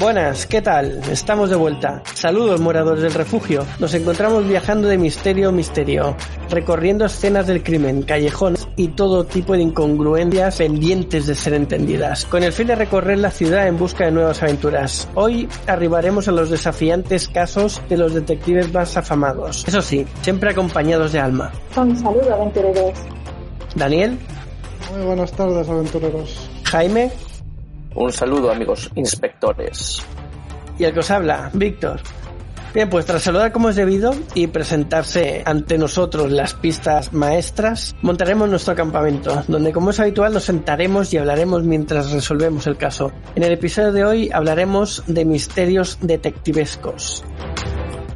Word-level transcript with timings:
Buenas, 0.00 0.46
¿qué 0.46 0.62
tal? 0.62 1.02
Estamos 1.10 1.50
de 1.50 1.56
vuelta. 1.56 2.02
Saludos, 2.14 2.58
moradores 2.58 3.02
del 3.02 3.12
refugio. 3.12 3.66
Nos 3.78 3.92
encontramos 3.92 4.48
viajando 4.48 4.88
de 4.88 4.96
misterio 4.96 5.50
a 5.50 5.52
misterio, 5.52 6.16
recorriendo 6.48 7.04
escenas 7.04 7.46
del 7.46 7.62
crimen, 7.62 8.00
callejones 8.04 8.66
y 8.76 8.88
todo 8.88 9.26
tipo 9.26 9.52
de 9.52 9.60
incongruencias 9.60 10.56
pendientes 10.56 11.26
de 11.26 11.34
ser 11.34 11.52
entendidas, 11.52 12.24
con 12.24 12.42
el 12.42 12.54
fin 12.54 12.68
de 12.68 12.76
recorrer 12.76 13.18
la 13.18 13.30
ciudad 13.30 13.68
en 13.68 13.76
busca 13.76 14.06
de 14.06 14.12
nuevas 14.12 14.42
aventuras. 14.42 15.06
Hoy 15.16 15.46
arribaremos 15.66 16.28
a 16.28 16.32
los 16.32 16.48
desafiantes 16.48 17.28
casos 17.28 17.82
de 17.90 17.98
los 17.98 18.14
detectives 18.14 18.72
más 18.72 18.96
afamados. 18.96 19.68
Eso 19.68 19.82
sí, 19.82 20.06
siempre 20.22 20.48
acompañados 20.52 21.12
de 21.12 21.20
Alma. 21.20 21.52
Un 21.76 21.94
saludo, 21.94 22.34
aventureros. 22.36 22.98
Daniel. 23.74 24.18
Muy 24.94 25.04
buenas 25.04 25.30
tardes, 25.32 25.68
aventureros. 25.68 26.48
Jaime. 26.64 27.10
Un 27.94 28.12
saludo, 28.12 28.50
amigos 28.50 28.90
inspectores. 28.94 30.04
Y 30.78 30.84
el 30.84 30.92
que 30.92 31.00
os 31.00 31.10
habla, 31.10 31.50
Víctor. 31.52 32.00
Bien, 32.72 32.88
pues 32.88 33.04
tras 33.04 33.22
saludar 33.22 33.50
como 33.50 33.68
es 33.68 33.76
debido 33.76 34.14
y 34.34 34.46
presentarse 34.46 35.42
ante 35.44 35.76
nosotros 35.76 36.30
las 36.30 36.54
pistas 36.54 37.12
maestras, 37.12 37.96
montaremos 38.00 38.48
nuestro 38.48 38.76
campamento, 38.76 39.42
donde 39.48 39.72
como 39.72 39.90
es 39.90 39.98
habitual 39.98 40.32
nos 40.32 40.44
sentaremos 40.44 41.12
y 41.12 41.18
hablaremos 41.18 41.64
mientras 41.64 42.12
resolvemos 42.12 42.68
el 42.68 42.76
caso. 42.76 43.10
En 43.34 43.42
el 43.42 43.52
episodio 43.52 43.90
de 43.92 44.04
hoy 44.04 44.30
hablaremos 44.32 45.02
de 45.08 45.24
misterios 45.24 45.98
detectivescos. 46.00 47.24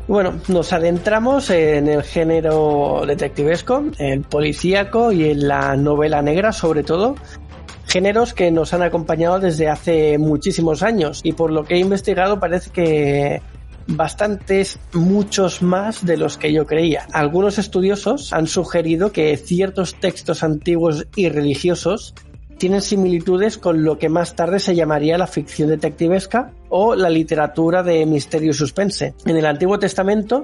Bueno, 0.07 0.35
nos 0.49 0.71
adentramos 0.75 1.49
en 1.49 1.89
el 1.89 2.03
género 2.03 3.05
detectivesco, 3.07 3.85
el 3.99 4.21
policíaco 4.21 5.11
y 5.11 5.31
en 5.31 5.49
la 5.49 5.77
novela 5.77 6.21
negra 6.21 6.53
sobre 6.53 6.83
todo, 6.83 7.15
géneros 7.95 8.35
que 8.35 8.51
nos 8.51 8.75
han 8.75 8.83
acompañado 8.83 9.39
desde 9.39 9.69
hace 9.69 10.19
muchísimos 10.19 10.83
años 10.83 11.21
y 11.23 11.33
por 11.33 11.53
lo 11.53 11.63
que 11.63 11.77
he 11.77 11.79
investigado 11.79 12.41
parece 12.41 12.71
que 12.71 13.41
bastantes, 13.87 14.81
muchos 14.93 15.63
más 15.63 16.05
de 16.05 16.17
los 16.17 16.37
que 16.37 16.53
yo 16.53 16.67
creía. 16.67 17.07
Algunos 17.13 17.57
estudiosos 17.61 18.33
han 18.33 18.49
sugerido 18.49 19.13
que 19.13 19.37
ciertos 19.37 19.95
textos 19.95 20.43
antiguos 20.43 21.07
y 21.15 21.29
religiosos 21.29 22.17
tienen 22.59 22.83
similitudes 22.83 23.59
con 23.59 23.85
lo 23.85 23.97
que 23.97 24.09
más 24.09 24.35
tarde 24.35 24.59
se 24.59 24.75
llamaría 24.75 25.17
la 25.17 25.29
ficción 25.29 25.69
detectivesca 25.69 26.51
o 26.71 26.97
la 26.97 27.11
literatura 27.11 27.85
de 27.85 28.07
misterio 28.07 28.51
y 28.51 28.55
suspense. 28.55 29.15
En 29.25 29.37
el 29.37 29.47
Antiguo 29.47 29.79
Testamento, 29.79 30.43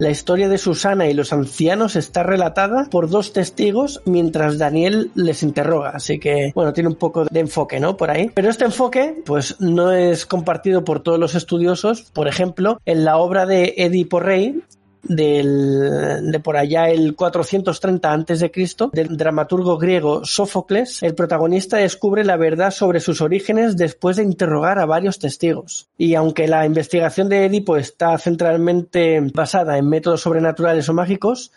la 0.00 0.10
historia 0.10 0.48
de 0.48 0.56
Susana 0.56 1.08
y 1.08 1.14
los 1.14 1.32
ancianos 1.32 1.94
está 1.94 2.22
relatada 2.22 2.88
por 2.90 3.10
dos 3.10 3.34
testigos 3.34 4.00
mientras 4.06 4.56
Daniel 4.56 5.10
les 5.14 5.42
interroga, 5.42 5.90
así 5.90 6.18
que 6.18 6.52
bueno, 6.54 6.72
tiene 6.72 6.88
un 6.88 6.96
poco 6.96 7.26
de 7.26 7.40
enfoque, 7.40 7.78
¿no? 7.80 7.98
Por 7.98 8.10
ahí. 8.10 8.30
Pero 8.34 8.48
este 8.48 8.64
enfoque, 8.64 9.22
pues 9.26 9.60
no 9.60 9.92
es 9.92 10.24
compartido 10.24 10.84
por 10.84 11.02
todos 11.02 11.18
los 11.18 11.34
estudiosos. 11.34 12.10
Por 12.14 12.28
ejemplo, 12.28 12.80
en 12.86 13.04
la 13.04 13.18
obra 13.18 13.44
de 13.44 13.74
Edipo 13.76 14.20
Rey, 14.20 14.62
del, 15.02 16.30
de 16.30 16.40
por 16.40 16.56
allá 16.56 16.90
el 16.90 17.14
430 17.14 18.12
antes 18.12 18.40
de 18.40 18.50
Cristo, 18.50 18.90
del 18.92 19.16
dramaturgo 19.16 19.78
griego 19.78 20.24
Sófocles, 20.24 21.02
el 21.02 21.14
protagonista 21.14 21.76
descubre 21.76 22.24
la 22.24 22.36
verdad 22.36 22.70
sobre 22.70 23.00
sus 23.00 23.20
orígenes 23.20 23.76
después 23.76 24.16
de 24.16 24.24
interrogar 24.24 24.78
a 24.78 24.86
varios 24.86 25.18
testigos. 25.18 25.88
Y 25.96 26.14
aunque 26.14 26.48
la 26.48 26.66
investigación 26.66 27.28
de 27.28 27.46
Edipo 27.46 27.76
está 27.76 28.16
centralmente 28.18 29.20
basada 29.32 29.78
en 29.78 29.88
métodos 29.88 30.22
sobrenaturales 30.22 30.88
o 30.88 30.94
mágicos, 30.94 31.52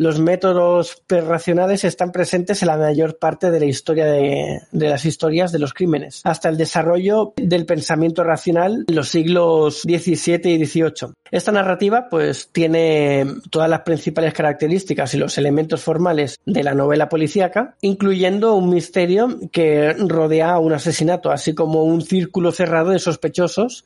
los 0.00 0.18
métodos 0.18 1.02
racionales 1.10 1.84
están 1.84 2.10
presentes 2.10 2.62
en 2.62 2.68
la 2.68 2.78
mayor 2.78 3.18
parte 3.18 3.50
de 3.50 3.60
la 3.60 3.66
historia 3.66 4.06
de, 4.06 4.62
de, 4.72 4.88
las 4.88 5.04
historias 5.04 5.52
de 5.52 5.58
los 5.58 5.74
crímenes, 5.74 6.22
hasta 6.24 6.48
el 6.48 6.56
desarrollo 6.56 7.34
del 7.36 7.66
pensamiento 7.66 8.24
racional 8.24 8.86
en 8.88 8.94
los 8.94 9.10
siglos 9.10 9.82
XVII 9.82 10.54
y 10.54 10.64
XVIII. 10.64 11.12
Esta 11.30 11.52
narrativa, 11.52 12.08
pues, 12.10 12.48
tiene 12.50 13.26
todas 13.50 13.68
las 13.68 13.80
principales 13.80 14.32
características 14.32 15.12
y 15.12 15.18
los 15.18 15.36
elementos 15.36 15.82
formales 15.82 16.38
de 16.46 16.64
la 16.64 16.74
novela 16.74 17.10
policíaca, 17.10 17.76
incluyendo 17.82 18.54
un 18.54 18.70
misterio 18.70 19.38
que 19.52 19.92
rodea 19.92 20.58
un 20.58 20.72
asesinato, 20.72 21.30
así 21.30 21.54
como 21.54 21.84
un 21.84 22.00
círculo 22.00 22.52
cerrado 22.52 22.92
de 22.92 23.00
sospechosos 23.00 23.84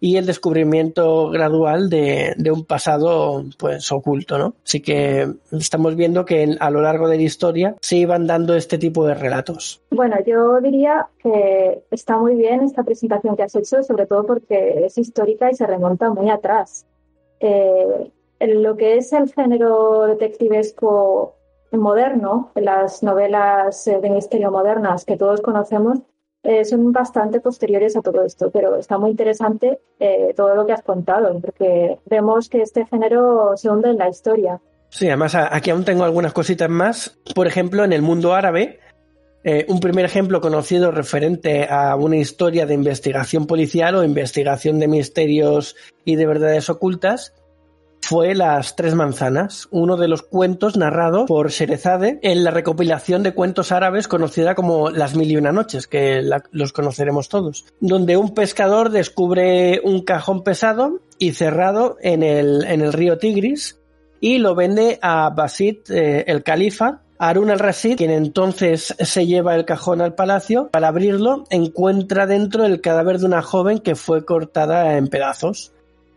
y 0.00 0.16
el 0.16 0.26
descubrimiento 0.26 1.30
gradual 1.30 1.90
de, 1.90 2.34
de, 2.36 2.50
un 2.50 2.64
pasado 2.64 3.44
pues 3.58 3.90
oculto, 3.90 4.38
¿no? 4.38 4.54
Así 4.64 4.80
que 4.80 5.28
estamos 5.52 5.96
viendo 5.96 6.24
que 6.24 6.56
a 6.60 6.70
lo 6.70 6.82
largo 6.82 7.08
de 7.08 7.16
la 7.16 7.22
historia 7.22 7.74
se 7.80 7.96
iban 7.96 8.26
dando 8.26 8.54
este 8.54 8.78
tipo 8.78 9.06
de 9.06 9.14
relatos. 9.14 9.82
Bueno, 9.90 10.16
yo 10.24 10.60
diría 10.60 11.08
que 11.22 11.82
está 11.90 12.16
muy 12.16 12.36
bien 12.36 12.62
esta 12.62 12.84
presentación 12.84 13.36
que 13.36 13.42
has 13.42 13.54
hecho, 13.54 13.82
sobre 13.82 14.06
todo 14.06 14.24
porque 14.26 14.84
es 14.84 14.98
histórica 14.98 15.50
y 15.50 15.54
se 15.54 15.66
remonta 15.66 16.10
muy 16.10 16.30
atrás. 16.30 16.86
Eh, 17.40 18.10
lo 18.40 18.76
que 18.76 18.96
es 18.96 19.12
el 19.12 19.32
género 19.32 20.06
detectivesco 20.06 21.34
moderno, 21.72 22.50
las 22.54 23.02
novelas 23.02 23.84
de 23.84 24.10
misterio 24.10 24.50
modernas 24.50 25.04
que 25.04 25.16
todos 25.16 25.40
conocemos, 25.40 25.98
eh, 26.48 26.64
son 26.64 26.92
bastante 26.92 27.40
posteriores 27.40 27.94
a 27.94 28.00
todo 28.00 28.24
esto, 28.24 28.50
pero 28.50 28.76
está 28.76 28.96
muy 28.96 29.10
interesante 29.10 29.80
eh, 30.00 30.32
todo 30.34 30.54
lo 30.54 30.64
que 30.64 30.72
has 30.72 30.82
contado, 30.82 31.38
porque 31.42 31.98
vemos 32.06 32.48
que 32.48 32.62
este 32.62 32.86
género 32.86 33.54
se 33.54 33.68
hunde 33.68 33.90
en 33.90 33.98
la 33.98 34.08
historia. 34.08 34.58
Sí, 34.88 35.08
además 35.08 35.34
aquí 35.34 35.68
aún 35.68 35.84
tengo 35.84 36.04
algunas 36.04 36.32
cositas 36.32 36.70
más. 36.70 37.18
Por 37.34 37.46
ejemplo, 37.46 37.84
en 37.84 37.92
el 37.92 38.00
mundo 38.00 38.32
árabe, 38.32 38.80
eh, 39.44 39.66
un 39.68 39.78
primer 39.78 40.06
ejemplo 40.06 40.40
conocido 40.40 40.90
referente 40.90 41.66
a 41.68 41.94
una 41.96 42.16
historia 42.16 42.64
de 42.64 42.72
investigación 42.72 43.46
policial 43.46 43.96
o 43.96 44.02
investigación 44.02 44.78
de 44.78 44.88
misterios 44.88 45.76
y 46.06 46.16
de 46.16 46.26
verdades 46.26 46.70
ocultas 46.70 47.34
fue 48.08 48.34
Las 48.34 48.74
Tres 48.74 48.94
Manzanas, 48.94 49.68
uno 49.70 49.98
de 49.98 50.08
los 50.08 50.22
cuentos 50.22 50.78
narrados 50.78 51.26
por 51.26 51.50
Sherezade 51.50 52.18
en 52.22 52.42
la 52.42 52.50
recopilación 52.50 53.22
de 53.22 53.34
cuentos 53.34 53.70
árabes 53.70 54.08
conocida 54.08 54.54
como 54.54 54.88
Las 54.88 55.14
Mil 55.14 55.30
y 55.30 55.36
Una 55.36 55.52
Noches, 55.52 55.86
que 55.86 56.22
los 56.50 56.72
conoceremos 56.72 57.28
todos, 57.28 57.66
donde 57.80 58.16
un 58.16 58.32
pescador 58.32 58.88
descubre 58.88 59.82
un 59.84 60.04
cajón 60.04 60.42
pesado 60.42 61.00
y 61.18 61.32
cerrado 61.32 61.98
en 62.00 62.22
el, 62.22 62.64
en 62.64 62.80
el 62.80 62.94
río 62.94 63.18
Tigris 63.18 63.78
y 64.20 64.38
lo 64.38 64.54
vende 64.54 64.98
a 65.02 65.28
Basid, 65.28 65.90
eh, 65.90 66.24
el 66.28 66.42
califa, 66.42 67.02
Harun 67.18 67.50
al-Rashid, 67.50 67.98
quien 67.98 68.10
entonces 68.10 68.94
se 68.98 69.26
lleva 69.26 69.54
el 69.54 69.66
cajón 69.66 70.00
al 70.00 70.14
palacio, 70.14 70.70
para 70.70 70.88
abrirlo 70.88 71.44
encuentra 71.50 72.26
dentro 72.26 72.64
el 72.64 72.80
cadáver 72.80 73.18
de 73.18 73.26
una 73.26 73.42
joven 73.42 73.80
que 73.80 73.96
fue 73.96 74.24
cortada 74.24 74.96
en 74.96 75.08
pedazos. 75.08 75.72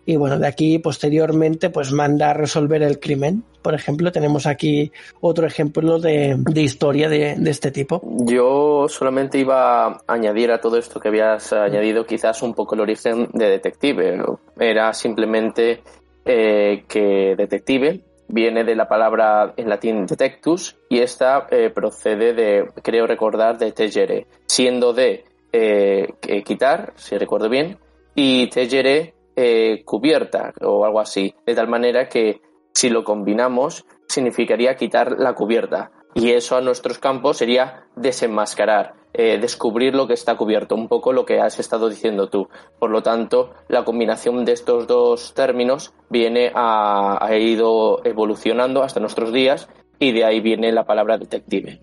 Y 0.05 0.15
bueno, 0.15 0.39
de 0.39 0.47
aquí 0.47 0.79
posteriormente 0.79 1.69
pues 1.69 1.91
manda 1.91 2.31
a 2.31 2.33
resolver 2.33 2.81
el 2.81 2.99
crimen. 2.99 3.43
Por 3.61 3.75
ejemplo, 3.75 4.11
tenemos 4.11 4.47
aquí 4.47 4.91
otro 5.19 5.45
ejemplo 5.45 5.99
de, 5.99 6.35
de 6.37 6.61
historia 6.61 7.07
de, 7.07 7.35
de, 7.37 7.51
este 7.51 7.69
tipo. 7.69 8.01
Yo 8.25 8.87
solamente 8.89 9.37
iba 9.37 9.85
a 9.85 10.01
añadir 10.07 10.51
a 10.51 10.59
todo 10.59 10.77
esto 10.77 10.99
que 10.99 11.09
habías 11.09 11.53
añadido 11.53 12.05
quizás 12.05 12.41
un 12.41 12.55
poco 12.55 12.73
el 12.73 12.81
origen 12.81 13.29
de 13.33 13.49
detective. 13.49 14.23
Era 14.59 14.93
simplemente 14.93 15.81
eh, 16.25 16.83
que 16.87 17.35
detective 17.35 18.01
viene 18.27 18.63
de 18.63 18.75
la 18.75 18.87
palabra 18.87 19.53
en 19.57 19.67
latín 19.67 20.05
detectus 20.05 20.77
y 20.87 20.99
esta 20.99 21.47
eh, 21.49 21.69
procede 21.69 22.33
de, 22.33 22.67
creo 22.81 23.07
recordar, 23.07 23.57
de 23.57 23.71
tegere, 23.71 24.27
siendo 24.45 24.93
de 24.93 25.25
eh, 25.51 26.07
quitar, 26.45 26.93
si 26.95 27.17
recuerdo 27.17 27.49
bien, 27.49 27.77
y 28.15 28.47
tegere 28.47 29.13
eh, 29.43 29.83
cubierta 29.83 30.53
o 30.61 30.85
algo 30.85 30.99
así, 30.99 31.33
de 31.47 31.55
tal 31.55 31.67
manera 31.67 32.07
que 32.07 32.41
si 32.73 32.89
lo 32.89 33.03
combinamos 33.03 33.85
significaría 34.07 34.75
quitar 34.75 35.17
la 35.17 35.33
cubierta 35.33 35.91
y 36.13 36.31
eso 36.31 36.57
a 36.57 36.61
nuestros 36.61 36.99
campos 36.99 37.37
sería 37.37 37.85
desenmascarar, 37.95 38.93
eh, 39.13 39.39
descubrir 39.39 39.95
lo 39.95 40.07
que 40.07 40.13
está 40.13 40.35
cubierto, 40.35 40.75
un 40.75 40.87
poco 40.87 41.11
lo 41.11 41.25
que 41.25 41.39
has 41.39 41.57
estado 41.59 41.89
diciendo 41.89 42.29
tú. 42.29 42.49
Por 42.77 42.91
lo 42.91 43.01
tanto, 43.01 43.55
la 43.67 43.83
combinación 43.83 44.45
de 44.45 44.51
estos 44.51 44.85
dos 44.85 45.33
términos 45.33 45.93
viene 46.09 46.51
a, 46.53 47.17
ha 47.19 47.35
ido 47.35 48.05
evolucionando 48.05 48.83
hasta 48.83 48.99
nuestros 48.99 49.33
días 49.33 49.69
y 49.97 50.11
de 50.11 50.23
ahí 50.23 50.39
viene 50.39 50.71
la 50.71 50.85
palabra 50.85 51.17
detective. 51.17 51.81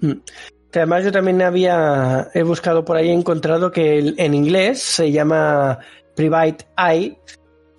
Mm. 0.00 0.20
Además, 0.74 1.04
yo 1.04 1.12
también 1.12 1.40
había 1.40 2.28
he 2.34 2.42
buscado 2.42 2.84
por 2.84 2.96
ahí, 2.96 3.08
he 3.08 3.12
encontrado 3.12 3.70
que 3.70 4.14
en 4.16 4.34
inglés 4.34 4.82
se 4.82 5.12
llama 5.12 5.78
Private 6.14 6.66
Eye 6.76 7.18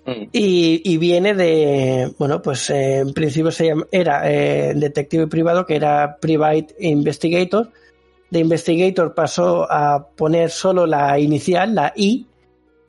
mm. 0.04 0.28
y, 0.32 0.96
viene 0.98 1.34
de, 1.34 2.12
bueno, 2.18 2.42
pues 2.42 2.70
eh, 2.70 2.98
en 2.98 3.12
principio 3.12 3.50
se 3.50 3.66
llama, 3.66 3.86
era 3.90 4.30
eh, 4.30 4.74
detective 4.74 5.26
privado, 5.26 5.66
que 5.66 5.76
era 5.76 6.18
Private 6.20 6.74
Investigator. 6.78 7.70
De 8.30 8.40
Investigator 8.40 9.14
pasó 9.14 9.70
a 9.70 10.08
poner 10.16 10.50
solo 10.50 10.86
la 10.86 11.18
inicial, 11.18 11.74
la 11.74 11.92
I, 11.94 12.26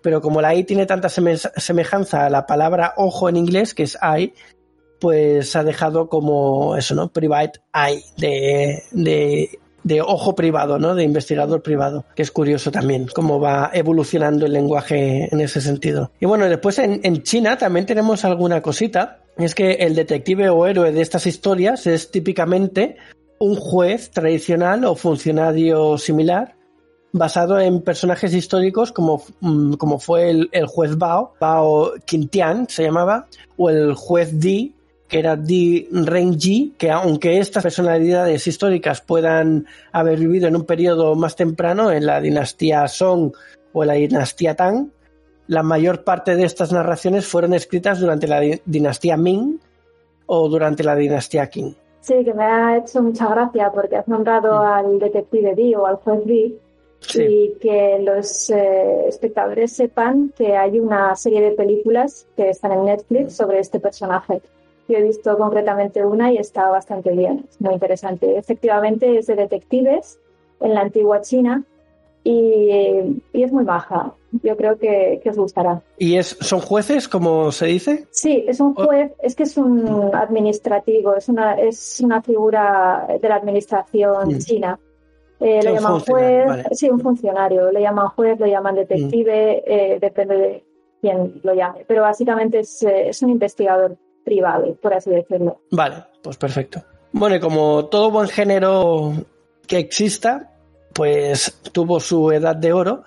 pero 0.02 0.22
como 0.22 0.42
la 0.42 0.56
I 0.56 0.64
tiene 0.64 0.86
tanta 0.86 1.10
semejanza 1.10 2.26
a 2.26 2.30
la 2.30 2.46
palabra 2.46 2.94
ojo 2.98 3.30
en 3.30 3.38
inglés, 3.38 3.74
que 3.74 3.84
es 3.84 3.98
eye, 4.02 4.34
pues 5.00 5.56
ha 5.56 5.64
dejado 5.64 6.10
como 6.10 6.76
eso, 6.76 6.96
¿no? 6.96 7.10
Private 7.10 7.60
eye, 7.74 8.04
de, 8.18 8.84
de 8.92 9.60
de 9.88 10.02
ojo 10.02 10.36
privado, 10.36 10.78
¿no? 10.80 10.96
De 10.96 11.04
investigador 11.04 11.62
privado, 11.62 12.06
que 12.16 12.22
es 12.22 12.32
curioso 12.32 12.72
también 12.72 13.08
cómo 13.14 13.40
va 13.40 13.72
evolucionando 13.74 14.46
el 14.46 14.54
lenguaje 14.54 15.30
en 15.32 15.40
ese 15.40 15.62
sentido. 15.62 16.12
Y 16.20 16.26
bueno, 16.26 16.48
después 16.50 16.78
en, 16.80 17.24
China 17.24 17.58
también 17.58 17.86
tenemos 17.86 18.26
alguna 18.26 18.62
cosita, 18.62 19.22
es 19.38 19.56
que 19.56 19.74
el 19.74 19.96
detective 19.96 20.50
o 20.50 20.68
héroe 20.68 20.92
de 20.92 21.02
estas 21.02 21.26
historias 21.26 21.88
es 21.88 22.12
típicamente 22.12 22.98
un 23.40 23.56
juez 23.56 24.12
tradicional 24.12 24.84
o 24.86 24.96
funcionario 24.96 25.98
similar 25.98 26.56
basado 27.14 27.60
en 27.60 27.82
personajes 27.82 28.34
históricos 28.34 28.92
como, 28.92 29.24
mm, 29.40 29.74
como 29.74 30.00
fue 30.00 30.30
el, 30.30 30.50
el, 30.52 30.66
juez 30.66 30.98
Bao, 30.98 31.34
Bao 31.40 31.94
Quintian 32.06 32.68
se 32.68 32.84
llamaba, 32.84 33.28
o 33.56 33.70
el 33.70 33.94
juez 33.94 34.40
Di, 34.40 34.76
que 35.08 35.20
era 35.20 35.36
Di 35.36 35.88
Renji, 35.92 36.74
que 36.78 36.92
aunque 36.92 37.40
estas 37.40 37.64
personalidades 37.64 38.46
históricas 38.48 39.02
puedan 39.02 39.66
haber 39.92 40.20
vivido 40.20 40.48
en 40.48 40.56
un 40.56 40.66
periodo 40.66 41.16
más 41.16 41.36
temprano, 41.36 41.92
en 41.92 42.06
la 42.06 42.20
dinastía 42.20 42.88
Song 42.88 43.32
o 43.74 43.86
la 43.86 43.94
dinastía 43.94 44.56
Tang, 44.56 44.90
la 45.48 45.64
mayor 45.64 46.04
parte 46.04 46.36
de 46.36 46.44
estas 46.44 46.74
narraciones 46.74 47.26
fueron 47.26 47.54
escritas 47.54 48.00
durante 48.00 48.28
la 48.28 48.42
dinastía 48.66 49.18
Ming 49.18 49.60
o 50.26 50.50
durante 50.50 50.84
la 50.84 50.96
dinastía 50.96 51.50
Qing. 51.50 51.76
Sí, 52.02 52.24
que 52.24 52.34
me 52.34 52.44
ha 52.44 52.78
hecho 52.78 53.02
mucha 53.02 53.28
gracia 53.28 53.72
porque 53.74 53.98
has 53.98 54.08
nombrado 54.08 54.60
al 54.60 55.00
detective 55.00 55.56
Di 55.56 55.76
o 55.76 55.86
al 55.86 55.96
juez 55.98 56.26
Di 56.26 56.58
y 57.16 57.54
que 57.60 58.00
los 58.00 58.50
eh, 58.50 59.08
espectadores 59.08 59.72
sepan 59.72 60.34
que 60.36 60.56
hay 60.56 60.80
una 60.80 61.16
serie 61.16 61.42
de 61.42 61.52
películas 61.52 62.28
que 62.36 62.50
están 62.50 62.72
en 62.72 62.86
Netflix 62.86 63.36
sobre 63.36 63.60
este 63.60 63.80
personaje. 63.80 64.42
Yo 64.88 64.98
he 64.98 65.04
visto 65.04 65.38
concretamente 65.38 66.06
una 66.06 66.32
y 66.32 66.38
está 66.38 66.70
bastante 66.70 67.12
bien, 67.12 67.46
es 67.50 67.60
muy 67.60 67.74
interesante. 67.74 68.38
Efectivamente 68.38 69.18
es 69.18 69.28
de 69.28 69.36
detectives 69.36 70.20
en 70.62 70.74
la 70.74 70.82
antigua 70.82 71.22
China 71.22 71.64
y, 72.24 73.22
es 73.34 73.52
muy 73.52 73.64
baja. 73.64 74.14
Yo 74.44 74.58
creo 74.58 74.78
que, 74.78 75.22
os 75.30 75.38
gustará. 75.38 75.82
¿Y 75.98 76.18
es, 76.18 76.38
son 76.42 76.60
jueces, 76.60 77.08
como 77.08 77.52
se 77.52 77.68
dice? 77.68 78.08
Sí, 78.12 78.44
es 78.48 78.60
un 78.60 78.74
juez, 78.76 79.14
es 79.22 79.36
que 79.36 79.44
es 79.44 79.58
un 79.58 80.14
administrativo, 80.14 81.16
es 81.16 81.30
una, 81.30 81.54
es 81.54 82.02
una 82.02 82.22
figura 82.22 83.08
de 83.22 83.30
la 83.30 83.36
administración 83.36 84.36
mm. 84.36 84.38
china. 84.40 84.80
Eh, 85.40 85.62
lo 85.64 85.74
llaman 85.74 86.00
juez, 86.00 86.66
sí, 86.72 86.90
un 86.90 87.00
funcionario, 87.00 87.72
le 87.72 87.82
llaman 87.82 88.08
juez, 88.10 88.40
lo 88.40 88.48
llaman 88.48 88.76
detective, 88.76 89.64
mm. 89.66 89.72
eh, 89.72 89.98
depende 90.02 90.38
de 90.38 90.64
quién 91.00 91.40
lo 91.44 91.54
llame, 91.54 91.86
pero 91.88 92.02
básicamente 92.02 92.60
es, 92.60 92.82
eh, 92.84 93.10
es 93.10 93.22
un 93.22 93.30
investigador 93.30 93.96
privado, 94.28 94.76
por 94.82 94.94
así 94.94 95.10
decirlo. 95.10 95.62
Vale, 95.72 96.04
pues 96.22 96.36
perfecto. 96.36 96.84
Bueno, 97.14 97.38
y 97.38 97.40
como 97.40 97.86
todo 97.86 98.12
buen 98.12 98.28
género 98.28 99.14
que 99.66 99.78
exista, 99.78 100.52
pues 100.94 101.62
tuvo 101.72 102.02
su 102.02 102.30
edad 102.32 102.58
de 102.58 102.74
oro 102.74 103.04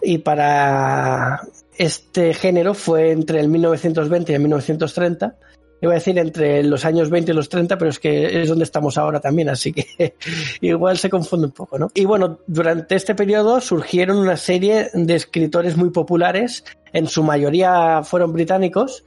y 0.00 0.18
para 0.18 1.42
este 1.76 2.32
género 2.32 2.72
fue 2.72 3.10
entre 3.10 3.40
el 3.40 3.48
1920 3.48 4.32
y 4.32 4.34
el 4.34 4.40
1930. 4.40 5.36
Iba 5.82 5.92
a 5.92 5.96
decir 5.96 6.18
entre 6.18 6.62
los 6.62 6.86
años 6.86 7.10
20 7.10 7.32
y 7.32 7.34
los 7.34 7.50
30, 7.50 7.76
pero 7.76 7.90
es 7.90 7.98
que 7.98 8.40
es 8.40 8.48
donde 8.48 8.64
estamos 8.64 8.96
ahora 8.96 9.20
también, 9.20 9.50
así 9.50 9.70
que 9.74 10.14
igual 10.62 10.96
se 10.96 11.10
confunde 11.10 11.48
un 11.48 11.52
poco, 11.52 11.78
¿no? 11.78 11.90
Y 11.92 12.06
bueno, 12.06 12.38
durante 12.46 12.94
este 12.94 13.14
periodo 13.14 13.60
surgieron 13.60 14.16
una 14.16 14.38
serie 14.38 14.88
de 14.94 15.14
escritores 15.14 15.76
muy 15.76 15.90
populares, 15.90 16.64
en 16.94 17.06
su 17.06 17.22
mayoría 17.22 18.00
fueron 18.02 18.32
británicos, 18.32 19.04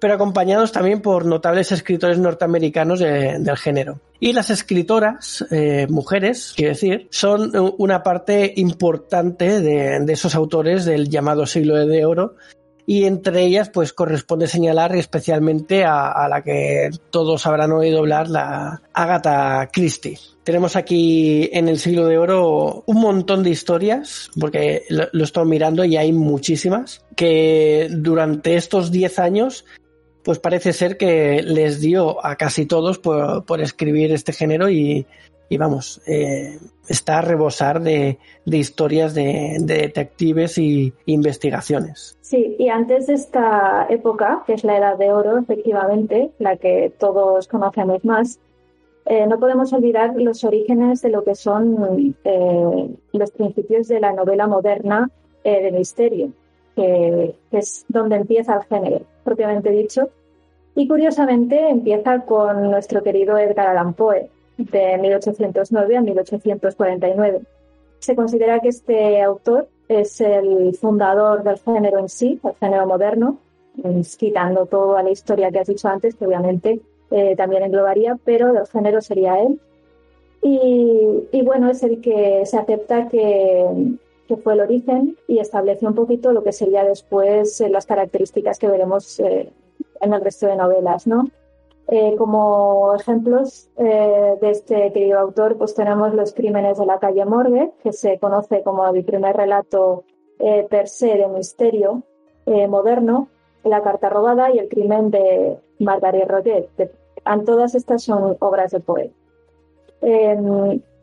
pero 0.00 0.14
acompañados 0.14 0.72
también 0.72 1.00
por 1.00 1.24
notables 1.24 1.72
escritores 1.72 2.18
norteamericanos 2.18 3.00
del 3.00 3.56
género. 3.56 4.00
Y 4.20 4.32
las 4.32 4.50
escritoras, 4.50 5.44
eh, 5.50 5.86
mujeres, 5.88 6.52
quiero 6.56 6.72
decir, 6.72 7.08
son 7.10 7.52
una 7.78 8.02
parte 8.02 8.52
importante 8.56 9.60
de, 9.60 10.04
esos 10.12 10.34
autores 10.34 10.84
del 10.84 11.08
llamado 11.08 11.46
siglo 11.46 11.76
de 11.86 12.04
oro 12.04 12.36
y 12.86 13.04
entre 13.04 13.42
ellas 13.42 13.68
pues 13.68 13.92
corresponde 13.92 14.46
señalar 14.46 14.94
especialmente 14.94 15.84
a, 15.84 16.26
la 16.28 16.42
que 16.42 16.90
todos 17.10 17.44
habrán 17.46 17.72
oído 17.72 17.98
hablar, 17.98 18.28
la 18.28 18.80
Agatha 18.94 19.68
Christie. 19.72 20.18
Tenemos 20.44 20.76
aquí 20.76 21.50
en 21.52 21.68
el 21.68 21.78
siglo 21.78 22.06
de 22.06 22.16
oro 22.16 22.84
un 22.86 23.00
montón 23.00 23.42
de 23.42 23.50
historias, 23.50 24.30
porque 24.38 24.84
lo, 24.88 25.08
lo 25.12 25.24
estoy 25.24 25.46
mirando 25.46 25.84
y 25.84 25.96
hay 25.96 26.12
muchísimas, 26.12 27.04
que 27.16 27.88
durante 27.90 28.54
estos 28.54 28.92
10 28.92 29.18
años 29.18 29.64
pues 30.26 30.40
parece 30.40 30.72
ser 30.72 30.96
que 30.96 31.40
les 31.40 31.80
dio 31.80 32.26
a 32.26 32.34
casi 32.34 32.66
todos 32.66 32.98
por, 32.98 33.60
escribir 33.60 34.12
este 34.12 34.32
género 34.32 34.68
y, 34.68 35.06
vamos, 35.56 36.02
eh, 36.04 36.58
está 36.88 37.18
a 37.18 37.22
rebosar 37.22 37.80
de, 37.80 38.18
historias 38.44 39.14
de, 39.14 39.58
detectives 39.60 40.58
y 40.58 40.92
investigaciones. 41.06 42.18
Sí, 42.22 42.56
y 42.58 42.70
antes 42.70 43.06
de 43.06 43.14
esta 43.14 43.86
época, 43.88 44.42
que 44.48 44.54
es 44.54 44.64
la 44.64 44.78
Edad 44.78 44.98
de 44.98 45.12
Oro, 45.12 45.38
efectivamente, 45.38 46.32
la 46.40 46.56
que 46.56 46.92
todos 46.98 47.46
conocemos 47.46 48.04
más, 48.04 48.40
eh, 49.04 49.28
no 49.28 49.38
podemos 49.38 49.72
olvidar 49.72 50.16
los 50.16 50.42
orígenes 50.42 51.02
de 51.02 51.10
lo 51.10 51.22
que 51.22 51.36
son 51.36 52.16
eh, 52.24 52.88
los 53.12 53.30
principios 53.30 53.86
de 53.86 54.00
la 54.00 54.12
novela 54.12 54.48
moderna 54.48 55.08
de 55.44 55.70
misterio, 55.70 56.32
que 56.76 57.34
es 57.50 57.84
donde 57.88 58.16
empieza 58.16 58.54
el 58.54 58.62
género 58.64 59.00
propiamente 59.24 59.70
dicho. 59.70 60.08
Y 60.76 60.86
curiosamente 60.86 61.70
empieza 61.70 62.20
con 62.20 62.70
nuestro 62.70 63.02
querido 63.02 63.38
Edgar 63.38 63.68
Allan 63.68 63.94
Poe, 63.94 64.28
de 64.58 64.98
1809 64.98 65.96
a 65.96 66.00
1849. 66.02 67.40
Se 67.98 68.14
considera 68.14 68.60
que 68.60 68.68
este 68.68 69.22
autor 69.22 69.68
es 69.88 70.20
el 70.20 70.76
fundador 70.76 71.42
del 71.42 71.58
género 71.58 71.98
en 71.98 72.08
sí, 72.08 72.38
el 72.44 72.54
género 72.60 72.86
moderno, 72.86 73.38
quitando 74.18 74.66
toda 74.66 75.02
la 75.02 75.10
historia 75.10 75.50
que 75.50 75.60
has 75.60 75.68
dicho 75.68 75.88
antes, 75.88 76.14
que 76.14 76.26
obviamente 76.26 76.80
eh, 77.10 77.34
también 77.36 77.62
englobaría, 77.62 78.18
pero 78.24 78.52
del 78.52 78.66
género 78.66 79.00
sería 79.00 79.40
él. 79.40 79.60
Y, 80.42 81.42
bueno, 81.42 81.70
es 81.70 81.82
el 81.82 82.00
que 82.00 82.44
se 82.46 82.56
acepta 82.56 83.08
que, 83.08 83.66
fue 84.34 84.54
el 84.54 84.60
origen 84.60 85.16
y 85.28 85.38
establece 85.38 85.86
un 85.86 85.94
poquito 85.94 86.32
lo 86.32 86.42
que 86.42 86.52
sería 86.52 86.82
después 86.84 87.60
eh, 87.60 87.68
las 87.68 87.86
características 87.86 88.58
que 88.58 88.68
veremos 88.68 89.20
eh, 89.20 89.52
en 90.00 90.12
el 90.12 90.20
resto 90.20 90.46
de 90.46 90.56
novelas, 90.56 91.06
¿no? 91.06 91.28
Eh, 91.88 92.16
como 92.18 92.94
ejemplos 92.96 93.68
de 93.76 94.50
este 94.50 94.92
querido 94.92 95.20
autor, 95.20 95.56
pues 95.56 95.72
tenemos 95.72 96.12
Los 96.14 96.34
crímenes 96.34 96.78
de 96.78 96.86
la 96.86 96.98
calle 96.98 97.24
Morgue, 97.24 97.70
que 97.80 97.92
se 97.92 98.18
conoce 98.18 98.64
como 98.64 98.84
el 98.88 99.04
primer 99.04 99.36
relato 99.36 100.02
per 100.68 100.88
se 100.88 101.16
de 101.16 101.28
misterio 101.28 102.02
moderno, 102.68 103.28
La 103.62 103.82
carta 103.82 104.08
robada 104.08 104.50
y 104.52 104.58
El 104.58 104.68
crimen 104.68 105.12
de 105.12 105.58
Margaret 105.78 106.28
Roget. 106.28 106.68
Todas 107.44 107.76
estas 107.76 108.02
son 108.02 108.36
obras 108.40 108.72
de 108.72 108.80
Poe. 108.80 109.12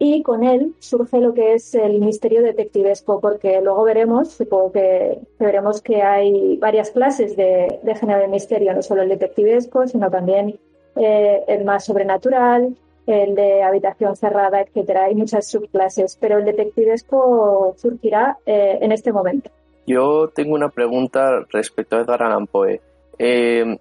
Y 0.06 0.22
con 0.22 0.44
él 0.44 0.76
surge 0.80 1.22
lo 1.22 1.34
que 1.34 1.54
es 1.54 1.74
el 1.76 2.02
misterio 2.02 2.42
detectivesco, 2.44 3.22
porque 3.22 3.62
luego 3.62 3.86
veremos, 3.86 4.34
supongo 4.34 4.74
que, 4.74 5.18
veremos 5.40 5.82
que 5.82 6.02
hay 6.02 6.58
varias 6.58 6.92
clases 6.92 7.38
de, 7.38 7.80
género 7.98 8.20
de 8.20 8.28
misterio, 8.28 8.74
no 8.74 8.82
solo 8.82 9.04
el 9.04 9.08
detectivesco, 9.08 9.88
sino 9.88 10.12
también 10.12 10.60
eh, 10.98 11.46
el 11.48 11.64
más 11.64 11.86
sobrenatural, 11.86 12.76
el 13.08 13.34
de 13.34 13.64
habitación 13.64 14.18
cerrada, 14.18 14.60
etcétera. 14.60 15.06
Hay 15.06 15.16
muchas 15.16 15.48
subclases, 15.48 16.18
pero 16.20 16.38
el 16.38 16.44
detectivesco 16.44 17.74
surgirá 17.78 18.38
eh, 18.46 18.80
en 18.82 18.92
este 18.92 19.14
momento. 19.14 19.52
Yo 19.88 20.28
tengo 20.36 20.54
una 20.54 20.68
pregunta 20.68 21.46
respecto 21.50 21.96
a 21.96 22.02
Edgar 22.02 22.24
Allan 22.24 22.48
Poe. 22.48 22.82
Eh, 23.18 23.78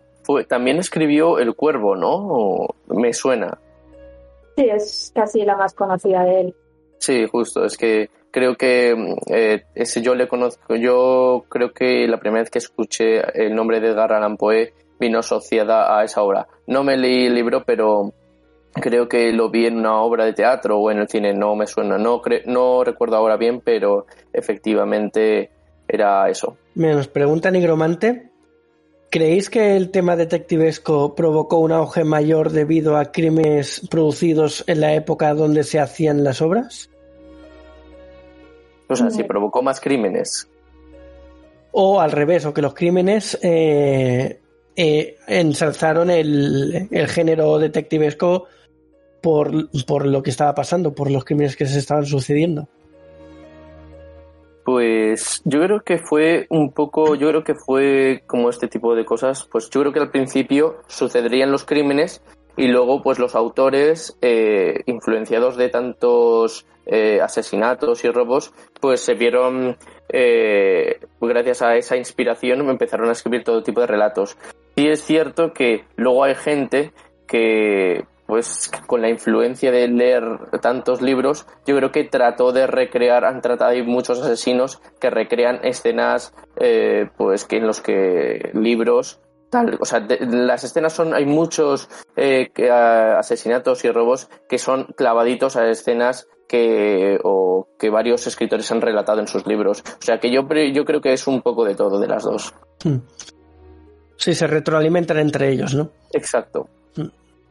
también 0.47 0.79
escribió 0.79 1.41
El 1.41 1.57
Cuervo, 1.57 1.97
¿no? 1.97 2.69
me 2.87 3.13
suena. 3.13 3.59
Sí, 4.57 4.69
es 4.69 5.13
casi 5.15 5.45
la 5.45 5.57
más 5.57 5.75
conocida 5.75 6.25
de 6.25 6.41
él. 6.41 6.55
Sí, 6.99 7.27
justo, 7.27 7.65
es 7.65 7.77
que 7.77 8.11
creo 8.31 8.57
que 8.57 9.17
eh, 9.27 9.65
ese 9.75 10.03
yo 10.03 10.15
le 10.15 10.29
conozco, 10.29 10.77
yo 10.77 11.45
creo 11.49 11.73
que 11.73 12.07
la 12.07 12.19
primera 12.19 12.43
vez 12.43 12.51
que 12.51 12.59
escuché 12.59 13.21
el 13.35 13.55
nombre 13.55 13.81
de 13.81 13.89
Edgar 13.89 14.13
Allan 14.13 14.37
Poe 14.37 14.73
vino 14.99 15.19
asociada 15.19 15.99
a 15.99 16.05
esa 16.05 16.23
obra. 16.23 16.47
No 16.67 16.85
me 16.85 16.97
leí 16.97 17.27
el 17.27 17.35
libro, 17.35 17.65
pero 17.65 18.13
creo 18.73 19.09
que 19.09 19.33
lo 19.33 19.51
vi 19.51 19.67
en 19.67 19.79
una 19.79 20.01
obra 20.01 20.25
de 20.25 20.33
teatro 20.33 20.79
o 20.79 20.91
en 20.91 20.99
el 20.99 21.09
cine, 21.09 21.35
no 21.35 21.55
me 21.55 21.67
suena, 21.67 21.99
no, 21.99 22.23
no 22.47 22.85
recuerdo 22.85 23.17
ahora 23.17 23.37
bien, 23.37 23.61
pero 23.61 24.07
efectivamente 24.33 25.51
era 25.87 26.29
eso. 26.29 26.57
Me 26.75 26.95
nos 26.95 27.09
pregunta 27.09 27.51
Nigromante, 27.51 28.31
¿creéis 29.13 29.51
que 29.51 29.77
el 29.77 29.91
tema 29.91 30.17
detectivesco 30.17 31.15
provocó 31.15 31.59
un 31.59 31.71
auge 31.71 32.03
mayor 32.03 32.51
debido 32.51 32.97
a 32.97 33.13
crímenes 33.13 33.87
producidos 33.91 34.65
en 34.67 34.81
la 34.81 34.95
época 34.95 35.35
donde 35.35 35.65
se 35.65 35.79
hacían 35.79 36.25
las 36.25 36.41
obras? 36.41 36.91
O 38.89 38.97
sea, 38.97 39.11
si 39.11 39.23
provocó 39.23 39.63
más 39.63 39.81
crímenes. 39.81 40.49
O 41.73 42.01
al 42.01 42.11
revés, 42.11 42.47
o 42.47 42.55
que 42.55 42.63
los 42.63 42.75
crímenes 42.75 43.39
eh, 43.43 44.41
eh, 44.77 45.17
ensalzaron 45.27 46.11
el, 46.11 46.89
el, 46.91 47.09
género 47.09 47.59
detectivesco 47.59 48.47
por, 49.21 49.71
por 49.87 50.07
lo 50.07 50.23
que 50.23 50.31
estaba 50.31 50.55
pasando, 50.55 50.95
por 50.95 51.11
los 51.11 51.25
crímenes 51.25 51.55
que 51.55 51.67
se 51.67 51.79
estaban 51.79 52.07
sucediendo. 52.07 52.67
Pues 54.65 55.43
yo 55.45 55.61
creo 55.61 55.81
que 55.81 55.99
fue 55.99 56.47
un 56.51 56.73
poco, 56.73 57.15
yo 57.15 57.29
creo 57.29 57.45
que 57.45 57.55
fue 57.55 58.23
como 58.27 58.49
este 58.49 58.69
tipo 58.69 58.95
de 58.95 59.05
cosas, 59.05 59.49
pues 59.51 59.69
yo 59.71 59.81
creo 59.81 59.93
que 59.93 60.01
al 60.01 60.11
principio 60.11 60.77
sucederían 60.87 61.51
los 61.51 61.65
crímenes 61.65 62.23
y 62.57 62.69
luego 62.69 63.03
pues 63.03 63.19
los 63.19 63.35
autores 63.35 64.17
eh, 64.21 64.83
influenciados 64.87 65.57
de 65.57 65.69
tantos 65.69 66.67
eh, 66.87 67.21
asesinatos 67.21 68.05
y 68.05 68.11
robos 68.11 68.53
pues 68.81 69.01
se 69.01 69.15
vieron 69.15 69.77
eh, 70.09 71.01
gracias 71.21 71.63
a 71.63 71.77
esa 71.77 71.97
inspiración 71.97 72.69
empezaron 72.69 73.09
a 73.09 73.13
escribir 73.13 73.45
todo 73.45 73.63
tipo 73.63 73.81
de 73.81 73.87
relatos. 73.87 74.37
Y 74.75 74.89
es 74.89 75.03
cierto 75.03 75.53
que 75.53 75.85
luego 75.97 76.25
hay 76.25 76.35
gente 76.35 76.93
que 77.27 78.05
pues 78.33 78.71
con 78.87 79.03
la 79.03 79.11
influencia 79.11 79.71
de 79.71 79.87
leer 79.89 80.25
tantos 80.63 81.03
libros, 81.03 81.45
yo 81.67 81.77
creo 81.77 81.93
que 81.93 82.05
trató 82.05 82.51
de 82.51 82.67
recrear, 82.67 83.27
han 83.27 83.43
tratado, 83.43 83.73
hay 83.73 83.83
muchos 83.83 84.23
asesinos 84.23 84.81
que 84.99 85.11
recrean 85.11 85.61
escenas, 85.63 86.33
eh, 86.57 87.11
pues 87.19 87.45
que 87.45 87.59
en 87.59 87.67
los 87.67 87.83
que 87.83 88.49
libros 88.55 89.21
Tal, 89.51 89.77
o 89.79 89.85
sea, 89.85 90.07
las 90.09 90.65
escenas 90.65 90.95
son, 90.95 91.13
hay 91.13 91.27
muchos 91.27 91.91
eh, 92.17 92.51
asesinatos 93.19 93.85
y 93.85 93.91
robos 93.91 94.31
que 94.49 94.57
son 94.57 94.85
clavaditos 94.97 95.57
a 95.57 95.69
escenas 95.69 96.27
que, 96.49 97.19
o 97.23 97.69
que 97.79 97.91
varios 97.91 98.27
escritores 98.27 98.73
han 98.73 98.81
relatado 98.81 99.21
en 99.21 99.29
sus 99.29 99.47
libros. 99.47 99.85
O 99.87 100.03
sea, 100.03 100.19
que 100.19 100.33
yo, 100.33 100.49
yo 100.73 100.87
creo 100.87 101.03
que 101.03 101.13
es 101.13 101.27
un 101.27 101.43
poco 101.43 101.67
de 101.67 101.75
todo, 101.75 102.01
de 102.01 102.09
las 102.09 102.23
dos. 102.23 102.55
Hmm. 102.83 103.01
Sí, 104.17 104.33
se 104.33 104.47
retroalimentan 104.47 105.19
entre 105.19 105.51
ellos, 105.51 105.75
¿no? 105.75 105.91
Exacto. 106.15 106.71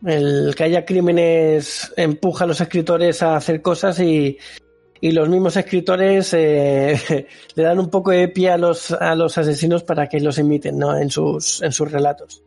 El 0.05 0.53
que 0.55 0.63
haya 0.63 0.85
crímenes 0.85 1.93
empuja 1.95 2.45
a 2.45 2.47
los 2.47 2.59
escritores 2.61 3.21
a 3.21 3.35
hacer 3.35 3.61
cosas 3.61 3.99
y, 3.99 4.37
los 5.01 5.29
mismos 5.29 5.57
escritores 5.57 6.31
eh, 6.33 7.27
le 7.55 7.63
dan 7.63 7.79
un 7.79 7.89
poco 7.89 8.11
de 8.11 8.27
pie 8.27 8.51
a 8.51 8.57
los, 8.57 8.91
a 8.91 9.15
los 9.15 9.35
asesinos 9.37 9.83
para 9.83 10.07
que 10.07 10.19
los 10.19 10.37
imiten 10.37 10.77
¿no? 10.77 10.95
en, 10.95 11.09
sus, 11.09 11.61
en 11.63 11.71
sus 11.71 11.91
relatos. 11.91 12.43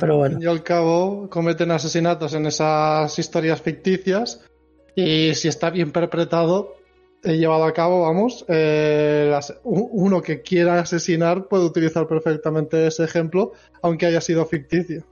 Pero 0.00 0.16
bueno. 0.16 0.38
Y 0.40 0.46
al 0.46 0.62
cabo 0.62 1.28
cometen 1.30 1.70
asesinatos 1.70 2.34
en 2.34 2.46
esas 2.46 3.16
historias 3.18 3.60
ficticias 3.60 4.40
y 4.96 5.34
si 5.34 5.48
está 5.48 5.70
bien 5.70 5.88
interpretado, 5.88 6.76
he 7.22 7.36
llevado 7.36 7.64
a 7.64 7.72
cabo, 7.72 8.02
vamos, 8.02 8.44
eh, 8.48 9.32
uno 9.64 10.22
que 10.22 10.42
quiera 10.42 10.80
asesinar 10.80 11.48
puede 11.48 11.64
utilizar 11.64 12.06
perfectamente 12.06 12.86
ese 12.86 13.04
ejemplo, 13.04 13.52
aunque 13.82 14.06
haya 14.06 14.20
sido 14.20 14.44
ficticio. 14.46 15.04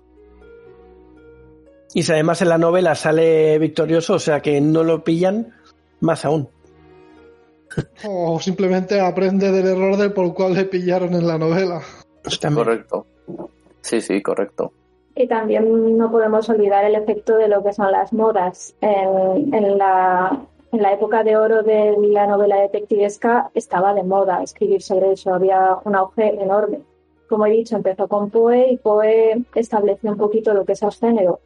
Y 1.94 2.02
si 2.02 2.12
además 2.12 2.40
en 2.40 2.48
la 2.48 2.58
novela 2.58 2.94
sale 2.94 3.58
victorioso, 3.58 4.14
o 4.14 4.18
sea 4.18 4.40
que 4.40 4.60
no 4.60 4.82
lo 4.82 5.04
pillan, 5.04 5.52
más 6.00 6.24
aún. 6.24 6.48
O 8.06 8.38
simplemente 8.40 9.00
aprende 9.00 9.50
del 9.50 9.66
error 9.66 9.96
del 9.96 10.12
por 10.12 10.26
el 10.26 10.34
cual 10.34 10.54
le 10.54 10.64
pillaron 10.64 11.14
en 11.14 11.26
la 11.26 11.38
novela. 11.38 11.80
Correcto. 12.54 13.06
Sí, 13.80 14.00
sí, 14.00 14.22
correcto. 14.22 14.72
Y 15.14 15.26
también 15.26 15.96
no 15.96 16.10
podemos 16.10 16.48
olvidar 16.48 16.84
el 16.84 16.94
efecto 16.94 17.36
de 17.36 17.48
lo 17.48 17.62
que 17.62 17.72
son 17.72 17.90
las 17.90 18.12
modas. 18.12 18.74
En, 18.80 19.54
en, 19.54 19.78
la, 19.78 20.46
en 20.70 20.82
la 20.82 20.92
época 20.92 21.24
de 21.24 21.36
oro 21.36 21.62
de 21.62 21.94
la 21.98 22.26
novela 22.26 22.56
detectivesca 22.56 23.50
estaba 23.54 23.92
de 23.94 24.04
moda 24.04 24.42
escribir 24.42 24.82
sobre 24.82 25.12
eso, 25.12 25.34
había 25.34 25.76
un 25.84 25.94
auge 25.94 26.42
enorme. 26.42 26.80
Como 27.28 27.46
he 27.46 27.50
dicho, 27.50 27.76
empezó 27.76 28.08
con 28.08 28.30
Poe 28.30 28.72
y 28.72 28.76
Poe 28.78 29.44
estableció 29.54 30.10
un 30.10 30.18
poquito 30.18 30.54
lo 30.54 30.64
que 30.64 30.72
es 30.72 30.82
el 30.82 30.92
género 30.92 31.40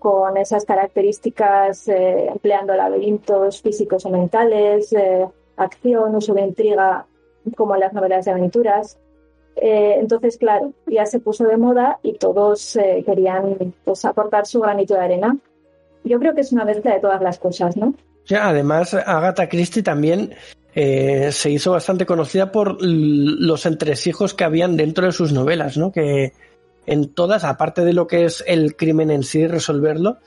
con 0.00 0.38
esas 0.38 0.64
características, 0.64 1.86
eh, 1.88 2.26
empleando 2.26 2.74
laberintos 2.74 3.60
físicos 3.60 4.04
o 4.06 4.10
mentales, 4.10 4.92
eh, 4.94 5.28
acción, 5.58 6.16
uso 6.16 6.32
de 6.32 6.40
intriga, 6.40 7.06
como 7.54 7.76
las 7.76 7.92
novelas 7.92 8.24
de 8.24 8.30
aventuras. 8.30 8.98
Eh, 9.56 9.96
entonces, 9.98 10.38
claro, 10.38 10.72
ya 10.86 11.04
se 11.04 11.20
puso 11.20 11.44
de 11.44 11.58
moda 11.58 12.00
y 12.02 12.14
todos 12.14 12.78
querían 13.04 13.74
pues, 13.84 14.04
aportar 14.06 14.46
su 14.46 14.60
granito 14.60 14.94
de 14.94 15.00
arena. 15.00 15.36
Yo 16.02 16.18
creo 16.18 16.34
que 16.34 16.40
es 16.40 16.52
una 16.52 16.64
mezcla 16.64 16.94
de 16.94 17.00
todas 17.00 17.20
las 17.20 17.38
cosas, 17.38 17.76
¿no? 17.76 17.94
Ya, 18.24 18.48
además, 18.48 18.94
Agatha 18.94 19.50
Christie 19.50 19.82
también 19.82 20.34
se 20.72 21.50
hizo 21.50 21.72
bastante 21.72 22.06
conocida 22.06 22.52
por 22.52 22.78
los 22.80 23.66
entresijos 23.66 24.32
que 24.32 24.44
habían 24.44 24.78
dentro 24.78 25.04
de 25.04 25.12
sus 25.12 25.32
novelas, 25.32 25.76
¿no? 25.76 25.92
Que, 25.92 26.32
en 26.90 27.14
todas, 27.14 27.44
aparte 27.44 27.84
de 27.84 27.92
lo 27.92 28.08
que 28.08 28.24
es 28.24 28.42
el 28.48 28.74
crimen 28.74 29.12
en 29.12 29.22
sí, 29.22 29.46
resolverlo, 29.46 30.18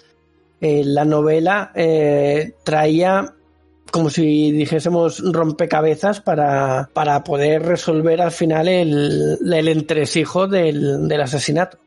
eh, 0.62 0.84
la 0.86 1.04
novela 1.04 1.74
eh, 1.76 2.54
traía 2.64 3.36
como 3.92 4.10
si 4.10 4.52
dijésemos 4.54 5.22
rompecabezas 5.34 6.22
para, 6.22 6.90
para 6.94 7.22
poder 7.26 7.64
resolver 7.64 8.22
al 8.22 8.32
final 8.32 8.70
el, 8.70 9.38
el 9.54 9.68
entresijo 9.68 10.48
del, 10.48 11.10
del, 11.10 11.22
asesinato. 11.22 11.80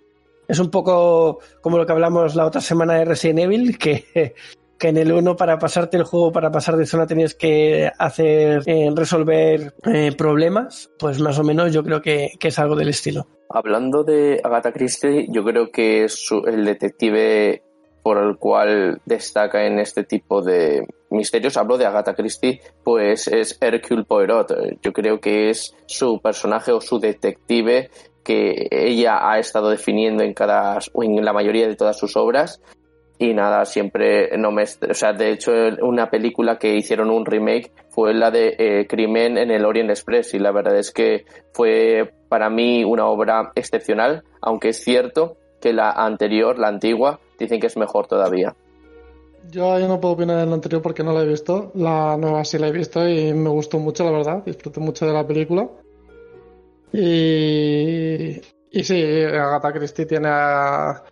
Es 0.47 0.59
un 0.59 0.71
poco 0.71 1.40
como 1.62 1.78
lo 1.78 1.87
que 1.87 1.92
hablamos 1.92 2.37
la 2.37 2.45
otra 2.45 2.61
semana 2.61 2.95
de 2.95 3.06
Resident 3.06 3.40
Evil, 3.40 3.78
que, 3.78 4.35
que 4.78 4.88
en 4.88 4.99
el 4.99 5.11
1 5.11 5.37
para 5.37 5.59
pasarte 5.59 5.97
el 5.97 6.04
juego, 6.04 6.30
para 6.33 6.52
pasar 6.52 6.76
de 6.76 6.85
zona 6.85 7.06
tenías 7.06 7.35
que 7.35 7.90
hacer, 7.99 8.62
eh, 8.66 8.90
resolver 8.95 9.75
problemas, 10.18 10.90
pues 10.99 11.18
más 11.18 11.38
o 11.38 11.45
menos 11.45 11.73
yo 11.73 11.83
creo 11.83 12.02
que, 12.02 12.33
que 12.38 12.49
es 12.49 12.59
algo 12.59 12.76
del 12.76 12.90
estilo. 12.90 13.26
Hablando 13.49 14.05
de 14.05 14.41
Agatha 14.43 14.73
Christie, 14.73 15.26
yo 15.31 15.45
creo 15.45 15.71
que 15.71 16.05
es 16.05 16.29
el 16.47 16.65
detective 16.65 17.62
por 18.03 18.19
el 18.19 18.37
cual 18.37 19.00
destaca 19.05 19.67
en 19.67 19.79
este 19.79 20.05
tipo 20.05 20.43
de 20.43 20.87
misterios. 21.11 21.57
Hablo 21.57 21.76
de 21.79 21.87
Agatha 21.87 22.15
Christie, 22.15 22.61
pues 22.85 23.29
es 23.29 23.59
Hercule 23.61 24.05
Poirot. 24.05 24.81
Yo 24.83 24.93
creo 24.93 25.21
que 25.21 25.50
es 25.50 25.75
su 25.87 26.21
personaje 26.21 26.73
o 26.73 26.81
su 26.81 26.99
detective 26.99 27.91
que 28.23 28.69
ella 28.71 29.31
ha 29.31 29.38
estado 29.38 29.71
definiendo 29.71 30.25
en 30.25 30.35
cada 30.35 30.79
en 30.95 31.25
la 31.25 31.33
mayoría 31.33 31.69
de 31.69 31.76
todas 31.76 31.97
sus 31.97 32.17
obras 32.17 32.61
y 33.18 33.32
nada, 33.32 33.64
siempre 33.64 34.37
no 34.37 34.50
me... 34.50 34.64
O 34.64 34.94
sea, 34.94 35.12
de 35.12 35.32
hecho, 35.32 35.52
una 35.82 36.11
película 36.11 36.58
que 36.58 36.75
hicieron 36.76 37.11
un 37.11 37.25
remake 37.25 37.73
fue 37.88 38.12
la 38.12 38.30
de 38.30 38.56
eh, 38.58 38.87
Crimen 38.87 39.38
en 39.38 39.50
el 39.50 39.64
Orient 39.64 39.90
Express 39.90 40.35
y 40.35 40.38
la 40.38 40.52
verdad 40.52 40.76
es 40.76 40.92
que 40.92 41.25
fue 41.52 42.12
para 42.28 42.50
mí 42.50 42.85
una 42.85 43.06
obra 43.06 43.52
excepcional, 43.54 44.23
aunque 44.42 44.70
es 44.70 44.82
cierto 44.82 45.37
que 45.61 45.73
la 45.73 45.90
anterior, 45.90 46.58
la 46.58 46.68
antigua, 46.68 47.20
dicen 47.38 47.58
que 47.58 47.68
es 47.68 47.76
mejor 47.76 48.06
todavía. 48.06 48.54
Yo, 49.50 49.78
no 49.78 50.00
puedo 50.00 50.14
opinar 50.14 50.38
de 50.38 50.46
la 50.46 50.54
anterior 50.54 50.82
porque 50.82 51.02
no 51.02 51.12
la 51.12 51.23
he 51.23 51.26
visto. 51.26 51.70
La 51.75 52.16
nueva 52.16 52.44
sí 52.44 52.58
la 52.58 52.68
he 52.68 52.73
visto 52.73 53.08
y 53.08 53.32
me 53.32 53.49
gustó 53.49 53.78
mucho, 53.78 54.04
la 54.04 54.11
verdad. 54.11 54.42
Disfruté 54.44 54.80
mucho 54.80 55.06
de 55.06 55.12
la 55.12 55.26
película. 55.26 55.68
Y, 56.92 58.40
y 58.70 58.85
sí, 58.85 59.23
Agatha 59.23 59.73
Christie 59.73 60.06
tiene 60.06 60.28
a, 60.28 61.02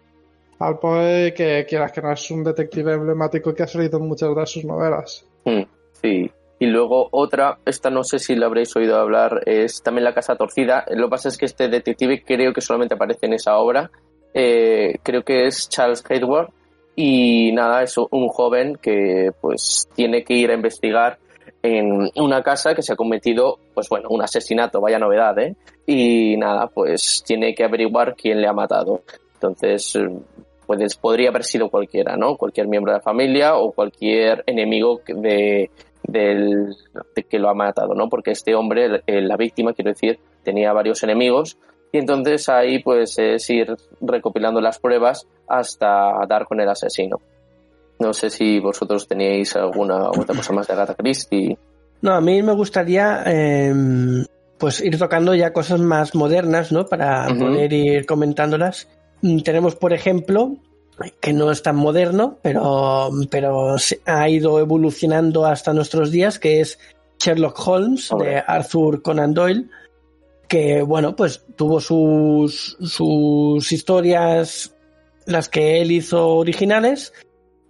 al 0.66 0.78
Poe 0.78 1.34
que 1.34 1.66
quieras 1.68 1.92
que 1.92 2.02
no 2.02 2.12
es 2.12 2.30
un 2.30 2.44
detective 2.44 2.94
emblemático 2.94 3.54
que 3.54 3.62
ha 3.62 3.66
salido 3.66 3.98
en 3.98 4.08
muchas 4.08 4.34
de 4.34 4.46
sus 4.46 4.64
novelas. 4.64 5.26
Hmm, 5.44 5.62
sí. 6.00 6.30
Y 6.58 6.66
luego 6.66 7.08
otra, 7.10 7.58
esta 7.66 7.90
no 7.90 8.04
sé 8.04 8.18
si 8.18 8.36
la 8.36 8.46
habréis 8.46 8.74
oído 8.76 8.96
hablar, 8.96 9.42
es 9.44 9.82
también 9.82 10.04
La 10.04 10.14
Casa 10.14 10.36
Torcida. 10.36 10.84
Lo 10.90 11.06
que 11.06 11.10
pasa 11.10 11.28
es 11.28 11.36
que 11.36 11.46
este 11.46 11.68
detective 11.68 12.22
creo 12.24 12.52
que 12.52 12.60
solamente 12.60 12.94
aparece 12.94 13.26
en 13.26 13.34
esa 13.34 13.58
obra. 13.58 13.90
Eh, 14.32 14.98
creo 15.02 15.22
que 15.22 15.46
es 15.46 15.68
Charles 15.68 16.04
Hayward. 16.08 16.50
Y 16.96 17.50
nada, 17.52 17.82
es 17.82 17.96
un 17.98 18.28
joven 18.28 18.76
que 18.80 19.32
pues 19.40 19.88
tiene 19.94 20.22
que 20.22 20.34
ir 20.34 20.50
a 20.50 20.54
investigar 20.54 21.18
en 21.60 22.10
una 22.16 22.42
casa 22.42 22.74
que 22.74 22.82
se 22.82 22.92
ha 22.92 22.96
cometido, 22.96 23.58
pues 23.72 23.88
bueno, 23.88 24.08
un 24.10 24.22
asesinato, 24.22 24.80
vaya 24.80 24.98
novedad, 24.98 25.36
¿eh? 25.38 25.56
Y 25.86 26.36
nada, 26.36 26.68
pues 26.68 27.24
tiene 27.26 27.54
que 27.54 27.64
averiguar 27.64 28.14
quién 28.14 28.40
le 28.40 28.46
ha 28.46 28.52
matado. 28.52 29.02
Entonces, 29.34 29.98
pues 30.66 30.96
podría 30.96 31.30
haber 31.30 31.44
sido 31.44 31.68
cualquiera, 31.68 32.16
¿no? 32.16 32.36
Cualquier 32.36 32.68
miembro 32.68 32.92
de 32.92 32.98
la 32.98 33.02
familia 33.02 33.56
o 33.56 33.72
cualquier 33.72 34.42
enemigo 34.46 35.00
de, 35.06 35.70
del, 36.02 36.76
que 37.28 37.38
lo 37.38 37.48
ha 37.48 37.54
matado, 37.54 37.94
¿no? 37.94 38.08
Porque 38.08 38.30
este 38.30 38.54
hombre, 38.54 39.02
la 39.06 39.36
víctima, 39.36 39.72
quiero 39.72 39.90
decir, 39.90 40.18
tenía 40.42 40.72
varios 40.72 41.02
enemigos 41.02 41.58
y 41.92 41.98
entonces 41.98 42.48
ahí 42.48 42.82
pues 42.82 43.18
es 43.18 43.48
ir 43.50 43.76
recopilando 44.00 44.60
las 44.60 44.78
pruebas 44.78 45.26
hasta 45.48 46.12
dar 46.28 46.44
con 46.44 46.60
el 46.60 46.68
asesino. 46.68 47.20
No 47.98 48.12
sé 48.12 48.30
si 48.30 48.58
vosotros 48.58 49.06
teníais 49.06 49.54
alguna 49.56 50.08
otra 50.08 50.34
cosa 50.34 50.52
más 50.52 50.66
de 50.66 50.72
Agatha 50.72 50.94
Christie. 50.94 51.56
No, 52.02 52.12
a 52.12 52.20
mí 52.20 52.42
me 52.42 52.52
gustaría 52.52 53.22
em, 53.24 54.24
pues 54.58 54.80
ir 54.80 54.98
tocando 54.98 55.34
ya 55.34 55.52
cosas 55.52 55.80
más 55.80 56.14
modernas, 56.14 56.72
¿no? 56.72 56.84
Para 56.86 57.26
poder 57.28 57.72
ir 57.72 58.06
comentándolas. 58.06 58.88
Mm, 59.22 59.40
tenemos, 59.40 59.74
por 59.76 59.92
ejemplo, 59.92 60.56
que 61.20 61.32
no 61.32 61.50
es 61.50 61.62
tan 61.62 61.76
moderno, 61.76 62.38
pero, 62.42 63.10
pero 63.30 63.76
ha 64.06 64.28
ido 64.28 64.60
evolucionando 64.60 65.44
hasta 65.44 65.72
nuestros 65.72 66.10
días, 66.10 66.38
que 66.38 66.60
es 66.60 66.78
Sherlock 67.18 67.58
Holmes 67.66 68.10
de 68.18 68.42
Arthur 68.46 69.02
Conan 69.02 69.34
Doyle, 69.34 69.66
que 70.48 70.82
bueno, 70.82 71.16
pues 71.16 71.44
tuvo 71.56 71.80
sus, 71.80 72.76
sus 72.80 73.72
historias, 73.72 74.74
las 75.26 75.48
que 75.48 75.80
él 75.80 75.90
hizo 75.90 76.28
originales, 76.28 77.12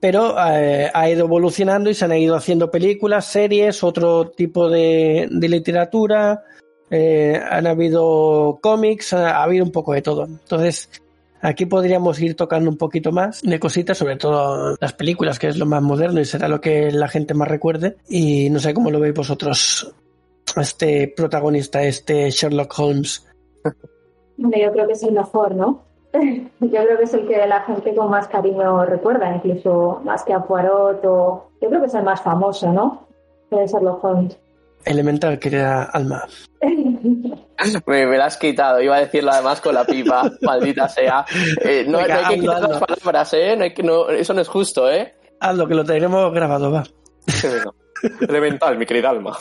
pero 0.00 0.34
eh, 0.50 0.90
ha 0.92 1.08
ido 1.08 1.24
evolucionando 1.24 1.88
y 1.88 1.94
se 1.94 2.04
han 2.04 2.12
ido 2.12 2.34
haciendo 2.34 2.70
películas, 2.70 3.26
series, 3.26 3.82
otro 3.82 4.28
tipo 4.30 4.68
de, 4.68 5.28
de 5.30 5.48
literatura, 5.48 6.44
eh, 6.90 7.40
han 7.50 7.66
habido 7.66 8.58
cómics, 8.62 9.14
ha, 9.14 9.42
habido 9.42 9.64
un 9.64 9.72
poco 9.72 9.94
de 9.94 10.02
todo. 10.02 10.24
Entonces, 10.24 10.90
aquí 11.44 11.66
podríamos 11.66 12.20
ir 12.20 12.34
tocando 12.34 12.70
un 12.70 12.78
poquito 12.78 13.12
más 13.12 13.42
de 13.42 13.60
cositas, 13.60 13.98
sobre 13.98 14.16
todo 14.16 14.76
las 14.80 14.94
películas, 14.94 15.38
que 15.38 15.48
es 15.48 15.58
lo 15.58 15.66
más 15.66 15.82
moderno 15.82 16.20
y 16.20 16.24
será 16.24 16.48
lo 16.48 16.60
que 16.60 16.90
la 16.90 17.08
gente 17.08 17.34
más 17.34 17.48
recuerde. 17.48 17.96
Y 18.08 18.48
no 18.50 18.58
sé 18.58 18.72
cómo 18.72 18.90
lo 18.90 18.98
veis 18.98 19.14
vosotros, 19.14 19.94
este 20.56 21.12
protagonista, 21.14 21.82
este 21.82 22.30
Sherlock 22.30 22.78
Holmes. 22.78 23.26
yo 24.36 24.72
creo 24.72 24.86
que 24.86 24.94
es 24.94 25.02
el 25.02 25.12
mejor, 25.12 25.54
¿no? 25.54 25.84
Yo 26.14 26.70
creo 26.70 26.96
que 26.96 27.04
es 27.04 27.14
el 27.14 27.26
que 27.26 27.44
la 27.44 27.62
gente 27.62 27.92
con 27.92 28.08
más 28.08 28.28
cariño 28.28 28.86
recuerda, 28.86 29.34
incluso 29.34 30.00
más 30.04 30.22
que 30.22 30.32
a 30.32 30.44
Poirot 30.44 31.04
o... 31.04 31.50
Yo 31.60 31.68
creo 31.68 31.80
que 31.80 31.86
es 31.88 31.94
el 31.94 32.04
más 32.04 32.22
famoso, 32.22 32.72
¿no? 32.72 33.08
De 33.50 33.66
Sherlock 33.66 34.04
Holmes. 34.04 34.38
Elemental, 34.84 35.40
querida 35.40 35.82
Alma. 35.82 36.22
Me, 37.86 38.06
me, 38.06 38.16
la 38.16 38.26
has 38.26 38.36
quitado, 38.36 38.80
iba 38.80 38.96
a 38.96 39.00
decirlo 39.00 39.30
además 39.30 39.60
con 39.60 39.74
la 39.74 39.84
pipa, 39.84 40.30
maldita 40.42 40.88
sea. 40.88 41.24
Eh, 41.62 41.84
no, 41.86 41.98
Venga, 41.98 42.22
no, 42.22 42.28
hay 42.28 42.34
que 42.34 42.40
quitar 42.40 42.62
las 42.62 42.80
palabras, 42.80 43.34
¿eh? 43.34 43.56
No 43.56 43.64
hay 43.64 43.74
que, 43.74 43.82
no, 43.82 44.08
eso 44.08 44.32
no 44.32 44.40
es 44.40 44.48
justo, 44.48 44.90
¿eh? 44.90 45.14
Hazlo, 45.40 45.68
que 45.68 45.74
lo 45.74 45.84
tenemos 45.84 46.32
grabado, 46.32 46.72
va. 46.72 46.84
Elemental, 48.28 48.78
mi 48.78 48.86
querida 48.86 49.10
Alma. 49.10 49.36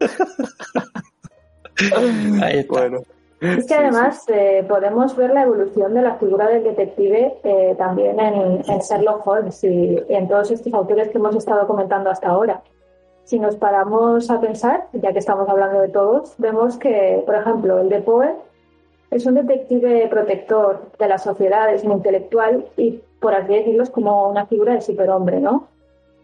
Ahí 2.42 2.58
está. 2.58 2.80
Bueno. 2.80 3.00
Es 3.40 3.66
que 3.66 3.74
además 3.74 4.24
eh, 4.28 4.64
podemos 4.68 5.16
ver 5.16 5.30
la 5.30 5.44
evolución 5.44 5.94
de 5.94 6.02
la 6.02 6.16
figura 6.16 6.46
del 6.48 6.62
detective 6.62 7.38
eh, 7.42 7.74
también 7.78 8.20
en, 8.20 8.62
en, 8.68 8.78
Sherlock 8.80 9.26
Holmes 9.26 9.64
y, 9.64 9.66
y, 9.66 10.04
en 10.08 10.28
todos 10.28 10.50
estos 10.50 10.74
autores 10.74 11.08
que 11.08 11.16
hemos 11.16 11.34
estado 11.34 11.66
comentando 11.66 12.10
hasta 12.10 12.28
ahora. 12.28 12.62
Si 13.30 13.38
nos 13.38 13.54
paramos 13.54 14.28
a 14.28 14.40
pensar, 14.40 14.88
ya 14.92 15.12
que 15.12 15.20
estamos 15.20 15.48
hablando 15.48 15.80
de 15.80 15.88
todos, 15.88 16.34
vemos 16.38 16.76
que, 16.78 17.22
por 17.24 17.36
ejemplo, 17.36 17.78
el 17.78 17.88
de 17.88 18.00
Poe 18.00 18.34
es 19.12 19.24
un 19.24 19.34
detective 19.34 20.08
protector 20.08 20.80
de 20.98 21.06
la 21.06 21.16
sociedad, 21.16 21.72
es 21.72 21.84
muy 21.84 21.94
intelectual 21.94 22.66
y, 22.76 22.98
por 23.20 23.32
así 23.36 23.54
decirlo, 23.54 23.84
es 23.84 23.90
como 23.90 24.28
una 24.28 24.46
figura 24.46 24.74
de 24.74 24.80
superhombre, 24.80 25.38
¿no? 25.38 25.68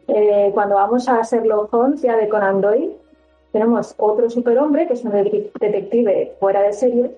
Eh, 0.09 0.51
cuando 0.53 0.75
vamos 0.75 1.09
a 1.09 1.23
Sherlock 1.23 1.73
Holmes, 1.73 2.03
ya 2.03 2.17
de 2.17 2.29
Conan 2.29 2.61
Doyle, 2.61 2.97
tenemos 3.53 3.95
otro 3.99 4.29
superhombre, 4.29 4.89
que 4.89 4.95
es 4.95 5.05
un 5.05 5.13
detective 5.13 6.35
fuera 6.41 6.63
de 6.63 6.73
serie, 6.73 7.13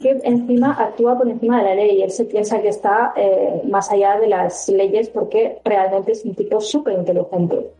que 0.00 0.18
encima 0.24 0.72
actúa 0.72 1.16
por 1.16 1.28
encima 1.28 1.58
de 1.58 1.64
la 1.64 1.74
ley. 1.76 2.02
Él 2.02 2.10
se 2.10 2.24
piensa 2.24 2.60
que 2.60 2.70
está 2.70 3.12
eh, 3.14 3.62
más 3.70 3.88
allá 3.92 4.18
de 4.18 4.26
las 4.26 4.68
leyes 4.68 5.10
porque 5.10 5.60
realmente 5.64 6.10
es 6.10 6.24
un 6.24 6.34
tipo 6.34 6.60
súper 6.60 6.94
inteligente. 6.94 7.70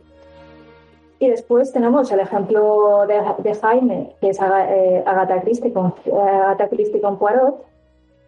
Y 1.19 1.29
después 1.29 1.73
tenemos 1.73 2.11
el 2.11 2.21
ejemplo 2.21 3.05
de, 3.05 3.21
de 3.43 3.53
Jaime, 3.55 4.15
que 4.21 4.29
es 4.29 4.39
eh, 4.39 5.03
Agatha, 5.05 5.41
Christie 5.41 5.73
con, 5.73 5.93
Agatha 6.13 6.69
Christie 6.69 7.01
con 7.01 7.19
Poirot. 7.19 7.65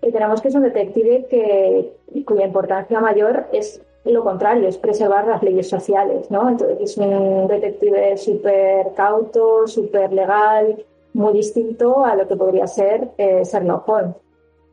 Y 0.02 0.12
tenemos 0.12 0.42
que 0.42 0.50
es 0.50 0.56
un 0.56 0.63
detective 0.63 1.26
que, 1.30 1.94
cuya 2.26 2.46
importancia 2.46 3.00
mayor 3.00 3.48
es 3.54 3.82
lo 4.04 4.24
contrario, 4.24 4.68
es 4.68 4.78
preservar 4.78 5.28
las 5.28 5.44
leyes 5.44 5.70
sociales, 5.70 6.30
¿no? 6.32 6.50
Entonces 6.50 6.80
es 6.82 6.98
un 6.98 7.48
detective 7.48 8.18
súper 8.18 8.94
cauto, 8.96 9.68
súper 9.68 10.12
legal, 10.12 10.84
muy 11.13 11.34
distinto 11.34 12.04
a 12.04 12.15
lo 12.15 12.28
que 12.28 12.36
podría 12.36 12.68
ser 12.68 13.10
eh, 13.18 13.44
Sherlock 13.44 13.88
Holmes, 13.88 14.15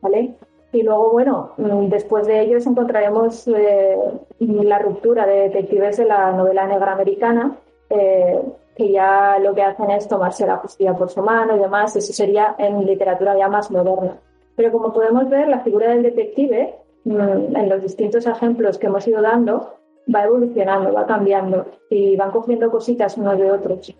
¿vale? 0.01 0.33
Y 0.71 0.83
luego, 0.83 1.11
bueno, 1.11 1.51
mm, 1.57 1.89
después 1.89 2.27
de 2.27 2.41
ellos 2.41 2.65
encontraremos 2.65 3.47
eh, 3.47 3.97
la 4.39 4.79
ruptura 4.79 5.25
de 5.25 5.41
detectives 5.49 5.97
de 5.97 6.05
la 6.05 6.31
novela 6.31 6.67
negra 6.67 6.93
americana, 6.93 7.57
eh, 7.89 8.41
que 8.75 8.91
ya 8.91 9.37
lo 9.39 9.53
que 9.53 9.63
hacen 9.63 9.91
es 9.91 10.07
tomarse 10.07 10.47
la 10.47 10.57
justicia 10.57 10.93
por 10.93 11.09
su 11.09 11.21
mano 11.21 11.55
y 11.55 11.59
demás, 11.59 11.95
eso 11.95 12.13
sería 12.13 12.55
en 12.57 12.85
literatura 12.85 13.37
ya 13.37 13.47
más 13.47 13.69
moderna. 13.71 14.17
Pero 14.55 14.71
como 14.71 14.93
podemos 14.93 15.29
ver, 15.29 15.47
la 15.47 15.59
figura 15.59 15.89
del 15.89 16.03
detective 16.03 16.75
Mm, 17.05 17.55
en 17.55 17.69
los 17.69 17.81
distintos 17.81 18.25
ejemplos 18.25 18.77
que 18.77 18.87
hemos 18.87 19.07
ido 19.07 19.21
dando, 19.21 19.75
va 20.13 20.25
evolucionando, 20.25 20.93
va 20.93 21.05
cambiando 21.05 21.65
y 21.89 22.15
van 22.15 22.31
cogiendo 22.31 22.69
cositas 22.69 23.17
unos 23.17 23.37
de 23.37 23.51
otros. 23.51 23.95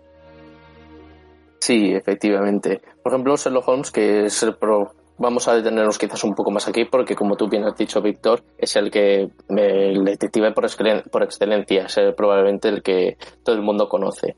Sí, 1.58 1.92
efectivamente. 1.92 2.80
Por 3.02 3.12
ejemplo, 3.12 3.36
Sherlock 3.36 3.68
Holmes, 3.68 3.90
que 3.90 4.26
es. 4.26 4.46
Vamos 5.20 5.46
a 5.46 5.54
detenernos 5.54 5.98
quizás 5.98 6.24
un 6.24 6.34
poco 6.34 6.50
más 6.50 6.66
aquí 6.66 6.86
porque, 6.86 7.14
como 7.14 7.36
tú 7.36 7.48
bien 7.48 7.64
has 7.64 7.76
dicho, 7.76 8.00
Víctor, 8.00 8.42
es 8.58 8.74
el 8.74 8.90
que 8.90 9.28
el 9.48 10.04
detective 10.04 10.52
por, 10.52 10.66
por 11.10 11.22
excelencia, 11.22 11.84
es 11.84 11.98
probablemente 12.16 12.68
el 12.68 12.82
que 12.82 13.18
todo 13.44 13.54
el 13.54 13.62
mundo 13.62 13.88
conoce. 13.88 14.36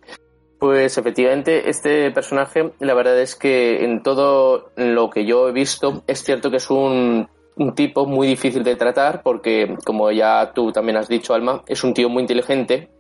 Pues 0.58 0.98
efectivamente, 0.98 1.70
este 1.70 2.10
personaje, 2.10 2.72
la 2.80 2.94
verdad 2.94 3.18
es 3.20 3.36
que 3.36 3.84
en 3.84 4.02
todo 4.02 4.72
lo 4.76 5.08
que 5.08 5.24
yo 5.24 5.48
he 5.48 5.52
visto, 5.52 6.02
es 6.06 6.22
cierto 6.22 6.50
que 6.50 6.56
es 6.58 6.68
un 6.68 7.28
un 7.56 7.74
tipo 7.74 8.06
muy 8.06 8.26
difícil 8.26 8.62
de 8.62 8.76
tratar 8.76 9.22
porque, 9.22 9.76
como 9.84 10.10
ya 10.10 10.52
tú 10.54 10.72
también 10.72 10.96
has 10.96 11.08
dicho, 11.08 11.34
Alma, 11.34 11.62
es 11.66 11.84
un 11.84 11.94
tío 11.94 12.08
muy 12.08 12.22
inteligente 12.22 12.90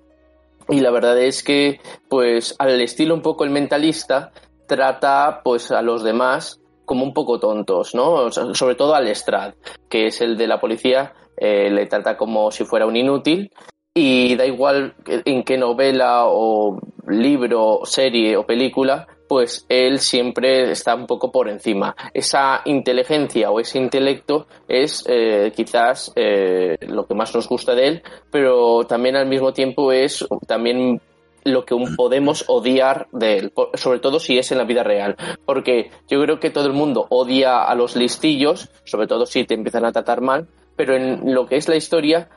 y 0.68 0.80
la 0.80 0.90
verdad 0.90 1.18
es 1.18 1.42
que, 1.42 1.80
pues, 2.08 2.54
al 2.58 2.80
estilo 2.80 3.14
un 3.14 3.22
poco 3.22 3.44
el 3.44 3.50
mentalista, 3.50 4.32
trata 4.66 5.40
pues 5.42 5.70
a 5.70 5.82
los 5.82 6.02
demás 6.02 6.60
como 6.92 7.04
un 7.06 7.14
poco 7.14 7.40
tontos, 7.40 7.94
¿no? 7.94 8.30
sobre 8.30 8.74
todo 8.74 8.94
al 8.94 9.06
Lestrade, 9.06 9.54
que 9.88 10.08
es 10.08 10.20
el 10.20 10.36
de 10.36 10.46
la 10.46 10.60
policía, 10.60 11.14
eh, 11.38 11.70
le 11.70 11.86
trata 11.86 12.18
como 12.18 12.50
si 12.50 12.66
fuera 12.66 12.84
un 12.84 12.94
inútil 12.94 13.50
y 13.94 14.36
da 14.36 14.44
igual 14.44 14.94
en 15.06 15.42
qué 15.42 15.56
novela 15.56 16.26
o 16.26 16.78
libro, 17.08 17.80
serie 17.84 18.36
o 18.36 18.44
película, 18.44 19.06
pues 19.26 19.64
él 19.70 20.00
siempre 20.00 20.70
está 20.70 20.94
un 20.94 21.06
poco 21.06 21.32
por 21.32 21.48
encima. 21.48 21.96
Esa 22.12 22.60
inteligencia 22.66 23.50
o 23.50 23.58
ese 23.58 23.78
intelecto 23.78 24.46
es 24.68 25.02
eh, 25.08 25.50
quizás 25.56 26.12
eh, 26.14 26.76
lo 26.88 27.06
que 27.06 27.14
más 27.14 27.34
nos 27.34 27.48
gusta 27.48 27.74
de 27.74 27.86
él, 27.86 28.02
pero 28.30 28.84
también 28.84 29.16
al 29.16 29.28
mismo 29.28 29.54
tiempo 29.54 29.92
es 29.92 30.26
también 30.46 31.00
lo 31.44 31.64
que 31.64 31.76
podemos 31.96 32.44
odiar 32.48 33.08
de 33.12 33.38
él, 33.38 33.52
sobre 33.74 33.98
todo 33.98 34.20
si 34.20 34.38
es 34.38 34.52
en 34.52 34.58
la 34.58 34.64
vida 34.64 34.82
real, 34.82 35.16
porque 35.44 35.90
yo 36.08 36.20
creo 36.22 36.40
que 36.40 36.50
todo 36.50 36.66
el 36.66 36.72
mundo 36.72 37.06
odia 37.10 37.64
a 37.64 37.74
los 37.74 37.96
listillos, 37.96 38.68
sobre 38.84 39.06
todo 39.06 39.26
si 39.26 39.44
te 39.44 39.54
empiezan 39.54 39.84
a 39.84 39.92
tratar 39.92 40.20
mal, 40.20 40.46
pero 40.76 40.96
en 40.96 41.34
lo 41.34 41.46
que 41.46 41.56
es 41.56 41.68
la 41.68 41.76
historia 41.76 42.28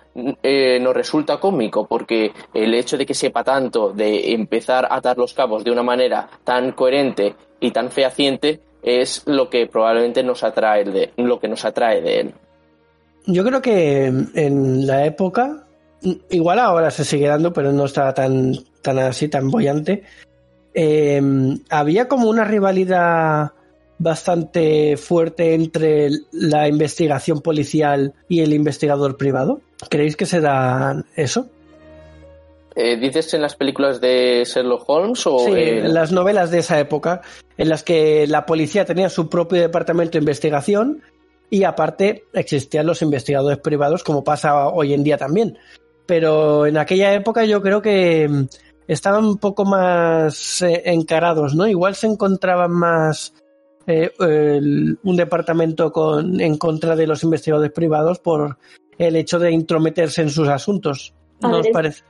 eh, 0.43 0.79
nos 0.79 0.93
resulta 0.93 1.39
cómico 1.39 1.87
porque 1.87 2.31
el 2.53 2.73
hecho 2.73 2.97
de 2.97 3.05
que 3.05 3.13
sepa 3.13 3.43
tanto 3.43 3.91
de 3.91 4.33
empezar 4.33 4.85
a 4.85 4.95
atar 4.95 5.17
los 5.17 5.33
cabos 5.33 5.63
de 5.63 5.71
una 5.71 5.83
manera 5.83 6.29
tan 6.43 6.73
coherente 6.73 7.35
y 7.59 7.71
tan 7.71 7.91
fehaciente 7.91 8.59
es 8.83 9.23
lo 9.25 9.49
que 9.49 9.67
probablemente 9.67 10.23
nos 10.23 10.43
atrae 10.43 10.83
de 10.83 11.11
lo 11.17 11.39
que 11.39 11.47
nos 11.47 11.65
atrae 11.65 12.01
de 12.01 12.19
él. 12.19 12.33
Yo 13.25 13.43
creo 13.43 13.61
que 13.61 14.05
en 14.05 14.85
la 14.85 15.05
época, 15.05 15.64
igual 16.29 16.59
ahora 16.59 16.91
se 16.91 17.05
sigue 17.05 17.27
dando, 17.27 17.53
pero 17.53 17.71
no 17.71 17.85
está 17.85 18.13
tan, 18.13 18.53
tan 18.81 18.99
así, 18.99 19.27
tan 19.27 19.49
bollante. 19.49 20.03
Eh, 20.73 21.21
había 21.69 22.07
como 22.07 22.29
una 22.29 22.43
rivalidad 22.43 23.53
bastante 23.97 24.97
fuerte 24.97 25.53
entre 25.53 26.09
la 26.31 26.67
investigación 26.67 27.41
policial 27.41 28.13
y 28.27 28.41
el 28.41 28.53
investigador 28.53 29.17
privado. 29.17 29.61
¿Creéis 29.89 30.15
que 30.15 30.25
se 30.25 30.41
da 30.41 31.03
eso? 31.15 31.47
Eh, 32.75 32.97
¿Dices 32.97 33.33
en 33.33 33.41
las 33.41 33.55
películas 33.55 34.01
de 34.01 34.43
Sherlock 34.45 34.83
Holmes 34.87 35.25
o 35.25 35.39
sí, 35.39 35.53
en 35.55 35.93
las 35.93 36.11
novelas 36.11 36.51
de 36.51 36.59
esa 36.59 36.77
época, 36.77 37.21
en 37.57 37.69
las 37.69 37.83
que 37.83 38.27
la 38.27 38.45
policía 38.45 38.83
tenía 38.83 39.09
su 39.09 39.29
propio 39.29 39.61
departamento 39.61 40.13
de 40.13 40.19
investigación 40.19 41.01
y 41.49 41.63
aparte 41.63 42.25
existían 42.33 42.85
los 42.85 43.01
investigadores 43.01 43.59
privados, 43.59 44.03
como 44.03 44.25
pasa 44.25 44.67
hoy 44.67 44.93
en 44.93 45.03
día 45.03 45.17
también. 45.17 45.57
Pero 46.05 46.65
en 46.65 46.77
aquella 46.77 47.13
época 47.13 47.45
yo 47.45 47.61
creo 47.61 47.81
que 47.81 48.27
mm, 48.27 48.43
estaban 48.87 49.25
un 49.25 49.37
poco 49.37 49.65
más 49.65 50.61
eh, 50.61 50.83
encarados, 50.85 51.55
¿no? 51.55 51.67
Igual 51.67 51.95
se 51.95 52.07
encontraban 52.07 52.71
más 52.71 53.33
eh, 53.87 54.11
el, 54.19 54.97
un 55.03 55.15
departamento 55.15 55.91
con, 55.91 56.39
en 56.39 56.57
contra 56.57 56.95
de 56.95 57.07
los 57.07 57.23
investigadores 57.23 57.71
privados 57.71 58.19
por 58.19 58.57
el 58.97 59.15
hecho 59.15 59.39
de 59.39 59.51
intrometerse 59.51 60.21
en 60.21 60.29
sus 60.29 60.47
asuntos. 60.47 61.13
nos 61.41 61.67
parece? 61.69 62.03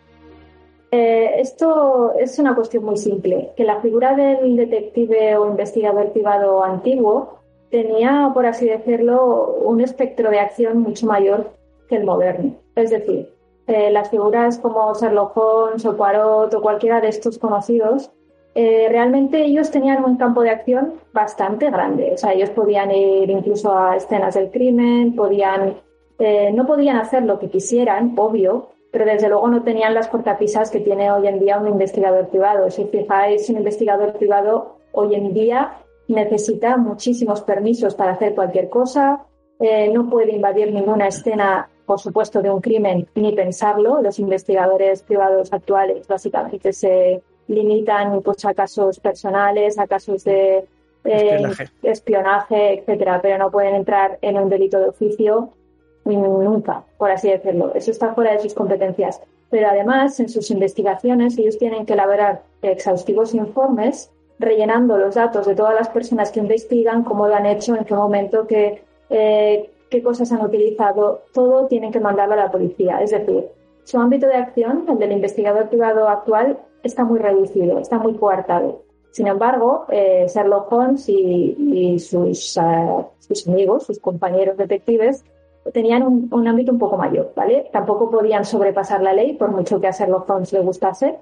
Eh, 0.91 1.41
esto 1.41 2.13
es 2.17 2.39
una 2.39 2.55
cuestión 2.55 2.85
muy 2.85 2.97
simple, 2.97 3.51
que 3.57 3.65
la 3.65 3.81
figura 3.81 4.15
del 4.15 4.55
detective 4.55 5.35
o 5.35 5.49
investigador 5.49 6.13
privado 6.13 6.63
antiguo 6.63 7.39
tenía, 7.69 8.31
por 8.33 8.45
así 8.45 8.65
decirlo, 8.65 9.55
un 9.55 9.81
espectro 9.81 10.29
de 10.29 10.39
acción 10.39 10.79
mucho 10.79 11.05
mayor 11.07 11.51
que 11.89 11.97
el 11.97 12.05
moderno. 12.05 12.55
Es 12.75 12.91
decir, 12.91 13.34
eh, 13.67 13.89
las 13.89 14.11
figuras 14.11 14.59
como 14.59 14.93
Sherlock 14.93 15.35
Holmes 15.35 15.85
o 15.85 15.97
Poirot 15.97 16.53
o 16.53 16.61
cualquiera 16.61 17.01
de 17.01 17.07
estos 17.07 17.39
conocidos, 17.39 18.11
eh, 18.53 18.87
realmente 18.89 19.43
ellos 19.43 19.71
tenían 19.71 20.05
un 20.05 20.17
campo 20.17 20.41
de 20.41 20.51
acción 20.51 20.93
bastante 21.13 21.71
grande. 21.71 22.11
O 22.13 22.17
sea, 22.17 22.33
ellos 22.33 22.51
podían 22.51 22.91
ir 22.91 23.29
incluso 23.29 23.75
a 23.75 23.95
escenas 23.97 24.35
del 24.35 24.51
crimen, 24.51 25.15
podían, 25.15 25.77
eh, 26.19 26.51
no 26.53 26.67
podían 26.67 26.97
hacer 26.97 27.23
lo 27.23 27.39
que 27.39 27.49
quisieran, 27.49 28.13
obvio, 28.17 28.69
pero 28.91 29.03
desde 29.03 29.29
luego 29.29 29.47
no 29.47 29.63
tenían 29.63 29.95
las 29.95 30.09
cortapisas 30.09 30.69
que 30.69 30.79
tiene 30.79 31.11
hoy 31.11 31.27
en 31.27 31.39
día 31.39 31.57
un 31.57 31.67
investigador 31.67 32.27
privado. 32.27 32.69
Si 32.69 32.85
fijáis, 32.85 33.49
un 33.49 33.57
investigador 33.57 34.13
privado 34.13 34.77
hoy 34.91 35.15
en 35.15 35.33
día 35.33 35.73
necesita 36.07 36.77
muchísimos 36.77 37.41
permisos 37.41 37.95
para 37.95 38.11
hacer 38.11 38.35
cualquier 38.35 38.69
cosa, 38.69 39.25
no 39.93 40.09
puede 40.09 40.35
invadir 40.35 40.71
ninguna 40.71 41.07
escena 41.07 41.67
por 41.85 41.99
supuesto, 41.99 42.41
de 42.41 42.49
un 42.49 42.61
crimen 42.61 43.07
ni 43.15 43.33
pensarlo. 43.33 44.01
Los 44.01 44.19
investigadores 44.19 45.03
privados 45.03 45.53
actuales 45.53 46.07
básicamente 46.07 46.73
se 46.73 47.21
limitan 47.47 48.21
pues, 48.21 48.43
a 48.45 48.53
casos 48.53 48.99
personales, 48.99 49.77
a 49.77 49.87
casos 49.87 50.23
de 50.23 50.65
eh, 51.03 51.43
espionaje. 51.83 52.79
etcétera, 52.79 53.19
pero 53.21 53.37
no 53.37 53.51
pueden 53.51 53.75
entrar 53.75 54.17
en 54.21 54.37
un 54.37 54.49
delito 54.49 54.79
de 54.79 54.89
oficio 54.89 55.51
nunca, 56.05 56.83
por 56.97 57.11
así 57.11 57.29
decirlo. 57.29 57.73
Eso 57.73 57.91
está 57.91 58.13
fuera 58.13 58.33
de 58.33 58.39
sus 58.39 58.53
competencias. 58.53 59.21
Pero 59.49 59.69
además, 59.69 60.19
en 60.19 60.29
sus 60.29 60.51
investigaciones, 60.51 61.37
ellos 61.37 61.57
tienen 61.57 61.85
que 61.85 61.93
elaborar 61.93 62.43
exhaustivos 62.61 63.33
informes 63.33 64.11
rellenando 64.37 64.97
los 64.97 65.15
datos 65.15 65.47
de 65.47 65.55
todas 65.55 65.73
las 65.73 65.89
personas 65.89 66.31
que 66.31 66.39
investigan, 66.39 67.03
cómo 67.03 67.27
lo 67.27 67.35
han 67.35 67.45
hecho, 67.45 67.75
en 67.75 67.85
qué 67.85 67.93
momento, 67.93 68.47
que 68.47 68.83
eh, 69.09 69.69
qué 69.89 70.01
cosas 70.01 70.31
han 70.31 70.41
utilizado, 70.41 71.21
todo 71.33 71.67
tienen 71.67 71.91
que 71.91 71.99
mandarlo 71.99 72.33
a 72.33 72.37
la 72.37 72.51
policía. 72.51 73.01
Es 73.01 73.11
decir, 73.11 73.45
su 73.83 73.99
ámbito 73.99 74.27
de 74.27 74.35
acción, 74.35 74.85
el 74.89 74.97
del 74.97 75.11
investigador 75.11 75.69
privado 75.69 76.09
actual, 76.09 76.57
está 76.83 77.03
muy 77.03 77.19
reducido, 77.19 77.79
está 77.79 77.97
muy 77.97 78.15
coartado. 78.15 78.81
Sin 79.11 79.27
embargo, 79.27 79.85
eh, 79.89 80.25
Sherlock 80.27 80.71
Holmes 80.71 81.07
y, 81.07 81.97
sus, 81.99 82.57
eh, 82.57 83.05
sus, 83.19 83.47
amigos, 83.47 83.85
sus 83.85 83.99
compañeros 83.99 84.57
detectives, 84.57 85.23
tenían 85.71 86.27
un, 86.31 86.47
ámbito 86.47 86.71
un 86.71 86.79
poco 86.79 86.97
mayor, 86.97 87.31
¿vale? 87.35 87.69
Tampoco 87.71 88.11
podían 88.11 88.43
sobrepasar 88.43 89.01
la 89.01 89.13
ley, 89.13 89.33
por 89.33 89.51
mucho 89.51 89.79
que 89.79 89.87
a 89.87 89.91
Sherlock 89.91 90.29
Holmes 90.29 90.51
le 90.51 90.59
gustase, 90.59 91.15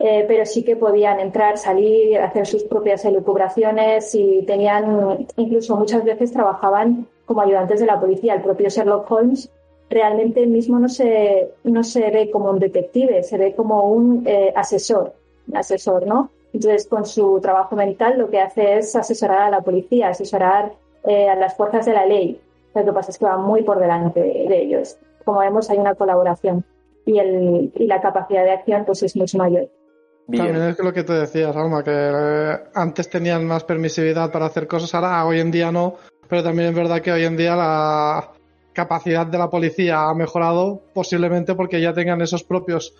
eh, 0.00 0.24
pero 0.26 0.44
sí 0.44 0.64
que 0.64 0.76
podían 0.76 1.20
entrar, 1.20 1.56
salir, 1.56 2.18
hacer 2.18 2.46
sus 2.46 2.64
propias 2.64 3.04
elucubraciones 3.04 4.14
y 4.14 4.42
tenían, 4.46 5.26
incluso 5.36 5.76
muchas 5.76 6.02
veces 6.04 6.32
trabajaban 6.32 7.06
como 7.30 7.42
ayudantes 7.42 7.78
de 7.78 7.86
la 7.86 8.00
policía. 8.00 8.34
El 8.34 8.42
propio 8.42 8.68
Sherlock 8.68 9.08
Holmes 9.08 9.48
realmente 9.88 10.44
mismo 10.48 10.80
no 10.80 10.88
se, 10.88 11.52
no 11.62 11.84
se 11.84 12.10
ve 12.10 12.28
como 12.28 12.50
un 12.50 12.58
detective, 12.58 13.22
se 13.22 13.38
ve 13.38 13.54
como 13.54 13.88
un 13.88 14.24
eh, 14.26 14.52
asesor, 14.56 15.14
un 15.46 15.56
asesor, 15.56 16.08
¿no? 16.08 16.32
Entonces, 16.52 16.88
con 16.88 17.06
su 17.06 17.38
trabajo 17.40 17.76
mental 17.76 18.18
lo 18.18 18.28
que 18.30 18.40
hace 18.40 18.78
es 18.78 18.96
asesorar 18.96 19.42
a 19.42 19.50
la 19.50 19.60
policía, 19.60 20.08
asesorar 20.08 20.72
eh, 21.04 21.28
a 21.28 21.36
las 21.36 21.56
fuerzas 21.56 21.86
de 21.86 21.92
la 21.92 22.04
ley. 22.04 22.40
Lo 22.74 22.84
que 22.84 22.92
pasa 22.92 23.12
es 23.12 23.18
que 23.18 23.26
va 23.26 23.36
muy 23.36 23.62
por 23.62 23.78
delante 23.78 24.18
de 24.18 24.62
ellos. 24.62 24.98
Como 25.24 25.38
vemos, 25.38 25.70
hay 25.70 25.78
una 25.78 25.94
colaboración 25.94 26.64
y, 27.06 27.16
el, 27.20 27.70
y 27.76 27.86
la 27.86 28.00
capacidad 28.00 28.42
de 28.42 28.50
acción 28.50 28.84
pues 28.84 29.04
es 29.04 29.14
mucho 29.14 29.38
mayor. 29.38 29.68
También 30.26 30.56
es 30.56 30.78
lo 30.80 30.92
que 30.92 31.04
te 31.04 31.12
decías, 31.12 31.54
Alma, 31.54 31.84
que 31.84 31.92
eh, 31.94 32.58
antes 32.74 33.08
tenían 33.08 33.46
más 33.46 33.62
permisividad 33.62 34.32
para 34.32 34.46
hacer 34.46 34.66
cosas, 34.66 34.92
ahora 34.96 35.24
hoy 35.24 35.38
en 35.38 35.52
día 35.52 35.70
no, 35.70 35.94
pero 36.30 36.44
también 36.44 36.68
es 36.70 36.74
verdad 36.74 37.02
que 37.02 37.12
hoy 37.12 37.24
en 37.24 37.36
día 37.36 37.56
la 37.56 38.32
capacidad 38.72 39.26
de 39.26 39.36
la 39.36 39.50
policía 39.50 40.08
ha 40.08 40.14
mejorado 40.14 40.80
posiblemente 40.94 41.54
porque 41.54 41.80
ya 41.80 41.92
tengan 41.92 42.22
esos 42.22 42.44
propios 42.44 42.94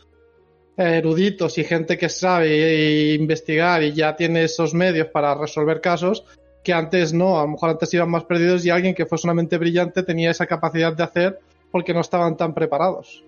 eruditos 0.77 1.57
y 1.59 1.65
gente 1.65 1.97
que 1.97 2.09
sabe 2.09 3.15
investigar 3.15 3.83
y 3.83 3.93
ya 3.93 4.17
tiene 4.17 4.45
esos 4.45 4.75
medios 4.75 5.09
para 5.09 5.35
resolver 5.35 5.81
casos 5.81 6.25
que 6.63 6.73
antes 6.73 7.13
no, 7.13 7.39
a 7.39 7.43
lo 7.43 7.49
mejor 7.53 7.71
antes 7.71 7.95
iban 7.95 8.11
más 8.11 8.25
perdidos 8.25 8.65
y 8.67 8.71
alguien 8.71 8.95
que 8.95 9.07
fue 9.07 9.19
una 9.25 9.35
mente 9.35 9.57
brillante 9.59 10.03
tenía 10.03 10.31
esa 10.31 10.47
capacidad 10.47 10.93
de 10.93 11.03
hacer 11.03 11.39
porque 11.71 11.95
no 11.95 12.01
estaban 12.01 12.37
tan 12.37 12.53
preparados. 12.53 13.25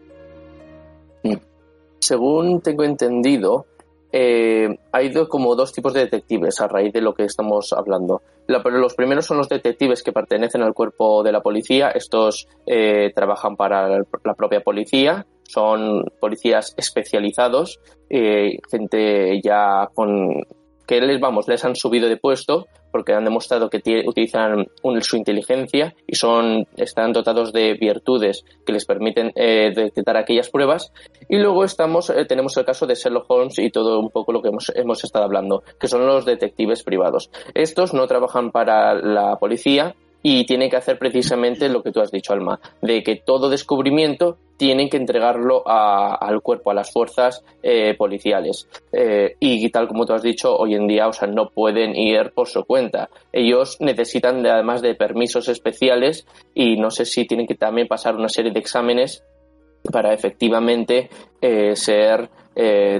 Según 2.01 2.61
tengo 2.61 2.85
entendido, 2.85 3.67
eh, 4.12 4.68
hay 4.92 5.11
como 5.27 5.57
dos 5.57 5.72
tipos 5.72 5.94
de 5.94 6.01
detectives 6.01 6.61
a 6.61 6.68
raíz 6.68 6.92
de 6.92 7.01
lo 7.01 7.14
que 7.14 7.25
estamos 7.25 7.72
hablando. 7.72 8.22
los 8.46 8.94
primeros 8.94 9.25
son 9.25 9.38
los 9.38 9.48
detectives 9.48 10.03
que 10.03 10.12
pertenecen 10.12 10.62
al 10.62 10.75
cuerpo 10.75 11.22
de 11.22 11.33
la 11.33 11.40
policía. 11.40 11.90
Estos 11.90 12.46
eh, 12.66 13.11
trabajan 13.14 13.57
para 13.57 13.88
la 13.88 14.35
propia 14.35 14.61
policía, 14.61 15.27
son 15.44 16.05
policías 16.20 16.75
especializados, 16.77 17.81
eh, 18.11 18.59
gente 18.70 19.40
ya 19.42 19.88
con 19.94 20.44
que 20.87 21.01
les 21.01 21.21
vamos 21.21 21.49
les 21.49 21.64
han 21.64 21.77
subido 21.77 22.09
de 22.09 22.16
puesto 22.16 22.66
porque 22.92 23.14
han 23.14 23.25
demostrado 23.25 23.71
que 23.71 23.81
utilizan 24.07 24.66
su 25.01 25.16
inteligencia 25.16 25.95
y 26.07 26.14
son 26.14 26.66
están 26.77 27.12
dotados 27.12 27.53
de 27.53 27.75
virtudes 27.75 28.45
que 28.64 28.73
les 28.73 28.85
permiten 28.85 29.33
eh, 29.35 29.73
detectar 29.75 30.16
aquellas 30.16 30.51
pruebas. 30.51 30.92
Y 31.29 31.38
luego 31.38 31.64
estamos 31.64 32.11
eh, 32.11 32.27
tenemos 32.27 32.57
el 32.59 32.66
caso 32.66 32.87
de 32.87 32.95
Sherlock 32.95 33.25
Holmes 33.29 33.59
y 33.59 33.71
todo 33.71 33.99
un 33.99 34.11
poco 34.11 34.33
lo 34.33 34.42
que 34.42 34.49
hemos, 34.49 34.71
hemos 34.77 35.03
estado 35.03 35.25
hablando, 35.25 35.64
que 35.81 35.88
son 35.88 36.07
los 36.07 36.27
detectives 36.27 36.83
privados. 36.83 37.31
Estos 37.55 37.95
no 37.95 38.07
trabajan 38.07 38.51
para 38.51 38.95
la 38.95 39.37
policía, 39.37 39.95
y 40.22 40.44
tienen 40.44 40.70
que 40.70 40.76
hacer 40.76 40.98
precisamente 40.98 41.68
lo 41.68 41.82
que 41.82 41.90
tú 41.90 42.00
has 42.00 42.11
dicho, 42.11 42.32
Alma, 42.32 42.61
de 42.80 43.02
que 43.02 43.16
todo 43.16 43.48
descubrimiento 43.50 44.38
tienen 44.56 44.88
que 44.88 44.96
entregarlo 44.96 45.64
al 45.66 46.40
cuerpo, 46.40 46.70
a 46.70 46.74
las 46.74 46.92
fuerzas 46.92 47.44
eh, 47.62 47.94
policiales. 47.96 48.68
Eh, 48.92 49.35
y 49.40 49.68
tal 49.70 49.88
como 49.88 50.06
tú 50.06 50.12
has 50.12 50.22
dicho, 50.22 50.56
hoy 50.56 50.74
en 50.74 50.87
día, 50.87 51.08
o 51.08 51.12
sea, 51.12 51.26
no 51.26 51.50
pueden 51.50 51.96
ir 51.96 52.30
por 52.32 52.48
su 52.48 52.62
cuenta. 52.64 53.08
Ellos 53.32 53.78
necesitan, 53.80 54.46
además 54.46 54.80
de 54.80 54.94
permisos 54.94 55.48
especiales, 55.48 56.26
y 56.54 56.76
no 56.76 56.90
sé 56.90 57.04
si 57.04 57.26
tienen 57.26 57.46
que 57.46 57.56
también 57.56 57.88
pasar 57.88 58.14
una 58.14 58.28
serie 58.28 58.52
de 58.52 58.61
exámenes 58.61 59.24
para 59.90 60.14
efectivamente 60.14 61.11
eh, 61.40 61.74
ser 61.74 62.30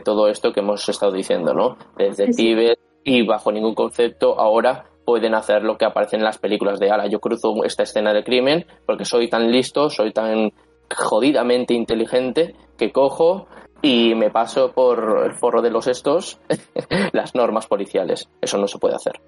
todo 0.03 0.29
esto 0.29 0.51
que 0.51 0.61
hemos 0.61 0.89
estado 0.89 1.13
diciendo, 1.13 1.53
¿no? 1.53 1.77
Desde 1.99 2.29
Tíbet 2.29 2.79
y 3.05 3.25
bajo 3.27 3.53
ningún 3.53 3.75
concepto 3.75 4.41
ahora 4.41 4.87
pueden 5.05 5.35
hacer 5.35 5.63
lo 5.63 5.77
que 5.77 5.85
aparece 5.85 6.17
en 6.17 6.25
las 6.25 6.39
películas 6.39 6.79
de 6.79 6.91
Ala. 6.91 7.07
Yo 7.07 7.21
cruzo 7.21 7.65
esta 7.65 7.83
escena 7.83 8.13
de 8.13 8.25
crimen 8.25 8.67
porque 8.87 9.05
soy 9.05 9.29
tan 9.29 9.51
listo, 9.51 9.91
soy 9.91 10.13
tan 10.13 10.53
jodidamente 10.95 11.75
inteligente 11.75 12.55
que 12.77 12.93
cojo 12.93 13.47
y 13.81 14.15
me 14.15 14.31
paso 14.31 14.73
por 14.73 15.25
el 15.25 15.35
forro 15.35 15.61
de 15.61 15.71
los 15.71 15.87
estos 15.87 16.41
las 17.13 17.35
normas 17.35 17.67
policiales. 17.67 18.29
Eso 18.41 18.59
no 18.59 18.69
se 18.69 18.79
puede 18.79 18.95
hacer. 18.95 19.21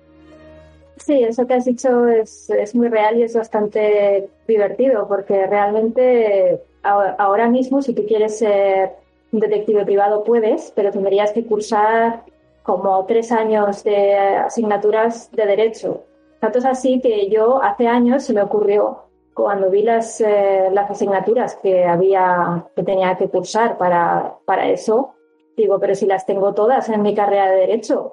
Sí, 0.97 1.23
eso 1.25 1.47
que 1.47 1.55
has 1.55 1.65
dicho 1.65 2.07
es, 2.07 2.49
es 2.51 2.75
muy 2.75 2.89
real 2.89 3.19
y 3.19 3.25
es 3.25 3.35
bastante 3.35 4.29
divertido 4.47 5.09
porque 5.09 5.47
realmente 5.47 6.61
ahora 6.83 7.49
mismo 7.49 7.83
si 7.83 7.95
tú 7.95 8.07
quieres 8.07 8.39
ser 8.39 8.93
un 9.33 9.41
detective 9.41 9.85
privado 9.85 10.23
puedes, 10.23 10.73
pero 10.77 10.93
tendrías 10.93 11.33
que 11.33 11.45
cursar 11.45 12.23
como 12.65 13.05
tres 13.05 13.31
años 13.31 13.85
de 13.85 14.17
asignaturas 14.17 15.31
de 15.31 15.47
derecho. 15.47 16.03
Tanto 16.41 16.59
es 16.59 16.65
así 16.65 16.99
que 17.01 17.29
yo 17.29 17.63
hace 17.63 17.87
años 17.87 18.25
se 18.25 18.33
me 18.33 18.43
ocurrió, 18.43 19.05
cuando 19.35 19.69
vi 19.69 19.83
las, 19.83 20.21
eh, 20.21 20.71
las 20.73 20.91
asignaturas 20.91 21.57
que 21.57 21.85
había, 21.85 22.65
que 22.75 22.83
tenía 22.83 23.17
que 23.17 23.29
cursar 23.29 23.77
para, 23.77 24.37
para 24.47 24.69
eso, 24.69 25.15
digo, 25.57 25.79
pero 25.79 25.95
si 25.95 26.07
las 26.07 26.25
tengo 26.25 26.55
todas 26.55 26.89
en 26.89 27.03
mi 27.03 27.15
carrera 27.15 27.51
de 27.51 27.61
derecho, 27.61 28.13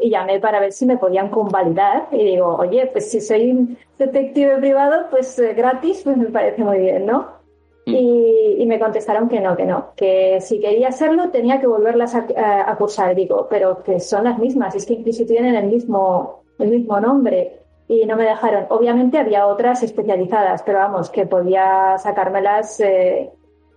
y 0.00 0.10
llamé 0.10 0.40
para 0.40 0.58
ver 0.58 0.72
si 0.72 0.84
me 0.84 0.98
podían 0.98 1.28
convalidar 1.28 2.08
y 2.10 2.24
digo, 2.24 2.56
oye, 2.56 2.88
pues 2.88 3.08
si 3.08 3.20
soy 3.20 3.52
un 3.52 3.78
detective 3.98 4.56
privado, 4.56 5.06
pues 5.10 5.38
eh, 5.38 5.54
gratis, 5.54 6.00
pues 6.02 6.16
me 6.16 6.26
parece 6.26 6.64
muy 6.64 6.78
bien, 6.78 7.06
¿no? 7.06 7.41
Mm. 7.86 7.94
Y, 7.94 8.66
me 8.66 8.78
contestaron 8.78 9.28
que 9.28 9.40
no, 9.40 9.56
que 9.56 9.66
no, 9.66 9.88
que 9.96 10.40
si 10.40 10.60
quería 10.60 10.88
hacerlo 10.88 11.30
tenía 11.30 11.60
que 11.60 11.66
volverlas 11.66 12.14
a, 12.14 12.76
cursar. 12.76 13.14
Digo, 13.14 13.48
pero 13.50 13.82
que 13.82 14.00
son 14.00 14.24
las 14.24 14.38
mismas, 14.38 14.74
es 14.74 14.86
que 14.86 14.94
incluso 14.94 15.26
tienen 15.26 15.54
el 15.54 15.66
mismo, 15.66 16.42
el 16.58 16.68
mismo 16.70 17.00
nombre. 17.00 17.58
Y 17.88 18.06
no 18.06 18.16
me 18.16 18.24
dejaron. 18.24 18.66
Obviamente 18.70 19.18
había 19.18 19.46
otras 19.46 19.82
especializadas, 19.82 20.62
pero 20.62 20.78
vamos, 20.78 21.10
que 21.10 21.26
podía 21.26 21.98
sacármelas. 21.98 22.80
Eh, 22.80 23.30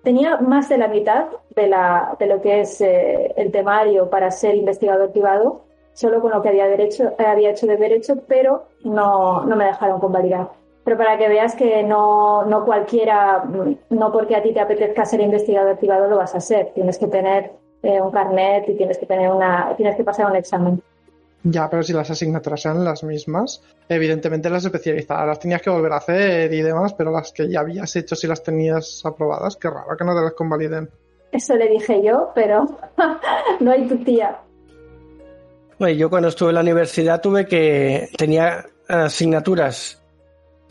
tenía 0.04 0.38
más 0.38 0.70
de 0.70 0.78
la 0.78 0.88
mitad 0.88 1.26
de, 1.56 1.68
la, 1.68 2.16
de 2.18 2.28
lo 2.28 2.40
que 2.40 2.62
es 2.62 2.80
eh, 2.80 3.34
el 3.36 3.52
temario 3.52 4.10
para 4.10 4.32
ser 4.32 4.56
investigador 4.56 5.12
privado, 5.12 5.66
solo 5.94 6.22
con 6.22 6.32
lo 6.32 6.42
que 6.42 6.50
había, 6.50 6.68
derecho, 6.68 7.14
había 7.18 7.50
hecho 7.50 7.66
de 7.66 7.76
derecho, 7.76 8.22
pero 8.28 8.68
no, 8.84 9.44
no 9.44 9.56
me 9.56 9.66
dejaron 9.66 10.00
convalidar. 10.00 10.50
Pero 10.86 10.98
para 10.98 11.18
que 11.18 11.28
veas 11.28 11.56
que 11.56 11.82
no, 11.82 12.46
no 12.46 12.64
cualquiera, 12.64 13.44
no 13.90 14.12
porque 14.12 14.36
a 14.36 14.44
ti 14.44 14.54
te 14.54 14.60
apetezca 14.60 15.04
ser 15.04 15.20
investigador 15.20 15.78
privado 15.80 16.08
lo 16.08 16.18
vas 16.18 16.36
a 16.36 16.40
ser. 16.40 16.72
Tienes 16.76 17.00
que 17.00 17.08
tener 17.08 17.54
eh, 17.82 18.00
un 18.00 18.12
carnet 18.12 18.70
y 18.70 18.78
tienes 18.78 19.00
que 19.00 19.08
tener 19.08 19.32
una, 19.32 19.74
tienes 19.76 19.96
que 19.96 20.04
pasar 20.04 20.30
un 20.30 20.36
examen. 20.36 20.82
Ya, 21.44 21.70
pero 21.70 21.84
si 21.84 21.92
las 21.92 22.10
asignaturas 22.10 22.66
eran 22.66 22.84
las 22.84 23.04
mismas, 23.04 23.64
evidentemente 23.90 24.50
las 24.50 24.66
especializadas 24.66 25.28
las 25.28 25.40
tenías 25.40 25.62
que 25.62 25.72
volver 25.72 25.92
a 25.92 25.98
hacer 25.98 26.54
y 26.54 26.62
demás, 26.62 26.94
pero 26.94 27.12
las 27.12 27.32
que 27.32 27.50
ya 27.50 27.62
habías 27.62 27.96
hecho 27.96 28.16
si 28.16 28.28
las 28.28 28.44
tenías 28.44 29.04
aprobadas, 29.06 29.58
qué 29.58 29.70
raro 29.70 29.98
que 29.98 30.04
no 30.04 30.16
te 30.16 30.22
las 30.22 30.34
convaliden. 30.34 30.90
Eso 31.32 31.56
le 31.56 31.68
dije 31.68 32.02
yo, 32.04 32.32
pero 32.34 32.66
no 33.60 33.72
hay 33.72 33.88
tu 33.88 33.98
tía. 34.04 34.40
Bueno, 35.80 35.96
yo 35.98 36.10
cuando 36.10 36.30
estuve 36.30 36.50
en 36.50 36.56
la 36.56 36.62
universidad 36.62 37.22
tuve 37.22 37.46
que 37.46 38.08
tenía 38.18 38.66
asignaturas 38.88 40.02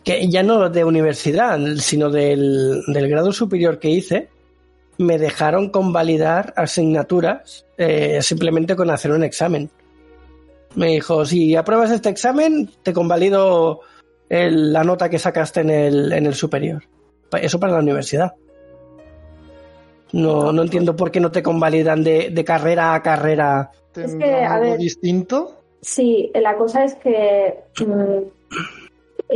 que 0.04 0.28
ya 0.28 0.42
no 0.42 0.68
de 0.68 0.84
universidad, 0.84 1.58
sino 1.78 2.10
del, 2.10 2.82
del 2.86 3.08
grado 3.08 3.32
superior 3.32 3.78
que 3.78 3.88
hice, 3.90 4.28
me 4.98 5.18
dejaron 5.18 5.70
convalidar 5.70 6.52
asignaturas 6.56 7.66
eh, 7.78 8.20
simplemente 8.22 8.76
con 8.76 8.90
hacer 8.90 9.10
un 9.12 9.24
examen. 9.24 9.70
Me 10.76 10.88
dijo, 10.88 11.24
si 11.24 11.56
apruebas 11.56 11.90
este 11.90 12.08
examen, 12.10 12.70
te 12.82 12.92
convalido 12.92 13.80
el- 14.28 14.72
la 14.72 14.84
nota 14.84 15.08
que 15.08 15.18
sacaste 15.18 15.60
en 15.60 15.70
el, 15.70 16.12
en 16.12 16.26
el 16.26 16.34
superior. 16.34 16.82
Eso 17.40 17.58
para 17.58 17.72
la 17.72 17.78
universidad. 17.80 18.34
No, 20.12 20.52
no 20.52 20.62
entiendo 20.62 20.94
por 20.94 21.10
qué 21.10 21.18
no 21.20 21.30
te 21.32 21.42
convalidan 21.42 22.04
de, 22.04 22.30
de 22.30 22.44
carrera 22.44 22.94
a 22.94 23.02
carrera. 23.02 23.70
Es 23.96 24.12
que, 24.12 24.18
¿Tendrán 24.18 24.44
a 24.44 24.54
algo 24.54 24.70
ver. 24.70 24.78
distinto? 24.78 25.60
Sí, 25.80 26.30
la 26.34 26.56
cosa 26.56 26.84
es 26.84 26.94
que 26.96 27.54
mm, 27.84 28.22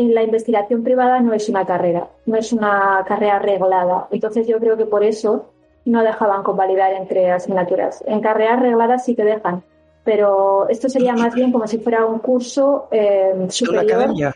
la 0.07 0.23
investigación 0.23 0.85
privada 0.85 1.21
no 1.21 1.35
es 1.35 1.49
una 1.49 1.67
carrera, 1.67 2.09
no 2.27 2.37
es 2.37 2.53
una 2.53 3.05
carrera 3.07 3.39
reglada. 3.39 4.07
Entonces 4.11 4.47
yo 4.47 4.59
creo 4.59 4.77
que 4.77 4.87
por 4.87 5.03
eso 5.03 5.47
no 5.85 6.03
dejaban 6.03 6.43
convalidar 6.43 6.93
entre 6.93 7.31
asignaturas. 7.31 8.05
En 8.07 8.21
carreras 8.21 8.61
regladas 8.61 9.05
sí 9.05 9.17
que 9.17 9.25
dejan, 9.25 9.63
pero 10.05 10.69
esto 10.69 10.89
sería 10.89 11.15
más 11.15 11.35
bien 11.35 11.51
como 11.51 11.67
si 11.67 11.79
fuera 11.79 12.07
un 12.07 12.19
curso 12.21 12.89
eh, 12.91 13.47
superior. 13.49 13.85
academia. 13.85 14.35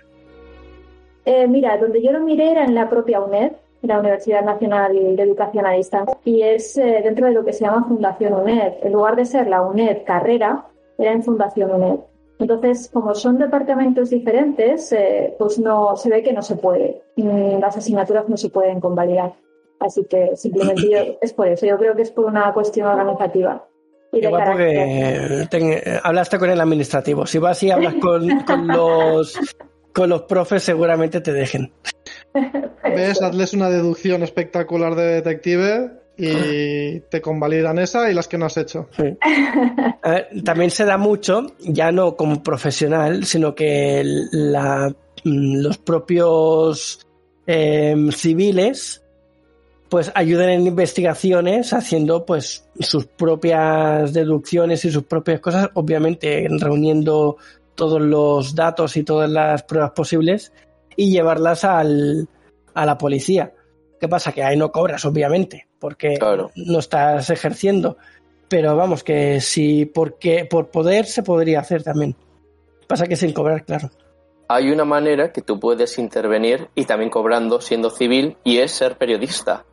Eh, 1.24 1.46
mira, 1.46 1.76
donde 1.78 2.02
yo 2.02 2.10
lo 2.10 2.20
miré 2.20 2.50
era 2.50 2.64
en 2.64 2.74
la 2.74 2.90
propia 2.90 3.20
UNED, 3.20 3.52
la 3.82 4.00
Universidad 4.00 4.44
Nacional 4.44 4.94
de 4.94 5.22
Educación 5.22 5.66
a 5.66 5.72
Distancia, 5.72 6.16
y 6.24 6.42
es 6.42 6.76
eh, 6.76 7.00
dentro 7.02 7.26
de 7.26 7.32
lo 7.32 7.44
que 7.44 7.52
se 7.52 7.64
llama 7.64 7.86
Fundación 7.86 8.34
UNED. 8.34 8.74
En 8.82 8.92
lugar 8.92 9.16
de 9.16 9.24
ser 9.24 9.46
la 9.46 9.62
UNED 9.62 10.04
carrera, 10.04 10.66
era 10.98 11.12
en 11.12 11.22
Fundación 11.22 11.70
UNED. 11.70 12.00
Entonces, 12.42 12.90
como 12.92 13.14
son 13.14 13.38
departamentos 13.38 14.10
diferentes, 14.10 14.92
eh, 14.92 15.34
pues 15.38 15.58
no 15.58 15.96
se 15.96 16.10
ve 16.10 16.22
que 16.22 16.32
no 16.32 16.42
se 16.42 16.56
puede. 16.56 17.02
Mm, 17.16 17.58
Las 17.60 17.76
asignaturas 17.76 18.28
no 18.28 18.36
se 18.36 18.50
pueden 18.50 18.80
convalidar. 18.80 19.32
Así 19.80 20.04
que 20.04 20.36
simplemente 20.36 20.88
yo- 20.90 21.18
es 21.20 21.32
por 21.32 21.48
eso. 21.48 21.66
Yo 21.66 21.78
creo 21.78 21.94
que 21.94 22.02
es 22.02 22.10
por 22.10 22.24
una 22.26 22.52
cuestión 22.52 22.86
organizativa. 22.88 23.66
Y 24.12 24.20
de 24.20 24.26
Igual 24.28 24.44
porque 24.46 25.46
ten- 25.50 25.80
hablaste 26.02 26.38
con 26.38 26.50
el 26.50 26.60
administrativo. 26.60 27.26
Si 27.26 27.38
vas 27.38 27.62
y 27.62 27.70
hablas 27.70 27.94
con, 27.94 28.28
con 28.44 28.66
los 28.68 29.38
con 29.94 30.08
los 30.08 30.22
profes, 30.22 30.62
seguramente 30.62 31.20
te 31.20 31.32
dejen. 31.32 31.72
¿Ves? 32.84 33.22
Hazles 33.22 33.52
una 33.54 33.68
deducción 33.70 34.22
espectacular 34.22 34.94
de 34.94 35.04
detective 35.22 35.90
y 36.16 37.00
te 37.10 37.20
convalidan 37.20 37.78
esa 37.78 38.10
y 38.10 38.14
las 38.14 38.28
que 38.28 38.38
no 38.38 38.46
has 38.46 38.56
hecho. 38.56 38.88
Sí. 38.96 39.16
A 40.02 40.10
ver, 40.10 40.28
también 40.44 40.70
se 40.70 40.84
da 40.84 40.96
mucho, 40.98 41.46
ya 41.60 41.90
no 41.92 42.16
como 42.16 42.42
profesional, 42.42 43.24
sino 43.24 43.54
que 43.54 44.02
la- 44.32 44.94
mm, 45.24 45.56
los 45.62 45.78
propios 45.78 47.06
em, 47.46 48.10
civiles 48.12 48.98
pues 49.88 50.10
ayudan 50.14 50.48
en 50.48 50.66
investigaciones 50.66 51.74
haciendo 51.74 52.24
pues 52.24 52.66
sus 52.80 53.04
propias 53.06 54.14
deducciones 54.14 54.84
y 54.86 54.90
sus 54.90 55.02
propias 55.04 55.40
cosas, 55.40 55.68
obviamente 55.74 56.46
reuniendo 56.48 57.36
todos 57.74 58.00
los 58.00 58.54
datos 58.54 58.96
y 58.96 59.02
todas 59.02 59.28
las 59.28 59.64
pruebas 59.64 59.90
posibles 59.90 60.52
y 60.96 61.10
llevarlas 61.10 61.64
al, 61.64 62.26
a 62.72 62.86
la 62.86 62.96
policía. 62.96 63.52
¿Qué 64.02 64.08
pasa? 64.08 64.32
Que 64.32 64.42
ahí 64.42 64.56
no 64.56 64.72
cobras, 64.72 65.04
obviamente, 65.04 65.68
porque 65.78 66.14
Claro. 66.18 66.50
no 66.56 66.80
estás 66.80 67.30
ejerciendo. 67.30 67.98
Pero 68.48 68.74
vamos, 68.74 69.04
que 69.04 69.40
si 69.40 69.86
porque 69.86 70.44
por 70.44 70.72
poder 70.72 71.06
se 71.06 71.22
podría 71.22 71.60
hacer 71.60 71.84
también. 71.84 72.16
Pasa 72.88 73.06
que 73.06 73.14
sin 73.14 73.32
cobrar, 73.32 73.64
claro. 73.64 73.90
Hay 74.48 74.72
una 74.72 74.84
manera 74.84 75.30
que 75.30 75.40
tú 75.40 75.60
puedes 75.60 76.00
intervenir 76.00 76.66
y 76.74 76.84
también 76.84 77.10
cobrando 77.10 77.60
siendo 77.60 77.90
civil 77.90 78.36
y 78.42 78.58
es 78.58 78.72
ser 78.72 78.98
periodista. 78.98 79.64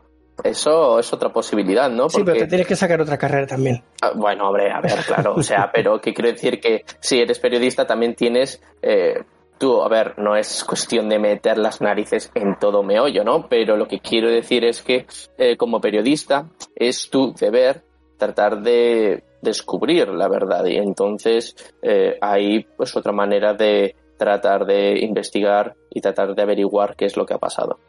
Eso 0.44 1.00
es 1.00 1.12
otra 1.12 1.34
posibilidad, 1.34 1.89
¿no? 1.89 2.08
Sí, 2.08 2.22
pero 2.24 2.38
te 2.38 2.46
tienes 2.46 2.68
que 2.68 2.76
sacar 2.76 3.02
otra 3.02 3.18
carrera 3.18 3.48
también. 3.48 3.82
Ah, 4.04 4.12
Bueno, 4.15 4.50
hombre, 4.50 4.72
a 4.72 4.80
ver, 4.80 4.94
claro, 5.08 5.34
o 5.38 5.42
sea, 5.42 5.72
pero 5.74 6.00
que 6.00 6.13
quiero 6.13 6.30
decir 6.32 6.62
que 6.62 6.86
si 7.00 7.20
eres 7.20 7.39
periodista 7.39 7.88
también 7.88 8.13
tienes, 8.13 8.62
eh, 8.84 9.24
tú, 9.60 9.84
a 9.84 9.89
ver, 9.89 10.17
no 10.17 10.36
es 10.36 10.63
cuestión 10.63 11.10
de 11.10 11.19
meter 11.19 11.58
las 11.60 11.82
narices 11.82 12.32
en 12.34 12.58
todo 12.58 12.82
meollo, 12.82 13.24
¿no? 13.24 13.48
Pero 13.48 13.78
lo 13.78 13.88
que 13.88 14.00
quiero 14.00 14.30
decir 14.30 14.63
es 14.65 14.82
que 14.82 15.06
eh, 15.38 15.58
como 15.58 15.80
periodista 15.80 16.50
es 16.76 17.10
tu 17.10 17.34
deber 17.34 17.84
tratar 18.17 18.62
de 18.62 19.24
descubrir 19.41 20.10
la 20.10 20.28
verdad 20.28 20.65
y 20.65 20.78
entonces 20.78 21.56
eh, 21.82 22.17
hay 22.19 22.65
pues 22.76 22.95
otra 22.95 23.13
manera 23.13 23.54
de 23.54 23.95
tratar 24.17 24.65
de 24.65 25.00
investigar 25.00 25.76
y 25.89 26.02
tratar 26.02 26.36
de 26.36 26.41
averiguar 26.41 26.95
qué 26.95 27.06
es 27.06 27.15
lo 27.15 27.26
que 27.26 27.36
ha 27.36 27.38
pasado. 27.38 27.80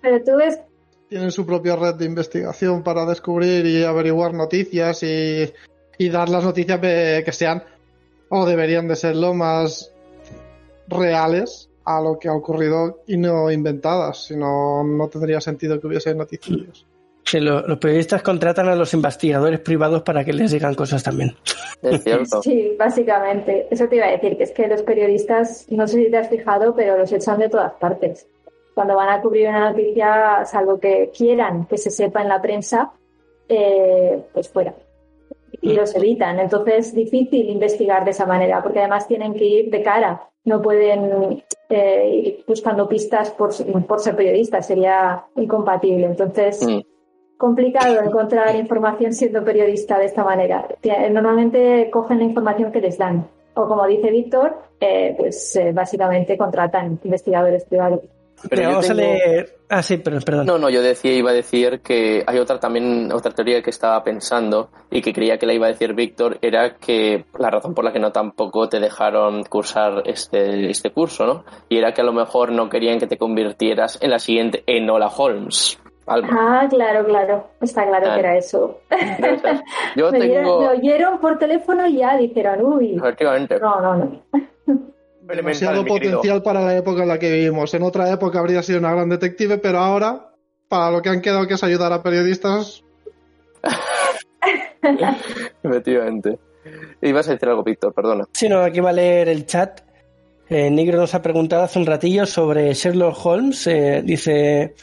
Pero 0.00 0.22
tú 0.24 0.36
ves 0.36 0.60
Tienen 1.08 1.30
su 1.30 1.44
propia 1.44 1.76
red 1.76 1.94
de 1.96 2.06
investigación 2.06 2.82
para 2.82 3.04
descubrir 3.04 3.66
y 3.66 3.84
averiguar 3.84 4.32
noticias 4.32 5.02
y, 5.02 5.52
y 5.98 6.08
dar 6.08 6.28
las 6.28 6.44
noticias 6.44 6.80
que 6.80 7.32
sean 7.32 7.62
o 8.30 8.46
deberían 8.46 8.88
de 8.88 8.96
ser 8.96 9.16
lo 9.16 9.34
más 9.34 9.92
reales 10.88 11.70
a 11.84 12.00
lo 12.00 12.18
que 12.18 12.28
ha 12.28 12.34
ocurrido 12.34 13.02
y 13.06 13.16
no 13.16 13.50
inventadas, 13.50 14.24
sino 14.26 14.84
no 14.84 15.08
tendría 15.08 15.40
sentido 15.40 15.80
que 15.80 15.86
hubiese 15.86 16.14
noticias. 16.14 16.84
Sí, 17.24 17.40
lo- 17.40 17.66
los 17.66 17.78
periodistas 17.78 18.22
contratan 18.22 18.68
a 18.68 18.74
los 18.74 18.94
investigadores 18.94 19.60
privados 19.60 20.02
para 20.02 20.24
que 20.24 20.32
les 20.32 20.50
digan 20.50 20.74
cosas 20.74 21.02
también. 21.02 21.34
Es 21.82 22.02
cierto. 22.02 22.40
Sí, 22.42 22.74
básicamente. 22.78 23.68
Eso 23.70 23.86
te 23.88 23.96
iba 23.96 24.06
a 24.06 24.10
decir, 24.12 24.36
que 24.36 24.44
es 24.44 24.50
que 24.52 24.66
los 24.66 24.82
periodistas, 24.82 25.66
no 25.70 25.86
sé 25.86 26.04
si 26.04 26.10
te 26.10 26.16
has 26.16 26.28
fijado, 26.30 26.74
pero 26.74 26.96
los 26.96 27.12
echan 27.12 27.38
de 27.38 27.48
todas 27.50 27.72
partes. 27.74 28.26
Cuando 28.74 28.94
van 28.96 29.08
a 29.10 29.20
cubrir 29.20 29.48
una 29.48 29.70
noticia, 29.70 30.44
salvo 30.46 30.78
que 30.78 31.10
quieran 31.16 31.66
que 31.66 31.76
se 31.76 31.90
sepa 31.90 32.22
en 32.22 32.28
la 32.28 32.40
prensa, 32.40 32.92
eh, 33.48 34.22
pues 34.32 34.48
fuera. 34.48 34.74
Y 35.60 35.72
los 35.74 35.94
evitan. 35.96 36.38
Entonces 36.38 36.88
es 36.88 36.94
difícil 36.94 37.48
investigar 37.50 38.04
de 38.04 38.12
esa 38.12 38.24
manera, 38.26 38.62
porque 38.62 38.78
además 38.78 39.06
tienen 39.08 39.34
que 39.34 39.44
ir 39.44 39.70
de 39.70 39.82
cara. 39.82 40.22
No 40.48 40.60
pueden 40.62 41.42
eh, 41.68 42.10
ir 42.24 42.44
buscando 42.46 42.88
pistas 42.88 43.30
por, 43.30 43.50
por 43.86 44.00
ser 44.00 44.16
periodistas, 44.16 44.66
sería 44.66 45.24
incompatible. 45.36 46.06
Entonces, 46.06 46.64
Mm. 46.66 46.80
complicado 47.36 48.00
encontrar 48.02 48.54
información 48.56 49.12
siendo 49.12 49.44
periodista 49.44 49.98
de 49.98 50.06
esta 50.06 50.24
manera. 50.24 50.66
Tie- 50.82 51.10
Normalmente 51.10 51.88
cogen 51.90 52.18
la 52.18 52.24
información 52.24 52.72
que 52.72 52.80
les 52.80 52.96
dan. 52.98 53.28
O 53.54 53.66
como 53.66 53.86
dice 53.86 54.10
Víctor, 54.10 54.56
eh, 54.80 55.14
pues 55.18 55.54
eh, 55.56 55.72
básicamente 55.72 56.36
contratan 56.38 56.98
investigadores 57.04 57.64
privados. 57.64 58.00
Pero 58.48 58.62
vamos 58.68 58.86
tengo- 58.86 59.00
a 59.00 59.02
leer. 59.02 59.54
Ah, 59.70 59.82
sí, 59.82 59.98
pero, 59.98 60.18
perdón. 60.20 60.46
No, 60.46 60.58
no, 60.58 60.70
yo 60.70 60.80
decía, 60.80 61.12
iba 61.12 61.30
a 61.30 61.34
decir 61.34 61.80
que 61.80 62.24
hay 62.26 62.38
otra 62.38 62.58
también, 62.58 63.10
otra 63.12 63.32
teoría 63.32 63.60
que 63.62 63.70
estaba 63.70 64.02
pensando 64.02 64.70
y 64.90 65.02
que 65.02 65.12
creía 65.12 65.36
que 65.38 65.44
la 65.46 65.52
iba 65.52 65.66
a 65.66 65.70
decir 65.70 65.92
Víctor, 65.94 66.38
era 66.40 66.76
que 66.76 67.24
la 67.38 67.50
razón 67.50 67.74
por 67.74 67.84
la 67.84 67.92
que 67.92 67.98
no 67.98 68.10
tampoco 68.12 68.68
te 68.68 68.80
dejaron 68.80 69.44
cursar 69.44 70.02
este, 70.06 70.70
este 70.70 70.90
curso, 70.90 71.26
¿no? 71.26 71.44
Y 71.68 71.76
era 71.78 71.92
que 71.92 72.00
a 72.00 72.04
lo 72.04 72.12
mejor 72.12 72.52
no 72.52 72.68
querían 72.70 72.98
que 72.98 73.06
te 73.06 73.18
convirtieras 73.18 73.98
en 74.00 74.10
la 74.10 74.18
siguiente 74.18 74.62
Enola 74.66 75.08
Holmes. 75.08 75.78
Ah, 76.06 76.66
claro, 76.70 77.04
claro. 77.04 77.48
Está 77.60 77.86
claro 77.86 78.06
Ah. 78.08 78.14
que 78.14 78.20
era 78.20 78.38
eso. 78.38 78.78
Yo 79.96 80.10
me, 80.10 80.20
dieron- 80.20 80.44
tengo... 80.44 80.60
me 80.60 80.68
oyeron 80.68 81.18
por 81.18 81.38
teléfono 81.38 81.86
y 81.86 81.98
ya 81.98 82.16
dijeron, 82.16 82.62
uy, 82.64 82.94
Efectivamente. 82.96 83.58
no, 83.60 83.80
no, 83.80 83.94
no. 83.96 84.22
Demasiado 85.36 85.84
querido. 85.84 86.16
potencial 86.16 86.42
para 86.42 86.60
la 86.60 86.76
época 86.76 87.02
en 87.02 87.08
la 87.08 87.18
que 87.18 87.30
vivimos. 87.30 87.72
En 87.74 87.82
otra 87.82 88.10
época 88.10 88.38
habría 88.38 88.62
sido 88.62 88.78
una 88.78 88.92
gran 88.92 89.08
detective, 89.08 89.58
pero 89.58 89.78
ahora, 89.78 90.30
para 90.68 90.90
lo 90.90 91.02
que 91.02 91.10
han 91.10 91.20
quedado 91.20 91.46
que 91.46 91.54
es 91.54 91.64
ayudar 91.64 91.92
a 91.92 92.02
periodistas, 92.02 92.82
Efectivamente. 95.62 96.38
Ibas 97.02 97.28
a 97.28 97.32
decir 97.32 97.48
algo, 97.48 97.62
Víctor, 97.62 97.92
perdona. 97.92 98.24
Sí, 98.32 98.48
no, 98.48 98.62
aquí 98.62 98.80
va 98.80 98.90
a 98.90 98.94
leer 98.94 99.28
el 99.28 99.46
chat. 99.46 99.80
Eh, 100.48 100.70
Negro 100.70 100.98
nos 100.98 101.14
ha 101.14 101.22
preguntado 101.22 101.62
hace 101.62 101.78
un 101.78 101.86
ratillo 101.86 102.26
sobre 102.26 102.72
Sherlock 102.74 103.24
Holmes. 103.24 103.66
Eh, 103.66 104.02
dice, 104.04 104.74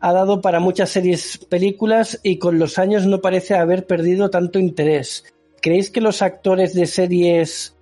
ha 0.00 0.12
dado 0.12 0.40
para 0.40 0.60
muchas 0.60 0.90
series, 0.90 1.38
películas 1.38 2.20
y 2.22 2.38
con 2.38 2.58
los 2.58 2.78
años 2.78 3.06
no 3.06 3.20
parece 3.20 3.54
haber 3.54 3.86
perdido 3.86 4.30
tanto 4.30 4.58
interés. 4.58 5.24
¿Creéis 5.60 5.90
que 5.90 6.00
los 6.00 6.22
actores 6.22 6.74
de 6.74 6.86
series 6.86 7.76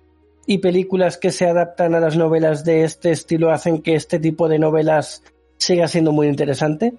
y 0.45 0.57
películas 0.57 1.17
que 1.17 1.31
se 1.31 1.47
adaptan 1.47 1.95
a 1.95 1.99
las 1.99 2.17
novelas 2.17 2.65
de 2.65 2.83
este 2.83 3.11
estilo 3.11 3.51
hacen 3.51 3.81
que 3.81 3.95
este 3.95 4.19
tipo 4.19 4.47
de 4.47 4.59
novelas 4.59 5.23
siga 5.57 5.87
siendo 5.87 6.11
muy 6.11 6.27
interesante. 6.27 6.93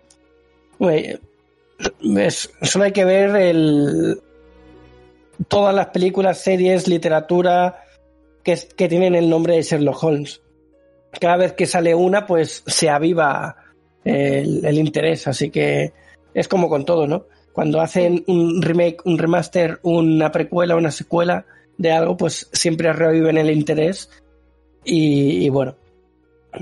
solo 0.78 2.84
hay 2.84 2.92
que 2.92 3.04
ver 3.04 4.18
todas 5.48 5.74
las 5.74 5.88
películas, 5.88 6.38
series, 6.38 6.86
literatura 6.86 7.84
que, 8.42 8.58
que 8.76 8.88
tienen 8.88 9.14
el 9.14 9.28
nombre 9.28 9.56
de 9.56 9.62
Sherlock 9.62 10.02
Holmes. 10.02 10.40
Cada 11.20 11.36
vez 11.36 11.52
que 11.52 11.66
sale 11.66 11.94
una, 11.94 12.26
pues 12.26 12.62
se 12.66 12.88
aviva 12.88 13.56
el, 14.04 14.64
el 14.64 14.78
interés, 14.78 15.26
así 15.26 15.50
que 15.50 15.92
es 16.32 16.48
como 16.48 16.68
con 16.68 16.84
todo, 16.84 17.06
¿no? 17.06 17.26
Cuando 17.52 17.80
hacen 17.80 18.24
un 18.28 18.62
remake, 18.62 19.02
un 19.04 19.18
remaster, 19.18 19.78
una 19.82 20.32
precuela, 20.32 20.76
una 20.76 20.90
secuela 20.90 21.44
de 21.82 21.92
algo, 21.92 22.16
pues 22.16 22.48
siempre 22.52 22.92
reviven 22.92 23.36
el 23.36 23.50
interés 23.50 24.08
y, 24.84 25.48
bueno, 25.50 25.74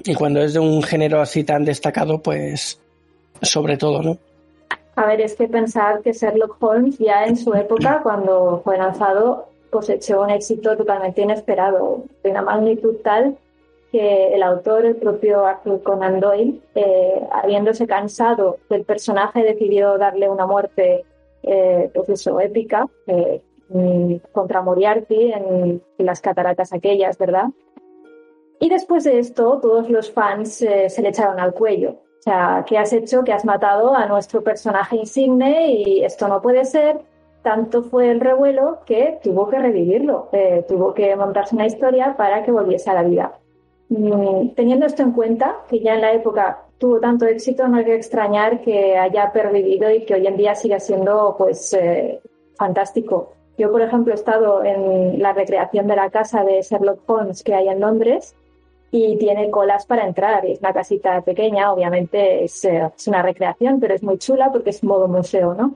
y 0.05 0.15
cuando 0.15 0.41
es 0.41 0.55
de 0.55 0.61
un 0.61 0.83
género 0.83 1.21
así 1.21 1.45
tan 1.45 1.65
destacado, 1.65 2.21
pues 2.21 2.81
sobre 3.43 3.77
todo, 3.77 4.03
¿no? 4.03 4.19
A 4.97 5.07
ver, 5.07 5.21
es 5.21 5.35
que 5.35 5.49
pensar 5.49 6.03
que 6.03 6.13
Sherlock 6.13 6.57
Holmes 6.61 6.99
ya 6.99 7.25
en 7.25 7.37
su 7.37 7.55
época, 7.55 8.01
cuando 8.03 8.61
fue 8.65 8.77
lanzado, 8.77 9.49
cosechó 9.71 10.23
un 10.23 10.31
éxito 10.31 10.77
totalmente 10.77 11.23
inesperado, 11.23 12.05
de 12.23 12.31
una 12.31 12.43
magnitud 12.43 12.97
tal 13.03 13.37
que 13.91 14.35
el 14.35 14.43
autor, 14.43 14.87
el 14.87 14.97
propio 14.97 15.45
Arthur 15.45 15.83
Conan 15.83 16.21
Doyle, 16.21 16.61
eh, 16.75 17.21
habiéndose 17.33 17.87
cansado 17.87 18.59
del 18.69 18.85
personaje, 18.85 19.43
decidió 19.43 19.99
darle 19.99 20.29
una 20.29 20.47
muerte, 20.47 21.05
eh, 21.43 21.91
pues 21.93 22.27
épica, 22.27 22.87
eh, 23.09 23.41
contra 24.33 24.63
Moriarty 24.63 25.33
en, 25.33 25.83
las 25.99 26.21
cataratas 26.21 26.73
aquellas, 26.73 27.19
¿verdad? 27.19 27.47
Y 28.59 28.69
después 28.69 29.05
de 29.05 29.19
esto, 29.19 29.59
todos 29.61 29.89
los 29.89 30.11
fans 30.11 30.61
eh, 30.63 30.91
se 30.91 31.03
le 31.03 31.11
echaron 31.11 31.41
al 31.41 31.55
cuello. 31.55 31.91
O 31.91 32.23
sea, 32.23 32.65
¿qué 32.67 32.77
has 32.77 32.93
hecho? 32.93 33.25
Que 33.25 33.33
has 33.33 33.45
matado 33.45 33.95
a 33.95 34.07
nuestro 34.07 34.43
personaje 34.43 34.97
insigne 34.97 35.73
y 35.73 36.05
esto 36.05 36.29
no 36.29 36.43
puede 36.43 36.65
ser. 36.65 37.01
Tanto 37.43 37.83
fue 37.83 38.11
el 38.11 38.21
revuelo 38.21 38.81
que 38.85 39.19
tuvo 39.23 39.49
que 39.49 39.59
revivirlo, 39.59 40.29
tuvo 40.69 40.93
que 40.93 41.17
montarse 41.17 41.55
una 41.55 41.65
historia 41.65 42.15
para 42.19 42.43
que 42.43 42.53
volviese 42.53 42.91
a 42.91 42.95
la 42.95 43.03
vida. 43.03 43.41
Mm, 43.91 44.51
teniendo 44.55 44.87
esto 44.87 45.03
en 45.03 45.11
cuenta, 45.13 45.65
que 45.69 45.81
ya 45.81 45.95
en 45.95 46.01
la 46.01 46.13
época 46.13 46.65
tuvo 46.79 47.01
tanto 47.01 47.27
éxito, 47.27 47.67
no 47.67 47.79
hay 47.79 47.85
que 47.85 47.97
extrañar 47.97 48.61
que 48.61 48.97
haya 48.97 49.33
pervivido 49.33 49.91
y 49.91 50.05
que 50.05 50.15
hoy 50.15 50.27
en 50.29 50.37
día 50.37 50.55
siga 50.55 50.79
siendo 50.79 51.35
pues 51.37 51.75
eh, 51.75 52.21
fantástico. 52.57 53.33
Yo, 53.61 53.71
por 53.71 53.83
ejemplo, 53.83 54.15
he 54.15 54.17
estado 54.17 54.65
en 54.65 55.21
la 55.21 55.35
recreación 55.35 55.87
de 55.87 55.95
la 55.95 56.09
casa 56.09 56.45
de 56.45 56.63
Sherlock 56.63 57.03
Holmes 57.07 57.43
que 57.43 57.53
hay 57.53 57.69
en 57.69 57.79
Londres 57.79 58.35
y 58.91 59.19
tiene 59.19 59.51
colas 59.51 59.85
para 59.85 60.07
entrar. 60.07 60.47
Es 60.47 60.61
una 60.61 60.73
casita 60.73 61.21
pequeña, 61.21 61.71
obviamente 61.71 62.43
es, 62.43 62.65
eh, 62.65 62.91
es 62.97 63.07
una 63.07 63.21
recreación, 63.21 63.79
pero 63.79 63.93
es 63.95 64.03
muy 64.03 64.17
chula 64.17 64.51
porque 64.51 64.71
es 64.71 64.83
modo 64.83 65.09
museo, 65.09 65.53
¿no? 65.53 65.75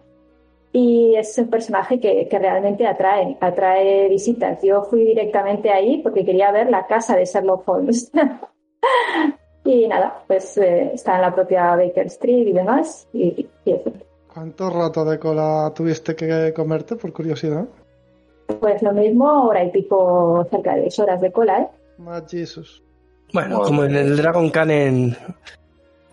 y 0.73 1.15
es 1.15 1.37
un 1.39 1.49
personaje 1.49 2.01
que, 2.01 2.27
que, 2.27 2.39
realmente 2.39 2.87
atrae, 2.87 3.37
atrae 3.39 4.09
visitas. 4.09 4.61
Yo 4.63 4.83
fui 4.85 5.05
directamente 5.05 5.71
ahí 5.71 6.01
porque 6.03 6.25
quería 6.25 6.51
ver 6.53 6.71
la 6.71 6.87
casa 6.87 7.15
de 7.15 7.27
Sherlock 7.27 7.69
Holmes. 7.69 8.11
y 9.65 9.87
nada, 9.87 10.25
pues 10.27 10.57
eh, 10.57 10.91
está 10.95 11.17
en 11.17 11.21
la 11.21 11.35
propia 11.35 11.77
Baker 11.77 12.07
Street 12.07 12.49
y 12.49 12.53
demás. 12.53 13.07
Y, 13.13 13.47
eso. 13.67 13.93
¿Cuánto 14.35 14.69
rato 14.69 15.05
de 15.05 15.17
cola 15.21 15.73
tuviste 15.73 16.17
que 16.17 16.53
comerte, 16.53 16.97
por 16.97 17.13
curiosidad? 17.13 17.69
Pues 18.61 18.83
lo 18.83 18.93
mismo, 18.93 19.47
hora 19.47 19.63
y 19.63 19.71
pico, 19.71 20.45
cerca 20.51 20.75
de 20.75 20.83
10 20.83 20.99
horas 20.99 21.21
de 21.21 21.31
cola, 21.31 21.61
¿eh? 21.61 21.69
Más 21.99 22.25
Jesus. 22.29 22.83
Bueno, 23.33 23.61
como 23.61 23.85
en 23.85 23.95
el 23.95 24.17
Dragon 24.17 24.51
Khan 24.51 24.71
en, 24.73 25.17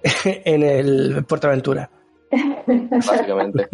en 0.23 0.63
el 0.63 1.25
Portaventura. 1.27 1.89
Básicamente. 2.91 3.67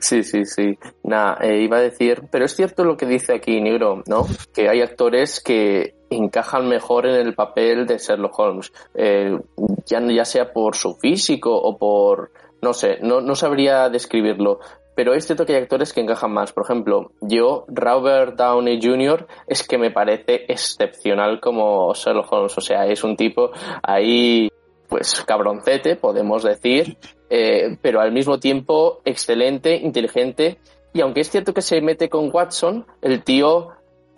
Sí, 0.00 0.24
sí, 0.24 0.44
sí. 0.44 0.76
Nada, 1.04 1.38
eh, 1.42 1.62
iba 1.62 1.76
a 1.76 1.82
decir, 1.82 2.24
pero 2.30 2.46
es 2.46 2.56
cierto 2.56 2.82
lo 2.82 2.96
que 2.96 3.06
dice 3.06 3.34
aquí 3.34 3.60
Negro, 3.60 4.02
¿no? 4.06 4.26
Que 4.52 4.68
hay 4.68 4.80
actores 4.80 5.40
que 5.40 5.94
encajan 6.10 6.68
mejor 6.68 7.06
en 7.06 7.14
el 7.14 7.34
papel 7.34 7.86
de 7.86 7.98
Sherlock 7.98 8.36
Holmes, 8.36 8.72
eh, 8.94 9.38
ya, 9.86 10.00
ya 10.00 10.24
sea 10.24 10.52
por 10.52 10.74
su 10.74 10.94
físico 10.96 11.56
o 11.56 11.78
por, 11.78 12.32
no 12.62 12.72
sé, 12.72 12.98
no, 13.02 13.20
no 13.20 13.34
sabría 13.34 13.88
describirlo, 13.88 14.60
pero 14.94 15.14
es 15.14 15.26
cierto 15.26 15.44
que 15.44 15.56
hay 15.56 15.62
actores 15.62 15.92
que 15.92 16.00
encajan 16.00 16.32
más. 16.32 16.52
Por 16.52 16.64
ejemplo, 16.64 17.12
yo, 17.20 17.64
Robert 17.68 18.36
Downey 18.36 18.78
Jr., 18.82 19.26
es 19.46 19.66
que 19.66 19.78
me 19.78 19.90
parece 19.90 20.44
excepcional 20.48 21.40
como 21.40 21.92
Sherlock 21.94 22.30
Holmes. 22.32 22.56
O 22.58 22.60
sea, 22.60 22.86
es 22.86 23.02
un 23.02 23.16
tipo 23.16 23.50
ahí 23.82 24.50
pues 24.88 25.24
cabroncete, 25.26 25.96
podemos 25.96 26.42
decir, 26.42 26.98
eh, 27.30 27.78
pero 27.80 28.02
al 28.02 28.12
mismo 28.12 28.38
tiempo 28.38 29.00
excelente, 29.06 29.74
inteligente. 29.74 30.58
Y 30.92 31.00
aunque 31.00 31.22
es 31.22 31.30
cierto 31.30 31.54
que 31.54 31.62
se 31.62 31.80
mete 31.80 32.10
con 32.10 32.30
Watson, 32.30 32.86
el 33.00 33.24
tío 33.24 33.70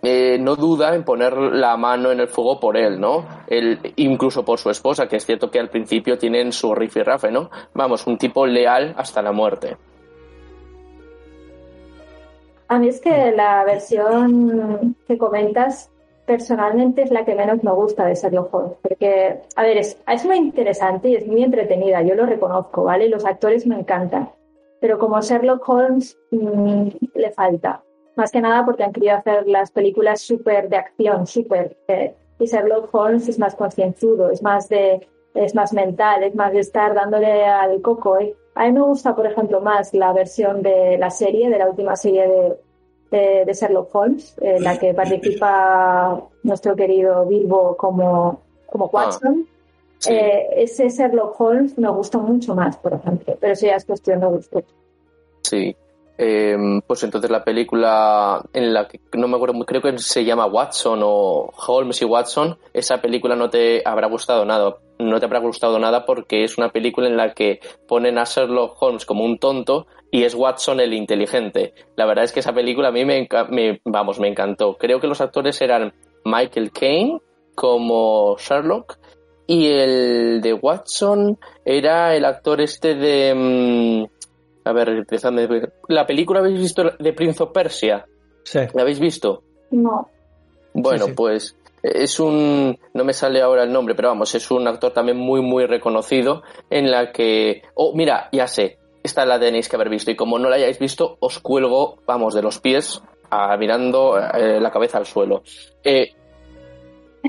eh, 0.05 0.37
no 0.39 0.55
duda 0.55 0.95
en 0.95 1.03
poner 1.03 1.35
la 1.37 1.77
mano 1.77 2.11
en 2.11 2.19
el 2.19 2.27
fuego 2.27 2.59
por 2.59 2.77
él, 2.77 2.99
¿no? 2.99 3.25
incluso 3.95 4.43
por 4.43 4.59
su 4.59 4.69
esposa, 4.69 5.07
que 5.07 5.17
es 5.17 5.25
cierto 5.25 5.49
que 5.49 5.59
al 5.59 5.69
principio 5.69 6.17
tienen 6.17 6.51
su 6.51 6.73
rifirrafe, 6.73 7.31
¿no? 7.31 7.49
Vamos, 7.73 8.05
un 8.07 8.17
tipo 8.17 8.45
leal 8.45 8.93
hasta 8.97 9.21
la 9.21 9.31
muerte. 9.31 9.77
A 12.67 12.79
mí 12.79 12.87
es 12.87 12.99
que 12.99 13.31
la 13.31 13.63
versión 13.63 14.95
que 15.07 15.17
comentas 15.17 15.91
personalmente 16.25 17.03
es 17.03 17.11
la 17.11 17.23
que 17.23 17.35
menos 17.35 17.63
me 17.63 17.71
gusta 17.71 18.05
de 18.05 18.15
Sherlock 18.15 18.53
Holmes, 18.53 18.77
porque, 18.81 19.41
a 19.55 19.61
ver, 19.61 19.77
es, 19.77 19.97
es 20.07 20.25
muy 20.25 20.37
interesante 20.37 21.09
y 21.09 21.15
es 21.15 21.27
muy 21.27 21.43
entretenida, 21.43 22.01
yo 22.01 22.15
lo 22.15 22.25
reconozco, 22.25 22.83
¿vale? 22.83 23.07
Los 23.09 23.25
actores 23.25 23.67
me 23.67 23.79
encantan, 23.79 24.29
pero 24.81 24.97
como 24.97 25.21
Sherlock 25.21 25.67
Holmes 25.69 26.17
mmm, 26.31 26.87
le 27.13 27.31
falta, 27.31 27.83
más 28.17 28.31
que 28.31 28.41
nada 28.41 28.65
porque 28.65 28.83
han 28.83 28.93
querido 28.93 29.15
hacer 29.15 29.47
las 29.47 29.71
películas 29.71 30.21
súper 30.21 30.69
de 30.69 30.77
acción, 30.77 31.27
súper, 31.27 31.77
eh, 31.87 32.15
y 32.39 32.45
Sherlock 32.45 32.93
Holmes 32.93 33.27
es 33.27 33.39
más 33.39 33.55
concienzudo, 33.55 34.29
es 34.29 34.41
más 34.43 34.67
de, 34.69 35.07
es 35.33 35.55
más 35.55 35.73
mental, 35.73 36.23
es 36.23 36.35
más 36.35 36.51
de 36.51 36.59
estar 36.59 36.93
dándole 36.93 37.45
al 37.45 37.81
coco. 37.81 38.17
¿eh? 38.19 38.35
A 38.55 38.65
mí 38.65 38.73
me 38.73 38.81
gusta, 38.81 39.15
por 39.15 39.25
ejemplo, 39.25 39.61
más 39.61 39.93
la 39.93 40.13
versión 40.13 40.61
de 40.61 40.97
la 40.97 41.09
serie, 41.09 41.49
de 41.49 41.57
la 41.57 41.69
última 41.69 41.95
serie 41.95 42.57
de, 43.11 43.45
de, 43.45 43.53
Sherlock 43.53 43.93
Holmes, 43.95 44.35
en 44.41 44.63
la 44.63 44.77
que 44.77 44.93
participa 44.93 46.21
nuestro 46.43 46.75
querido 46.75 47.25
Bilbo 47.25 47.77
como, 47.77 48.41
como 48.65 48.85
ah, 48.85 48.89
Watson. 48.91 49.47
Eh, 50.07 50.47
ese 50.57 50.89
Sherlock 50.89 51.39
Holmes 51.39 51.77
me 51.77 51.89
gusta 51.89 52.17
mucho 52.17 52.53
más, 52.53 52.77
por 52.77 52.93
ejemplo, 52.93 53.37
pero 53.39 53.53
eso 53.53 53.65
ya 53.65 53.75
es 53.75 53.85
cuestión 53.85 54.19
de 54.19 54.27
gusto. 54.27 54.63
Sí. 55.41 55.75
Em, 56.17 56.81
pues 56.81 57.03
entonces 57.03 57.29
la 57.29 57.43
película 57.43 58.41
en 58.53 58.73
la 58.73 58.87
que 58.87 58.99
no 59.13 59.27
me 59.27 59.35
acuerdo, 59.35 59.65
creo 59.65 59.81
que 59.81 59.97
se 59.97 60.23
llama 60.23 60.45
Watson 60.45 61.01
o 61.03 61.51
Holmes 61.67 62.01
y 62.01 62.05
Watson, 62.05 62.57
esa 62.73 63.01
película 63.01 63.35
no 63.35 63.49
te 63.49 63.81
habrá 63.85 64.07
gustado 64.07 64.45
nada, 64.45 64.77
no 64.97 65.19
te 65.19 65.25
habrá 65.25 65.39
gustado 65.39 65.77
nada 65.77 66.05
porque 66.05 66.45
es 66.45 66.57
una 66.57 66.69
película 66.69 67.07
en 67.07 67.17
la 67.17 67.33
que 67.33 67.59
ponen 67.85 68.17
a 68.17 68.23
Sherlock 68.23 68.81
Holmes 68.81 69.05
como 69.05 69.25
un 69.25 69.39
tonto 69.39 69.87
y 70.09 70.23
es 70.23 70.35
Watson 70.35 70.79
el 70.79 70.93
inteligente. 70.93 71.73
La 71.97 72.05
verdad 72.05 72.23
es 72.23 72.31
que 72.31 72.39
esa 72.39 72.53
película 72.53 72.87
a 72.87 72.91
mí 72.91 73.03
me, 73.03 73.27
vamos, 73.83 74.17
me 74.17 74.29
encantó. 74.29 74.77
Creo 74.77 75.01
que 75.01 75.07
los 75.07 75.19
actores 75.19 75.61
eran 75.61 75.93
Michael 76.23 76.71
Caine 76.71 77.19
como 77.55 78.37
Sherlock 78.37 78.97
y 79.47 79.67
el 79.67 80.41
de 80.41 80.53
Watson 80.53 81.37
era 81.65 82.15
el 82.15 82.25
actor 82.25 82.61
este 82.61 82.95
de... 82.95 84.07
A 84.65 84.73
ver, 84.73 84.89
empezando. 84.89 85.41
¿La 85.87 86.05
película 86.05 86.39
habéis 86.39 86.59
visto 86.59 86.83
de 86.99 87.13
Prince 87.13 87.41
of 87.41 87.51
Persia? 87.51 88.05
Sí. 88.43 88.59
¿La 88.73 88.81
habéis 88.81 88.99
visto? 88.99 89.43
No. 89.71 90.09
Bueno, 90.73 91.05
pues 91.15 91.55
es 91.81 92.19
un, 92.19 92.77
no 92.93 93.03
me 93.03 93.13
sale 93.13 93.41
ahora 93.41 93.63
el 93.63 93.71
nombre, 93.71 93.95
pero 93.95 94.09
vamos, 94.09 94.33
es 94.35 94.49
un 94.51 94.67
actor 94.67 94.91
también 94.91 95.17
muy, 95.17 95.41
muy 95.41 95.65
reconocido 95.65 96.43
en 96.69 96.89
la 96.89 97.11
que, 97.11 97.61
oh, 97.75 97.95
mira, 97.95 98.27
ya 98.31 98.47
sé, 98.47 98.79
esta 99.03 99.25
la 99.25 99.39
tenéis 99.39 99.69
que 99.69 99.75
haber 99.75 99.89
visto 99.89 100.11
y 100.11 100.15
como 100.15 100.39
no 100.39 100.49
la 100.49 100.55
hayáis 100.55 100.79
visto, 100.79 101.17
os 101.19 101.39
cuelgo, 101.39 101.99
vamos, 102.05 102.33
de 102.33 102.41
los 102.41 102.59
pies 102.59 103.01
a, 103.29 103.55
mirando 103.57 104.17
eh, 104.17 104.59
la 104.59 104.71
cabeza 104.71 104.97
al 104.97 105.05
suelo. 105.05 105.43
Eh, 105.83 106.11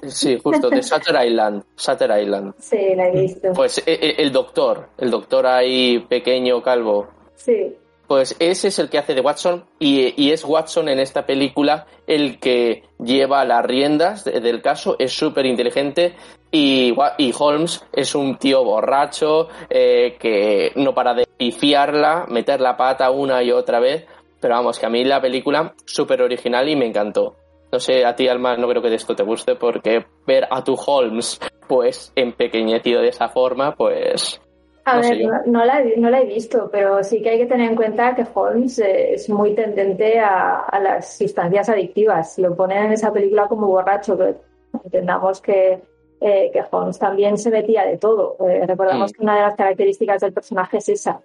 sí, 0.06 0.38
justo, 0.42 0.70
de 0.70 0.80
Shutter 0.80 1.26
Island. 1.26 1.62
Shutter 1.76 2.18
Island. 2.18 2.54
Sí, 2.58 2.94
la 2.96 3.08
he 3.08 3.20
visto. 3.20 3.52
Pues 3.54 3.82
eh, 3.86 4.14
el 4.18 4.32
doctor, 4.32 4.88
el 4.96 5.10
doctor 5.10 5.46
ahí 5.46 6.00
pequeño, 6.08 6.62
calvo. 6.62 7.08
Sí. 7.36 7.76
Pues 8.06 8.36
ese 8.38 8.68
es 8.68 8.78
el 8.78 8.88
que 8.88 8.98
hace 8.98 9.14
de 9.14 9.20
Watson 9.20 9.64
y, 9.80 10.30
es 10.30 10.44
Watson 10.44 10.88
en 10.88 11.00
esta 11.00 11.26
película 11.26 11.86
el 12.06 12.38
que 12.38 12.84
lleva 13.00 13.44
las 13.44 13.64
riendas 13.64 14.24
del 14.24 14.62
caso, 14.62 14.96
es 14.98 15.12
súper 15.12 15.44
inteligente 15.44 16.14
y, 16.52 16.94
y, 17.18 17.34
Holmes 17.36 17.84
es 17.92 18.14
un 18.14 18.36
tío 18.36 18.62
borracho 18.62 19.48
eh, 19.68 20.16
que 20.20 20.70
no 20.76 20.94
para 20.94 21.14
de 21.14 21.26
pifiarla, 21.36 22.26
meter 22.28 22.60
la 22.60 22.76
pata 22.76 23.10
una 23.10 23.42
y 23.42 23.50
otra 23.50 23.80
vez, 23.80 24.06
pero 24.40 24.54
vamos, 24.54 24.78
que 24.78 24.86
a 24.86 24.90
mí 24.90 25.04
la 25.04 25.20
película 25.20 25.74
súper 25.84 26.22
original 26.22 26.68
y 26.68 26.76
me 26.76 26.86
encantó. 26.86 27.34
no 27.72 27.80
sé, 27.80 28.04
a 28.04 28.14
ti 28.14 28.28
Alma 28.28 28.56
no 28.56 28.68
creo 28.68 28.82
que 28.82 28.90
de 28.90 28.96
esto 28.96 29.16
te 29.16 29.24
guste 29.24 29.56
porque 29.56 30.06
ver 30.24 30.46
a 30.48 30.62
tu 30.62 30.74
Holmes 30.74 31.40
pues 31.66 32.12
empequeñecido 32.14 33.00
de 33.02 33.08
esa 33.08 33.28
forma, 33.28 33.74
pues 33.74 34.40
A 34.88 34.96
No 34.96 35.00
ver, 35.02 35.26
no, 35.26 35.42
no 35.46 35.64
la, 35.64 35.82
he- 35.82 35.96
no 35.96 36.08
la 36.10 36.20
he 36.20 36.26
visto, 36.26 36.68
pero 36.70 37.02
sí 37.02 37.20
que 37.20 37.30
hay 37.30 37.38
que 37.38 37.46
tener 37.46 37.68
en 37.70 37.76
cuenta 37.76 38.14
que 38.14 38.24
Holmes 38.32 38.78
eh, 38.78 39.14
es 39.14 39.28
muy 39.28 39.52
tendente 39.54 40.18
a, 40.20 40.60
a 40.60 40.80
las 40.80 41.18
sustancias 41.18 41.68
adictivas. 41.68 42.38
Lo 42.38 42.54
ponen 42.56 42.84
en 42.86 42.92
esa 42.92 43.12
película 43.12 43.48
como 43.48 43.66
borracho, 43.66 44.16
pero 44.16 44.36
entendamos 44.84 45.40
que, 45.40 45.80
eh, 46.20 46.50
que 46.52 46.62
Holmes 46.70 46.98
también 46.98 47.36
se 47.36 47.50
metía 47.50 47.84
de 47.84 47.98
todo. 47.98 48.36
Eh, 48.48 48.64
recordamos 48.66 49.10
Mm. 49.10 49.14
que 49.16 49.22
una 49.22 49.34
de 49.34 49.42
las 49.42 49.54
características 49.56 50.20
del 50.20 50.32
personaje 50.32 50.78
es 50.78 50.88
esa. 50.88 51.20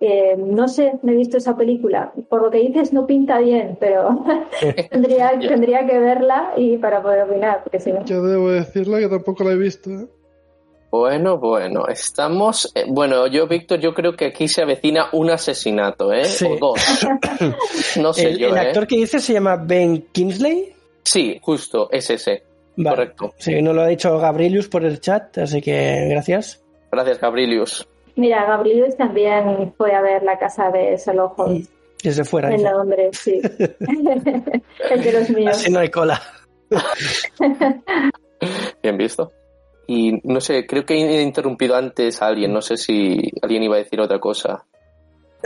Eh, 0.00 0.36
no 0.38 0.68
sé, 0.68 0.98
no 1.02 1.12
he 1.12 1.16
visto 1.16 1.36
esa 1.38 1.56
película. 1.56 2.12
Por 2.28 2.42
lo 2.42 2.50
que 2.50 2.58
dices, 2.58 2.92
no 2.92 3.06
pinta 3.06 3.38
bien, 3.38 3.76
pero 3.80 4.24
tendría, 4.90 5.38
tendría 5.38 5.86
que 5.86 5.98
verla 5.98 6.52
y 6.56 6.78
para 6.78 7.02
poder 7.02 7.22
opinar, 7.24 7.62
porque 7.62 7.80
si 7.80 7.92
no. 7.92 8.04
Yo 8.04 8.22
debo 8.22 8.48
decirle 8.50 9.00
que 9.00 9.08
tampoco 9.08 9.44
la 9.44 9.52
he 9.52 9.56
visto. 9.56 9.90
Bueno, 10.90 11.38
bueno, 11.38 11.86
estamos. 11.88 12.72
eh, 12.74 12.84
bueno, 12.88 13.26
yo, 13.26 13.46
Víctor, 13.46 13.80
yo 13.80 13.92
creo 13.92 14.14
que 14.14 14.26
aquí 14.26 14.48
se 14.48 14.62
avecina 14.62 15.08
un 15.12 15.30
asesinato, 15.30 16.12
¿eh? 16.12 16.24
Sí. 16.24 16.46
O 16.46 16.56
dos. 16.56 16.80
No 18.00 18.12
sé 18.12 18.28
el, 18.28 18.38
yo, 18.38 18.48
el 18.48 18.56
¿eh? 18.56 18.60
actor 18.60 18.86
que 18.86 18.96
dice 18.96 19.20
se 19.20 19.32
llama 19.32 19.56
Ben 19.56 20.06
Kingsley. 20.12 20.74
Sí, 21.02 21.38
justo, 21.42 21.88
es 21.90 22.10
ese. 22.10 22.42
Vale. 22.76 22.96
Correcto. 22.96 23.34
Sí, 23.38 23.62
no 23.62 23.72
lo 23.72 23.82
ha 23.82 23.86
dicho 23.86 24.18
Gabrielius 24.18 24.68
por 24.68 24.84
el 24.84 25.00
chat, 25.00 25.38
así 25.38 25.60
que 25.62 26.06
gracias. 26.10 26.62
Gracias, 26.92 27.20
Gabrielius. 27.20 27.88
Mira, 28.16 28.46
Gabriel 28.46 28.94
también 28.96 29.74
fue 29.76 29.94
a 29.94 30.00
ver 30.00 30.22
la 30.22 30.38
casa 30.38 30.70
de 30.70 30.98
Holmes. 31.36 31.68
Desde 32.02 32.24
fuera. 32.24 32.48
En 32.50 32.58
dice. 32.58 32.70
Londres, 32.70 33.18
sí. 33.18 33.40
el 34.90 35.02
de 35.02 35.12
los 35.12 35.30
míos. 35.30 35.56
Así 35.56 35.70
no 35.70 35.80
hay 35.80 35.90
cola. 35.90 36.20
Bien 38.82 38.96
visto. 38.96 39.32
Y 39.88 40.20
no 40.24 40.40
sé, 40.40 40.66
creo 40.66 40.84
que 40.84 40.94
he 40.94 41.22
interrumpido 41.22 41.76
antes 41.76 42.20
a 42.22 42.26
alguien. 42.26 42.52
No 42.52 42.60
sé 42.60 42.76
si 42.76 43.30
alguien 43.42 43.62
iba 43.62 43.76
a 43.76 43.78
decir 43.78 44.00
otra 44.00 44.18
cosa. 44.18 44.64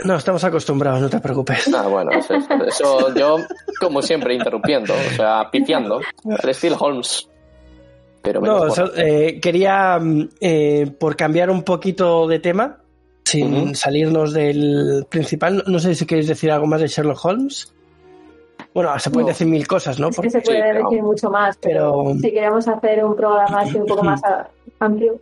No, 0.03 0.15
estamos 0.15 0.43
acostumbrados, 0.43 0.99
no 1.01 1.09
te 1.09 1.19
preocupes. 1.19 1.71
Ah, 1.75 1.87
bueno, 1.87 2.09
eso, 2.11 2.33
eso- 2.65 3.13
yo, 3.13 3.37
como 3.79 4.01
siempre, 4.01 4.33
interrumpiendo, 4.33 4.93
o 4.93 5.15
sea, 5.15 5.47
pifiando. 5.51 5.99
Al 6.41 6.49
estilo 6.49 6.75
Holmes. 6.77 7.27
Pero 8.23 8.41
No, 8.41 8.69
so- 8.71 8.95
eh, 8.95 9.39
quería, 9.39 9.99
mm, 9.99 10.29
eh, 10.39 10.91
por 10.99 11.15
cambiar 11.15 11.49
un 11.51 11.63
poquito 11.63 12.27
de 12.27 12.39
tema, 12.39 12.77
sin 13.25 13.75
salirnos 13.75 14.33
del 14.33 15.05
principal, 15.09 15.63
no 15.67 15.77
sé 15.79 15.93
si 15.95 16.05
queréis 16.05 16.27
decir 16.27 16.51
algo 16.51 16.65
más 16.67 16.81
de 16.81 16.87
Sherlock 16.87 17.23
Holmes. 17.23 17.71
Bueno, 18.73 18.97
se 18.99 19.09
pueden 19.09 19.25
No. 19.25 19.29
decir 19.33 19.47
mil 19.47 19.67
cosas, 19.67 19.99
¿no? 19.99 20.07
Es 20.09 20.15
que 20.15 20.21
Porque- 20.21 20.29
se 20.29 20.41
puede 20.41 20.71
Sí, 20.71 20.77
decir 20.83 21.03
mucho 21.03 21.29
más, 21.29 21.57
pero, 21.61 22.03
pero- 22.05 22.19
si 22.19 22.31
queremos 22.31 22.67
hacer 22.67 23.03
un 23.03 23.15
programa 23.15 23.61
así 23.61 23.77
un 23.77 23.85
poco 23.85 24.03
más 24.03 24.21
amplio. 24.79 25.19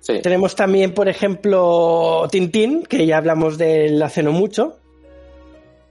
Sí. 0.00 0.20
Tenemos 0.22 0.54
también, 0.54 0.94
por 0.94 1.08
ejemplo, 1.08 2.26
Tintín, 2.30 2.84
que 2.84 3.04
ya 3.06 3.18
hablamos 3.18 3.58
de 3.58 3.86
él 3.86 4.02
hace 4.02 4.22
no 4.22 4.32
mucho, 4.32 4.76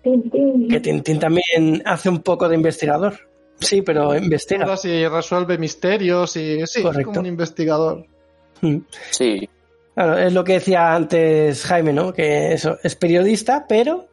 Tin, 0.03 0.29
tin. 0.29 0.67
que 0.69 0.79
Tintín 0.79 1.19
también 1.19 1.81
hace 1.85 2.09
un 2.09 2.19
poco 2.21 2.47
de 2.47 2.55
investigador. 2.55 3.13
Sí, 3.59 3.81
pero 3.81 4.15
investiga. 4.15 4.63
Ahora 4.65 4.77
sí 4.77 5.07
resuelve 5.07 5.57
misterios 5.57 6.35
y 6.37 6.57
sí, 6.67 6.79
es 6.79 6.83
Correcto. 6.83 7.09
como 7.11 7.19
un 7.21 7.25
investigador. 7.27 8.05
Mm. 8.61 8.77
Sí, 9.11 9.49
Claro, 9.93 10.17
es 10.17 10.33
lo 10.33 10.43
que 10.43 10.53
decía 10.53 10.93
antes 10.93 11.63
Jaime, 11.63 11.93
¿no? 11.93 12.11
Que 12.11 12.51
eso, 12.51 12.77
es 12.83 12.95
periodista, 12.97 13.65
pero 13.67 14.07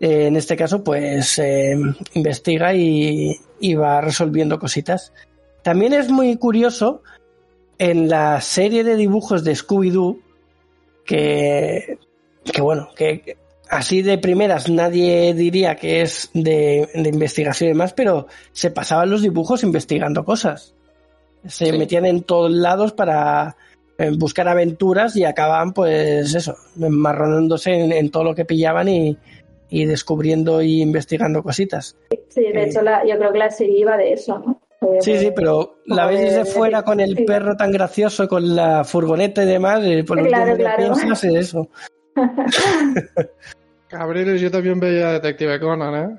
eh, 0.00 0.26
en 0.26 0.36
este 0.36 0.56
caso, 0.56 0.82
pues 0.82 1.38
eh, 1.38 1.76
investiga 2.14 2.74
y, 2.74 3.36
y 3.60 3.74
va 3.74 4.00
resolviendo 4.00 4.58
cositas. 4.58 5.12
También 5.62 5.92
es 5.92 6.10
muy 6.10 6.36
curioso 6.36 7.02
en 7.78 8.08
la 8.08 8.40
serie 8.40 8.82
de 8.84 8.96
dibujos 8.96 9.44
de 9.44 9.52
Scooby-Doo 9.52 10.18
que, 11.04 11.98
que, 12.44 12.60
bueno, 12.60 12.88
que 12.96 13.36
así 13.68 14.02
de 14.02 14.18
primeras 14.18 14.68
nadie 14.68 15.32
diría 15.34 15.76
que 15.76 16.02
es 16.02 16.30
de, 16.34 16.88
de 16.94 17.08
investigación 17.08 17.68
y 17.68 17.72
demás, 17.72 17.92
pero 17.92 18.26
se 18.52 18.70
pasaban 18.70 19.10
los 19.10 19.22
dibujos 19.22 19.62
investigando 19.62 20.24
cosas. 20.24 20.74
Se 21.46 21.66
Sí. 21.66 21.72
metían 21.78 22.04
en 22.04 22.22
todos 22.22 22.50
lados 22.50 22.92
para 22.92 23.56
eh, 23.98 24.10
buscar 24.16 24.46
aventuras 24.48 25.16
y 25.16 25.24
acababan, 25.24 25.72
pues 25.72 26.34
eso, 26.34 26.56
enmarronándose 26.78 27.72
en, 27.72 27.92
en 27.92 28.10
todo 28.10 28.24
lo 28.24 28.34
que 28.34 28.44
pillaban 28.44 28.88
y, 28.88 29.16
y 29.70 29.84
descubriendo 29.86 30.60
y 30.62 30.82
investigando 30.82 31.42
cositas. 31.42 31.96
Sí, 32.28 32.42
de 32.42 32.48
Eh. 32.48 32.64
hecho, 32.68 32.82
la- 32.82 33.04
yo 33.06 33.16
creo 33.18 33.32
que 33.32 33.38
la 33.38 33.50
serie 33.50 33.78
iba 33.80 33.96
de 33.96 34.12
eso, 34.12 34.38
¿no? 34.38 34.60
Eh, 34.82 34.98
Sí, 35.00 35.18
sí, 35.18 35.30
pero 35.34 35.76
la 35.86 36.06
ves 36.06 36.18
de- 36.20 36.24
desde 36.26 36.44
fuera 36.46 36.82
con 36.82 37.00
el 37.00 37.16
sí. 37.16 37.24
perro 37.24 37.54
tan 37.56 37.70
gracioso, 37.70 38.26
con 38.28 38.54
la 38.56 38.82
furgoneta 38.84 39.42
y 39.42 39.46
demás, 39.46 39.80
y 39.84 40.02
por 40.02 40.18
lo 40.20 40.26
Claro, 40.26 40.56
que 40.56 40.62
claro. 40.62 40.76
piensas 40.78 41.24
es 41.24 41.34
eso. 41.34 41.68
Gabriel, 43.90 44.38
yo 44.38 44.50
también 44.50 44.78
veía 44.78 45.12
Detective 45.12 45.58
Conan, 45.60 45.94
¿eh? 45.94 46.16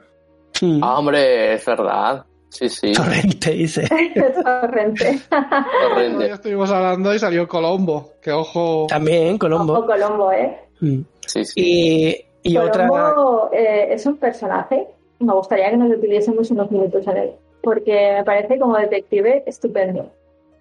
Mm. 0.66 0.84
Ah, 0.84 1.00
hombre, 1.00 1.54
es 1.54 1.66
verdad. 1.66 2.26
Sí, 2.50 2.68
sí, 2.68 2.92
Torrente, 2.92 3.52
dice. 3.52 3.88
Torrente. 4.44 5.22
corriente. 5.30 6.26
Hoy 6.26 6.32
estuvimos 6.32 6.70
hablando 6.70 7.14
y 7.16 7.20
salió 7.20 7.48
Colombo, 7.48 8.14
que 8.22 8.32
ojo, 8.32 8.88
También 8.90 9.38
Colombo. 9.38 9.86
Colombo, 9.86 10.32
¿eh? 10.34 10.58
Mm. 10.82 11.00
Sí, 11.26 11.46
sí. 11.46 11.54
Y, 11.56 12.26
y 12.44 12.58
otra. 12.58 12.88
Colombo 12.88 13.50
eh, 13.52 13.88
es 13.92 14.06
un 14.06 14.18
personaje. 14.18 14.88
Me 15.20 15.34
gustaría 15.34 15.70
que 15.70 15.78
nos 15.78 15.90
detuviésemos 15.90 16.50
unos 16.52 16.72
minutos 16.72 17.08
en 17.08 17.18
él, 17.18 17.32
porque 17.62 18.14
me 18.18 18.24
parece 18.24 18.60
como 18.60 18.76
detective 18.78 19.44
estupendo. 19.46 20.10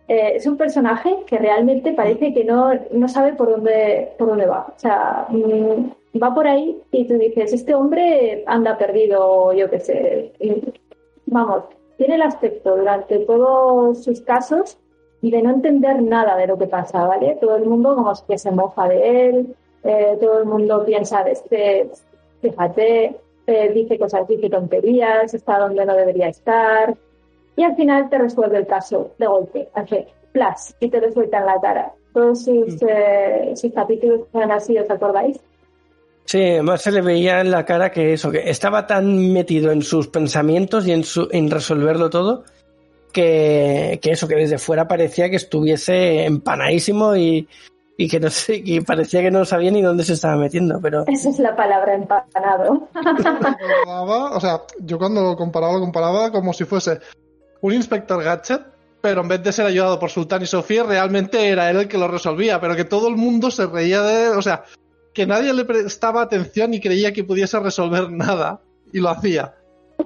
Eh, 0.09 0.33
es 0.35 0.47
un 0.47 0.57
personaje 0.57 1.17
que 1.27 1.39
realmente 1.39 1.93
parece 1.93 2.35
que 2.35 2.45
no, 2.45 2.73
no 2.91 3.09
sabe 3.09 3.35
por 3.35 3.49
dónde, 3.51 4.13
por 4.19 4.29
dónde 4.29 4.47
va. 4.47 4.67
O 4.77 4.79
sea, 4.79 5.27
mm, 5.29 6.19
va 6.21 6.35
por 6.35 6.47
ahí 6.47 6.81
y 6.91 7.07
tú 7.07 7.15
dices, 7.15 7.53
este 7.53 7.75
hombre 7.75 8.43
anda 8.47 8.77
perdido, 8.77 9.53
yo 9.53 9.71
qué 9.71 9.81
sé. 9.81 10.33
Vamos, 11.27 11.65
tiene 11.97 12.17
el 12.17 12.23
aspecto 12.23 12.77
durante 12.77 13.21
todos 13.21 14.03
sus 14.03 14.21
casos 14.21 14.79
de 15.23 15.43
no 15.43 15.51
entender 15.51 16.03
nada 16.03 16.37
de 16.37 16.47
lo 16.47 16.59
que 16.59 16.67
pasa, 16.67 17.07
¿vale? 17.07 17.37
Todo 17.41 17.57
el 17.57 17.67
mundo 17.67 17.95
como 17.95 18.13
que 18.27 18.39
se 18.39 18.51
mofa 18.51 18.89
de 18.89 19.29
él, 19.29 19.57
eh, 19.85 20.17
todo 20.21 20.41
el 20.41 20.47
mundo 20.47 20.85
piensa 20.85 21.25
de 21.25 21.33
este, 21.33 21.91
fíjate, 22.43 23.17
eh, 23.47 23.73
dice 23.75 23.99
cosas, 23.99 24.27
dice 24.29 24.51
tonterías, 24.51 25.33
está 25.33 25.59
donde 25.59 25.85
no 25.85 25.95
debería 25.97 26.29
estar, 26.29 26.97
y 27.57 27.63
al 27.63 27.75
final 27.77 28.09
te 28.11 28.19
resuelve 28.19 28.59
el 28.59 28.67
caso 28.67 29.13
de 29.19 29.27
golpe, 29.27 29.69
hace 29.75 30.09
plas, 30.33 30.77
y 30.81 30.89
te 30.89 31.01
lo 31.01 31.11
suelta 31.13 31.39
en 31.39 31.47
la 31.47 31.61
cara. 31.61 31.93
Todos 32.13 32.45
sus, 32.45 32.77
eh, 32.83 33.53
sus 33.55 33.73
capítulos 33.73 34.23
eran 34.35 34.53
así, 34.53 34.77
¿os 34.79 34.91
acordáis? 34.91 35.41
Sí, 36.25 36.43
además 36.43 36.83
se 36.83 36.93
le 36.93 37.01
veía 37.01 37.41
en 37.41 37.51
la 37.51 37.65
cara 37.65 37.91
que 37.91 38.13
eso, 38.13 38.31
que 38.31 38.51
estaba 38.51 38.87
tan 38.87 39.33
metido 39.33 39.73
en 39.73 39.83
sus 39.83 40.09
pensamientos 40.09 40.87
y 40.87 40.93
en, 40.93 41.05
su, 41.05 41.29
en 41.33 41.51
resolverlo 41.51 42.11
todo, 42.11 42.45
que, 43.13 43.99
que 44.01 44.13
eso, 44.13 44.29
que 44.29 44.37
desde 44.37 44.59
fuera 44.59 44.87
parecía 44.87 45.29
que 45.29 45.37
estuviese 45.37 46.25
empanadísimo 46.25 47.17
y, 47.17 47.49
y 48.01 48.09
que 48.09 48.19
no 48.19 48.31
sé, 48.31 48.63
y 48.65 48.81
parecía 48.81 49.21
que 49.21 49.31
no 49.31 49.45
sabía 49.45 49.71
ni 49.71 49.83
dónde 49.83 50.05
se 50.05 50.15
estaba 50.15 50.35
metiendo, 50.35 50.81
pero 50.81 51.05
Esa 51.07 51.29
es 51.29 51.39
la 51.39 51.55
palabra 51.55 51.93
empanado. 51.93 52.89
o 53.87 54.41
sea, 54.41 54.63
yo 54.79 54.97
cuando 54.97 55.21
lo 55.21 55.37
comparaba, 55.37 55.75
lo 55.75 55.81
comparaba 55.81 56.33
como 56.33 56.55
si 56.55 56.65
fuese 56.65 56.99
un 57.61 57.75
inspector 57.75 58.25
gadget, 58.25 58.63
pero 59.03 59.21
en 59.21 59.29
vez 59.29 59.43
de 59.43 59.53
ser 59.53 59.67
ayudado 59.67 59.99
por 59.99 60.09
Sultán 60.09 60.41
y 60.41 60.47
Sofía, 60.47 60.83
realmente 60.85 61.47
era 61.47 61.69
él 61.69 61.77
el 61.77 61.89
que 61.89 61.99
lo 61.99 62.09
resolvía, 62.09 62.59
pero 62.59 62.75
que 62.75 62.87
todo 62.87 63.09
el 63.09 63.17
mundo 63.17 63.51
se 63.51 63.67
reía 63.67 64.01
de 64.01 64.29
él, 64.29 64.33
o 64.39 64.41
sea, 64.41 64.65
que 65.13 65.27
nadie 65.27 65.53
le 65.53 65.67
prestaba 65.67 66.23
atención 66.23 66.73
y 66.73 66.81
creía 66.81 67.13
que 67.13 67.25
pudiese 67.25 67.61
resolver 67.61 68.11
nada, 68.11 68.63
y 68.95 69.01
lo 69.01 69.11
hacía. 69.11 69.57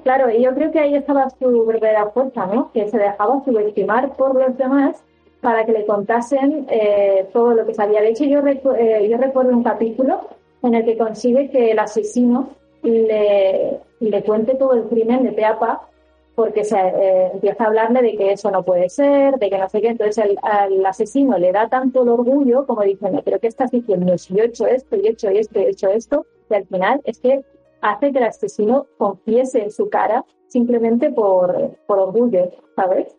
Claro, 0.02 0.28
y 0.32 0.42
yo 0.42 0.52
creo 0.52 0.72
que 0.72 0.80
ahí 0.80 0.96
estaba 0.96 1.30
su 1.30 1.64
verdadera 1.64 2.10
fuerza, 2.10 2.46
¿no? 2.46 2.72
Que 2.72 2.90
se 2.90 2.98
dejaba 2.98 3.40
subestimar 3.44 4.16
por 4.16 4.34
los 4.34 4.58
demás 4.58 4.96
para 5.44 5.64
que 5.64 5.72
le 5.72 5.86
contasen 5.86 6.66
eh, 6.70 7.28
todo 7.32 7.52
lo 7.54 7.64
que 7.66 7.74
sabía. 7.74 8.00
De 8.00 8.08
hecho, 8.08 8.24
yo, 8.24 8.40
recu- 8.40 8.74
eh, 8.76 9.06
yo 9.08 9.16
recuerdo 9.18 9.52
un 9.52 9.62
capítulo 9.62 10.22
en 10.62 10.74
el 10.74 10.84
que 10.84 10.96
consigue 10.98 11.50
que 11.50 11.70
el 11.72 11.78
asesino 11.78 12.48
le, 12.82 13.78
le 14.00 14.22
cuente 14.24 14.56
todo 14.56 14.72
el 14.72 14.84
crimen 14.84 15.22
de 15.22 15.32
pe 15.32 15.44
a 15.44 15.58
pa, 15.58 15.88
porque 16.34 16.64
se 16.64 16.76
eh, 16.78 17.30
empieza 17.34 17.62
a 17.62 17.66
hablarle 17.68 18.02
de 18.02 18.16
que 18.16 18.32
eso 18.32 18.50
no 18.50 18.64
puede 18.64 18.88
ser, 18.88 19.38
de 19.38 19.50
que 19.50 19.58
no 19.58 19.68
sé 19.68 19.80
qué. 19.82 19.88
Entonces 19.88 20.18
el, 20.24 20.38
al 20.42 20.84
asesino 20.84 21.38
le 21.38 21.52
da 21.52 21.68
tanto 21.68 22.02
el 22.02 22.08
orgullo 22.08 22.66
como 22.66 22.82
diciendo, 22.82 23.20
pero 23.24 23.38
¿qué 23.38 23.46
estás 23.46 23.70
diciendo? 23.70 24.16
Si 24.18 24.34
yo 24.34 24.42
he 24.42 24.46
hecho 24.46 24.66
esto, 24.66 24.96
y 24.96 25.06
he 25.06 25.10
hecho 25.10 25.28
esto, 25.28 25.60
y 25.60 25.64
he 25.64 25.68
hecho 25.68 25.88
esto, 25.90 26.26
y 26.50 26.54
al 26.54 26.66
final 26.66 27.00
es 27.04 27.20
que 27.20 27.44
hace 27.82 28.12
que 28.12 28.18
el 28.18 28.24
asesino 28.24 28.86
confiese 28.96 29.62
en 29.62 29.70
su 29.70 29.90
cara 29.90 30.24
simplemente 30.48 31.10
por, 31.10 31.76
por 31.86 31.98
orgullo, 31.98 32.48
¿sabes? 32.74 33.14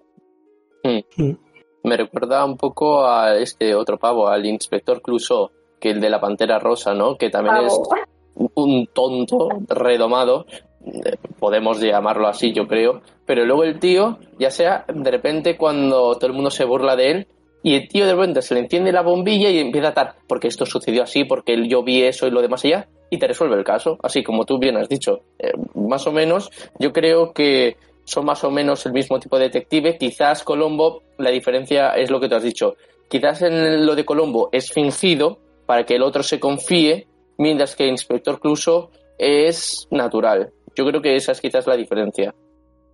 Me 1.85 1.97
recuerda 1.97 2.43
un 2.43 2.57
poco 2.57 3.05
a 3.05 3.35
este 3.37 3.75
otro 3.75 3.97
pavo, 3.97 4.27
al 4.27 4.45
inspector 4.45 5.01
Clouseau, 5.01 5.51
que 5.79 5.91
el 5.91 6.01
de 6.01 6.09
la 6.09 6.19
pantera 6.19 6.57
rosa, 6.59 6.93
¿no? 6.93 7.15
Que 7.15 7.29
también 7.29 7.55
Pavo. 7.55 7.95
es 7.95 8.51
un 8.55 8.87
tonto 8.87 9.49
redomado. 9.67 10.45
eh, 10.85 11.15
podemos 11.39 11.79
llamarlo 11.79 12.27
así, 12.27 12.53
yo 12.53 12.67
creo, 12.67 13.01
pero 13.25 13.45
luego 13.45 13.63
el 13.63 13.79
tío, 13.79 14.17
ya 14.39 14.49
sea 14.51 14.85
de 14.87 15.11
repente 15.11 15.57
cuando 15.57 16.15
todo 16.15 16.27
el 16.27 16.33
mundo 16.33 16.49
se 16.49 16.65
burla 16.65 16.95
de 16.95 17.11
él, 17.11 17.27
y 17.63 17.75
el 17.75 17.87
tío 17.87 18.05
de 18.05 18.13
repente 18.13 18.41
se 18.43 18.53
le 18.53 18.59
enciende 18.61 18.91
la 18.91 19.01
bombilla 19.01 19.49
y 19.49 19.57
empieza 19.59 19.87
a 19.89 19.93
tal, 19.93 20.13
porque 20.27 20.47
esto 20.47 20.65
sucedió 20.65 21.03
así, 21.03 21.23
porque 21.23 21.67
yo 21.67 21.83
vi 21.83 22.03
eso 22.03 22.27
y 22.27 22.31
lo 22.31 22.41
demás 22.41 22.63
allá, 22.65 22.87
y 23.09 23.17
te 23.17 23.27
resuelve 23.27 23.55
el 23.57 23.63
caso, 23.63 23.97
así 24.03 24.23
como 24.23 24.45
tú 24.45 24.59
bien 24.59 24.77
has 24.77 24.89
dicho. 24.89 25.21
Eh, 25.39 25.53
más 25.75 26.05
o 26.05 26.11
menos, 26.11 26.51
yo 26.79 26.91
creo 26.91 27.33
que 27.33 27.77
son 28.05 28.25
más 28.25 28.43
o 28.43 28.51
menos 28.51 28.85
el 28.85 28.93
mismo 28.93 29.19
tipo 29.19 29.37
de 29.37 29.45
detective. 29.45 29.97
Quizás 29.97 30.43
Colombo, 30.43 31.03
la 31.17 31.31
diferencia 31.31 31.89
es 31.91 32.09
lo 32.09 32.19
que 32.19 32.29
tú 32.29 32.35
has 32.35 32.43
dicho. 32.43 32.75
Quizás 33.09 33.41
en 33.41 33.85
lo 33.85 33.95
de 33.95 34.05
Colombo 34.05 34.49
es 34.51 34.71
fingido 34.71 35.39
para 35.65 35.85
que 35.85 35.95
el 35.95 36.03
otro 36.03 36.23
se 36.23 36.39
confíe, 36.39 37.07
mientras 37.37 37.75
que 37.75 37.83
el 37.83 37.91
inspector 37.91 38.39
Cluso 38.39 38.91
es 39.17 39.87
natural. 39.91 40.51
Yo 40.75 40.85
creo 40.85 41.01
que 41.01 41.15
esa 41.15 41.31
es 41.31 41.41
quizás 41.41 41.67
la 41.67 41.75
diferencia. 41.75 42.33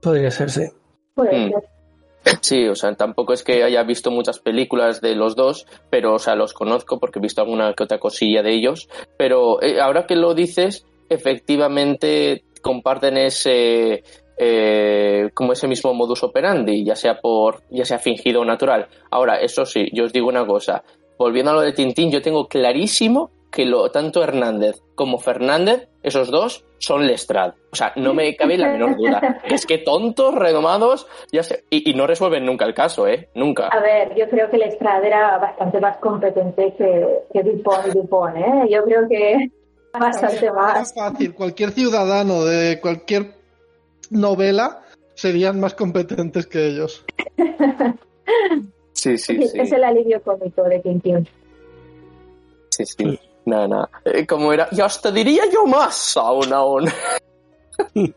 Podría 0.01 0.31
ser, 0.31 0.49
sí. 0.49 0.63
Mm. 1.15 1.23
ser. 1.25 1.51
Sí, 2.41 2.67
o 2.67 2.75
sea, 2.75 2.93
tampoco 2.93 3.33
es 3.33 3.43
que 3.43 3.63
haya 3.63 3.83
visto 3.83 4.11
muchas 4.11 4.39
películas 4.39 5.01
de 5.01 5.15
los 5.15 5.35
dos, 5.35 5.65
pero, 5.89 6.13
o 6.13 6.19
sea, 6.19 6.35
los 6.35 6.53
conozco 6.53 6.99
porque 6.99 7.19
he 7.19 7.21
visto 7.21 7.41
alguna 7.41 7.73
que 7.73 7.83
otra 7.83 7.99
cosilla 7.99 8.43
de 8.43 8.53
ellos. 8.53 8.89
Pero 9.17 9.61
eh, 9.61 9.81
ahora 9.81 10.05
que 10.05 10.15
lo 10.15 10.33
dices, 10.33 10.85
efectivamente 11.09 12.43
comparten 12.61 13.17
ese, 13.17 14.03
eh, 14.43 15.29
como 15.35 15.53
ese 15.53 15.67
mismo 15.67 15.93
modus 15.93 16.23
operandi, 16.23 16.83
ya 16.83 16.95
sea 16.95 17.19
por, 17.21 17.61
ya 17.69 17.85
sea 17.85 17.99
fingido 17.99 18.41
o 18.41 18.45
natural. 18.45 18.87
Ahora, 19.11 19.39
eso 19.39 19.67
sí, 19.67 19.85
yo 19.93 20.05
os 20.05 20.13
digo 20.13 20.27
una 20.27 20.47
cosa. 20.47 20.83
Volviendo 21.15 21.51
a 21.51 21.53
lo 21.53 21.61
de 21.61 21.73
Tintín, 21.73 22.09
yo 22.09 22.23
tengo 22.23 22.47
clarísimo 22.47 23.29
que 23.51 23.65
lo, 23.65 23.91
tanto 23.91 24.23
Hernández 24.23 24.81
como 24.95 25.19
Fernández, 25.19 25.89
esos 26.01 26.31
dos, 26.31 26.65
son 26.79 27.05
Lestrade. 27.05 27.53
O 27.71 27.75
sea, 27.75 27.93
no 27.97 28.15
me 28.15 28.35
cabe 28.35 28.57
la 28.57 28.71
menor 28.71 28.97
duda. 28.97 29.41
Es 29.45 29.67
que 29.67 29.77
tontos, 29.77 30.33
renomados, 30.33 31.05
ya 31.31 31.43
sé, 31.43 31.65
y, 31.69 31.91
y 31.91 31.93
no 31.93 32.07
resuelven 32.07 32.43
nunca 32.43 32.65
el 32.65 32.73
caso, 32.73 33.07
¿eh? 33.07 33.29
Nunca. 33.35 33.67
A 33.67 33.79
ver, 33.79 34.15
yo 34.17 34.27
creo 34.27 34.49
que 34.49 34.55
el 34.55 34.63
Estrada 34.63 35.05
era 35.05 35.37
bastante 35.37 35.79
más 35.79 35.97
competente 35.97 36.73
que, 36.75 37.19
que 37.31 37.43
Dupont 37.43 37.85
y 37.85 37.91
Dupont, 37.91 38.37
¿eh? 38.37 38.67
Yo 38.71 38.83
creo 38.85 39.07
que 39.07 39.51
bastante 39.93 40.45
Era 40.45 40.53
más. 40.53 40.93
fácil. 40.95 41.35
Cualquier 41.35 41.69
ciudadano 41.71 42.43
de 42.43 42.79
cualquier 42.81 43.40
novela 44.11 44.81
serían 45.15 45.59
más 45.59 45.73
competentes 45.73 46.45
que 46.47 46.67
ellos. 46.67 47.03
Sí, 48.93 49.17
sí, 49.17 49.47
sí. 49.47 49.59
Es 49.59 49.71
el 49.71 49.83
alivio 49.83 50.21
cómico 50.21 50.63
de 50.63 50.79
Tintín. 50.79 51.27
Sí, 52.69 52.85
sí. 52.85 53.19
Nada, 53.45 53.67
nada. 53.67 53.89
Eh, 54.05 54.25
como 54.27 54.53
era, 54.53 54.67
y 54.71 54.79
hasta 54.81 55.09
diría 55.11 55.43
yo 55.51 55.65
más 55.65 56.15
aún, 56.15 56.53
aún. 56.53 56.85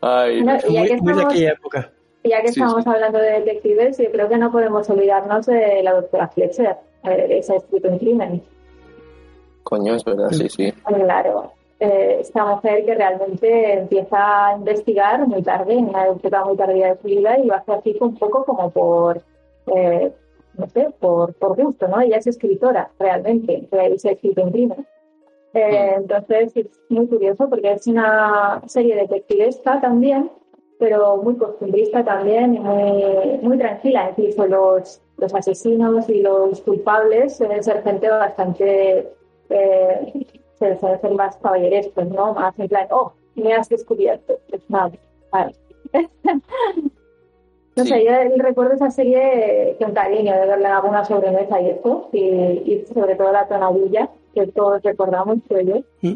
Ay, 0.00 0.42
No, 0.42 0.58
ya 0.60 0.68
Muy, 0.80 0.88
que 0.88 0.96
muy 0.96 1.12
de 1.12 1.20
estamos, 1.20 1.24
aquella 1.26 1.52
época. 1.52 1.92
ya 2.24 2.42
que 2.42 2.48
Sí, 2.48 2.60
estamos 2.60 2.82
sí. 2.82 2.90
hablando 2.90 3.18
de 3.18 3.30
detectives, 3.40 3.98
yo 3.98 4.10
creo 4.10 4.28
que 4.28 4.36
no 4.38 4.50
podemos 4.50 4.90
olvidarnos 4.90 5.46
de 5.46 5.82
la 5.84 5.92
doctora 5.94 6.28
Fletcher, 6.28 6.76
eh, 7.04 7.26
esa 7.38 7.54
escrito 7.56 7.88
en 7.88 7.98
crimen. 7.98 8.42
coño, 9.62 9.94
es 9.94 10.04
verdad, 10.04 10.30
sí, 10.32 10.48
sí. 10.48 10.72
Claro, 10.72 11.52
eh, 11.84 12.20
esta 12.20 12.44
mujer 12.44 12.84
que 12.84 12.94
realmente 12.94 13.74
empieza 13.74 14.48
a 14.48 14.56
investigar 14.56 15.26
muy 15.26 15.42
tarde, 15.42 15.74
en 15.74 15.88
una 15.88 16.08
época 16.08 16.44
muy 16.44 16.56
tardía 16.56 16.94
de 16.94 17.00
su 17.00 17.06
vida, 17.06 17.38
y 17.38 17.46
lo 17.46 17.54
hace 17.54 17.72
así 17.72 17.96
un 18.00 18.16
poco 18.16 18.44
como 18.44 18.70
por, 18.70 19.22
eh, 19.74 20.12
no 20.56 20.68
sé, 20.68 20.88
por, 20.98 21.34
por 21.34 21.60
gusto, 21.60 21.88
¿no? 21.88 22.00
Ella 22.00 22.16
es 22.16 22.26
escritora, 22.26 22.90
realmente, 22.98 23.68
y 23.92 23.98
se 23.98 24.08
ha 24.08 24.12
escrito 24.12 24.40
en 24.40 24.50
crimen. 24.50 24.86
Eh, 25.54 25.94
entonces 25.96 26.56
es 26.56 26.66
muy 26.88 27.06
curioso 27.06 27.48
porque 27.48 27.72
es 27.72 27.86
una 27.86 28.60
serie 28.66 28.96
detectivesca 28.96 29.80
también, 29.80 30.30
pero 30.80 31.18
muy 31.18 31.36
costumbrista 31.36 32.04
también 32.04 32.54
y 32.54 32.58
muy, 32.58 33.38
muy 33.42 33.58
tranquila. 33.58 34.12
Incluso 34.16 34.46
los, 34.46 35.00
los 35.16 35.34
asesinos 35.34 36.08
y 36.08 36.22
los 36.22 36.60
culpables 36.62 37.36
suelen 37.36 37.62
ser 37.62 37.82
gente 37.84 38.08
bastante 38.08 39.12
eh, 39.48 40.26
se 40.74 40.80
suelen 40.80 41.00
ser 41.00 41.10
más 41.12 41.36
caballerescos, 41.36 42.06
¿no? 42.08 42.34
Más 42.34 42.58
en 42.58 42.68
plan, 42.68 42.86
oh, 42.90 43.12
me 43.34 43.52
has 43.52 43.68
descubierto. 43.68 44.38
Es 44.52 44.60
más, 44.68 44.92
vale. 45.30 45.54
No 47.76 47.82
Sí. 47.82 47.88
sé, 47.90 48.04
yo 48.04 48.12
recuerdo 48.36 48.74
esa 48.74 48.88
serie 48.92 49.76
con 49.80 49.92
cariño 49.94 50.32
de 50.32 50.46
verla 50.46 50.68
en 50.68 50.74
alguna 50.76 51.04
sobremesa 51.04 51.60
y 51.60 51.70
eso, 51.70 52.08
y, 52.12 52.18
y 52.20 52.84
sobre 52.94 53.16
todo 53.16 53.32
la 53.32 53.48
tonadilla, 53.48 54.10
que 54.32 54.46
todos 54.46 54.80
recordamos, 54.84 55.38
creo 55.48 55.82
yo. 56.02 56.12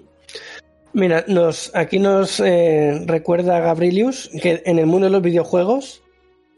Mira, 0.93 1.25
nos, 1.27 1.75
aquí 1.75 1.99
nos 1.99 2.39
eh, 2.39 3.03
recuerda 3.07 3.59
Gabrilius 3.59 4.31
que 4.41 4.63
en 4.67 4.79
el 4.79 4.87
mundo 4.87 5.07
de 5.09 5.11
los 5.13 5.23
videojuegos 5.23 6.05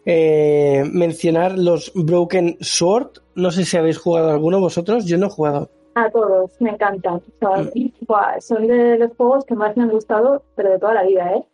eh, 0.04 0.84
mencionar 0.92 1.58
los 1.58 1.92
Broken 1.94 2.58
Sword. 2.60 3.22
No 3.34 3.50
sé 3.52 3.64
si 3.64 3.78
habéis 3.78 3.96
jugado 3.96 4.30
alguno 4.30 4.60
vosotros. 4.60 5.06
Yo 5.06 5.16
no 5.16 5.28
he 5.28 5.30
jugado. 5.30 5.70
A 6.00 6.10
todos, 6.10 6.58
me 6.60 6.70
encantan. 6.70 7.20
Son, 7.40 7.70
buah, 8.06 8.40
son 8.40 8.66
de 8.66 8.96
los 8.96 9.14
juegos 9.16 9.44
que 9.44 9.54
más 9.54 9.76
me 9.76 9.82
han 9.82 9.90
gustado, 9.90 10.42
pero 10.54 10.70
de 10.70 10.78
toda 10.78 10.94
la 10.94 11.02
vida, 11.02 11.32
¿eh? 11.34 11.44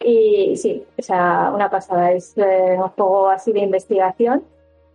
Y 0.00 0.56
sí, 0.56 0.84
o 0.98 1.02
sea, 1.02 1.50
una 1.54 1.70
pasada. 1.70 2.12
Es 2.12 2.36
eh, 2.36 2.76
un 2.76 2.88
juego 2.90 3.28
así 3.28 3.52
de 3.52 3.60
investigación. 3.60 4.44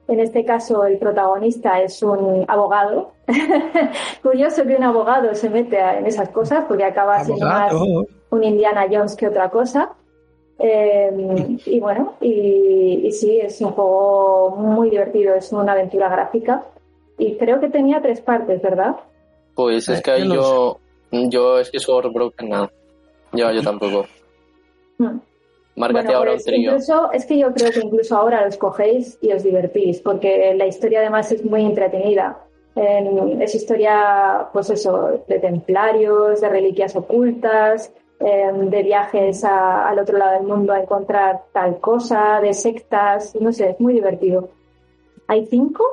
En 0.07 0.19
este 0.19 0.45
caso, 0.45 0.85
el 0.85 0.97
protagonista 0.97 1.81
es 1.81 2.03
un 2.03 2.45
abogado. 2.47 3.13
Curioso 4.23 4.65
que 4.65 4.75
un 4.75 4.83
abogado 4.83 5.33
se 5.33 5.49
mete 5.49 5.79
en 5.79 6.05
esas 6.05 6.29
cosas 6.29 6.65
porque 6.67 6.83
acaba 6.83 7.23
siendo 7.23 7.45
más 7.45 7.73
un 7.73 8.43
Indiana 8.43 8.87
Jones 8.91 9.15
que 9.15 9.27
otra 9.27 9.49
cosa. 9.49 9.93
Eh, 10.59 11.57
y 11.65 11.79
bueno, 11.79 12.15
y, 12.21 13.01
y 13.05 13.11
sí, 13.11 13.39
es 13.39 13.61
un 13.61 13.71
juego 13.71 14.55
muy 14.57 14.89
divertido, 14.89 15.33
es 15.35 15.51
una 15.51 15.71
aventura 15.71 16.09
gráfica. 16.09 16.63
Y 17.19 17.37
creo 17.37 17.59
que 17.59 17.69
tenía 17.69 18.01
tres 18.01 18.21
partes, 18.21 18.59
¿verdad? 18.61 18.95
Pues 19.53 19.87
es 19.89 19.99
Eh, 19.99 20.01
que 20.01 20.11
ahí 20.11 20.27
yo 20.27 20.79
yo, 21.11 21.59
es 21.59 21.69
que 21.69 21.79
soy 21.79 22.09
broken 22.11 22.49
nada. 22.49 22.71
Yo, 23.33 23.51
yo 23.51 23.61
tampoco. 23.61 24.05
Márcate 25.75 26.07
Bueno, 26.07 26.17
ahora 26.17 26.31
pues 26.31 26.45
un 26.45 26.51
trío. 26.53 26.71
incluso, 26.71 27.11
es 27.11 27.25
que 27.25 27.37
yo 27.37 27.53
creo 27.53 27.71
que 27.71 27.79
incluso 27.79 28.17
ahora 28.17 28.45
los 28.45 28.57
cogéis 28.57 29.17
y 29.21 29.31
os 29.31 29.43
divertís, 29.43 30.01
porque 30.01 30.53
la 30.55 30.65
historia 30.65 30.99
además 30.99 31.31
es 31.31 31.43
muy 31.45 31.65
entretenida. 31.65 32.45
Eh, 32.75 33.37
es 33.41 33.55
historia, 33.55 34.47
pues 34.53 34.69
eso, 34.69 35.23
de 35.27 35.39
templarios, 35.39 36.41
de 36.41 36.49
reliquias 36.49 36.95
ocultas, 36.95 37.93
eh, 38.19 38.51
de 38.53 38.83
viajes 38.83 39.43
a- 39.45 39.87
al 39.87 39.99
otro 39.99 40.17
lado 40.17 40.33
del 40.33 40.43
mundo 40.43 40.73
a 40.73 40.79
encontrar 40.81 41.43
tal 41.53 41.79
cosa, 41.79 42.39
de 42.41 42.53
sectas, 42.53 43.35
no 43.39 43.51
sé, 43.51 43.71
es 43.71 43.79
muy 43.79 43.93
divertido. 43.93 44.49
¿Hay 45.27 45.45
cinco? 45.45 45.83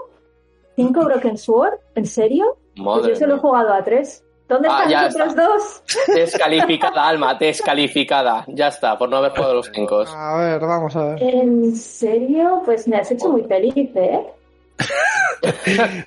¿Cinco 0.76 1.04
Broken 1.04 1.36
Sword? 1.38 1.74
¿En 1.94 2.06
serio? 2.06 2.56
Pues 2.76 2.84
Madre 2.84 3.08
yo 3.14 3.16
solo 3.16 3.34
he 3.36 3.38
jugado 3.38 3.72
a 3.72 3.82
tres. 3.82 4.22
¿Dónde 4.48 4.68
Ah, 4.70 4.84
están 4.84 5.02
los 5.04 5.14
otros 5.14 5.28
está. 5.30 5.44
dos? 5.46 5.82
Descalificada, 6.14 7.08
Alma, 7.08 7.34
descalificada. 7.34 8.44
Ya 8.46 8.68
está, 8.68 8.96
por 8.96 9.08
no 9.08 9.16
haber 9.16 9.32
jugado 9.32 9.54
los 9.54 9.70
cinco. 9.74 10.04
A 10.14 10.36
ver, 10.38 10.60
vamos 10.60 10.94
a 10.94 11.04
ver. 11.06 11.22
¿En 11.24 11.74
serio? 11.74 12.62
Pues 12.64 12.86
me 12.86 12.96
has 12.96 13.10
hecho 13.10 13.28
muy 13.28 13.42
feliz, 13.42 13.90
¿eh? 13.96 14.24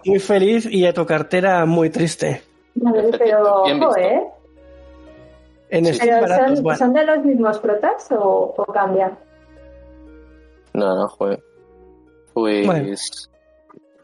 Muy 0.06 0.20
feliz 0.20 0.66
y 0.72 0.86
a 0.86 0.94
tu 0.94 1.06
cartera 1.06 1.66
muy 1.66 1.90
triste. 1.90 2.42
Vale, 2.76 3.10
pero, 3.18 3.64
visto. 3.66 3.88
joder. 3.88 4.22
En 5.70 5.86
Sí. 5.86 6.00
¿Pero 6.02 6.22
baratos, 6.22 6.54
son, 6.56 6.64
bueno. 6.64 6.80
son 6.80 6.94
de 6.94 7.06
los 7.06 7.26
mismos 7.26 7.60
protas 7.60 8.08
o, 8.12 8.54
o 8.58 8.66
cambian? 8.72 9.18
No, 10.74 10.96
no, 10.96 11.08
joder. 11.10 11.44
Pues. 12.34 12.66
Bueno. 12.66 12.96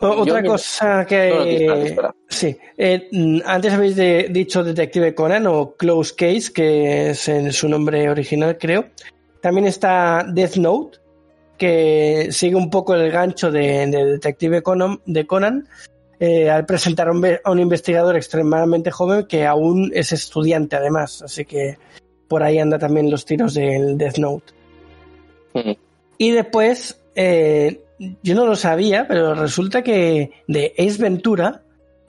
Yo 0.01 0.11
Otra 0.11 0.43
cosa 0.43 1.05
que... 1.05 1.29
No, 1.29 1.35
no, 1.39 1.45
dispara, 1.45 1.79
dispara. 1.83 2.15
Sí. 2.29 2.57
Eh, 2.77 3.09
antes 3.45 3.73
habéis 3.73 3.95
de- 3.95 4.27
dicho 4.29 4.63
Detective 4.63 5.15
Conan 5.15 5.47
o 5.47 5.75
Close 5.75 6.13
Case, 6.15 6.51
que 6.53 7.11
es 7.11 7.27
en 7.29 7.51
su 7.53 7.69
nombre 7.69 8.09
original, 8.09 8.57
creo. 8.59 8.85
También 9.41 9.67
está 9.67 10.25
Death 10.27 10.57
Note, 10.57 10.97
que 11.57 12.27
sigue 12.31 12.55
un 12.55 12.69
poco 12.69 12.93
el 12.95 13.09
gancho 13.11 13.49
de, 13.51 13.87
de 13.87 14.05
Detective 14.05 14.61
Conan, 14.61 14.99
de 15.05 15.25
Conan 15.25 15.67
eh, 16.19 16.49
al 16.49 16.65
presentar 16.65 17.07
a 17.07 17.11
un, 17.11 17.21
ve- 17.21 17.41
a 17.43 17.51
un 17.51 17.59
investigador 17.59 18.15
extremadamente 18.17 18.91
joven 18.91 19.25
que 19.27 19.45
aún 19.45 19.91
es 19.93 20.11
estudiante, 20.11 20.75
además. 20.75 21.21
Así 21.21 21.45
que 21.45 21.77
por 22.27 22.43
ahí 22.43 22.59
anda 22.59 22.77
también 22.77 23.09
los 23.09 23.23
tiros 23.23 23.53
del 23.53 23.97
Death 23.97 24.17
Note. 24.17 24.53
Mm. 25.53 25.71
Y 26.17 26.31
después, 26.31 26.99
eh, 27.15 27.81
yo 27.99 28.35
no 28.35 28.45
lo 28.45 28.55
sabía, 28.55 29.07
pero 29.07 29.33
resulta 29.35 29.81
que 29.83 30.31
de 30.47 30.73
Ace 30.77 31.01
Ventura, 31.01 31.61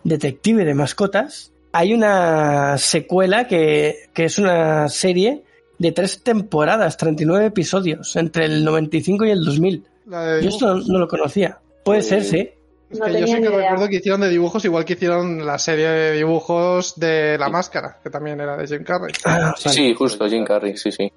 detective 0.05 0.65
de 0.65 0.75
mascotas, 0.75 1.53
hay 1.73 1.93
una 1.95 2.79
secuela 2.79 3.47
que, 3.47 4.09
que 4.15 4.25
es 4.25 4.39
una 4.39 4.89
serie 4.89 5.43
de 5.79 5.93
tres 5.93 6.23
temporadas, 6.23 6.97
39 6.97 7.47
episodios, 7.47 8.17
entre 8.17 8.47
el 8.47 8.65
95 8.65 9.27
y 9.27 9.31
el 9.31 9.45
2000. 9.45 9.85
La 10.07 10.25
de 10.27 10.43
Yo 10.43 10.49
esto 10.49 10.77
no 10.77 10.99
lo 10.99 11.07
conocía. 11.09 11.59
Puede 11.85 12.03
ser, 12.03 12.25
sí. 12.25 12.51
Es 12.91 12.99
No 12.99 13.07
yo 13.09 13.13
tenía 13.15 13.27
sí 13.27 13.43
que 13.43 13.49
idea. 13.49 13.59
recuerdo 13.71 13.89
que 13.89 13.97
hicieron 13.97 14.21
de 14.21 14.29
dibujos 14.29 14.65
igual 14.65 14.85
que 14.85 14.93
hicieron 14.95 15.45
la 15.45 15.59
serie 15.59 15.89
de 15.89 16.13
dibujos 16.13 16.95
de 16.99 17.37
La 17.39 17.49
Máscara, 17.49 17.99
que 18.03 18.11
también 18.11 18.41
era 18.41 18.57
de 18.57 18.67
Jim 18.67 18.85
Carrey. 18.85 19.13
Ah, 19.25 19.55
Sí, 19.59 19.69
sí, 19.71 19.95
justo, 19.95 20.29
Jim 20.29 20.45
Carrey, 20.45 20.77
sí, 20.77 20.91
sí. 20.93 21.13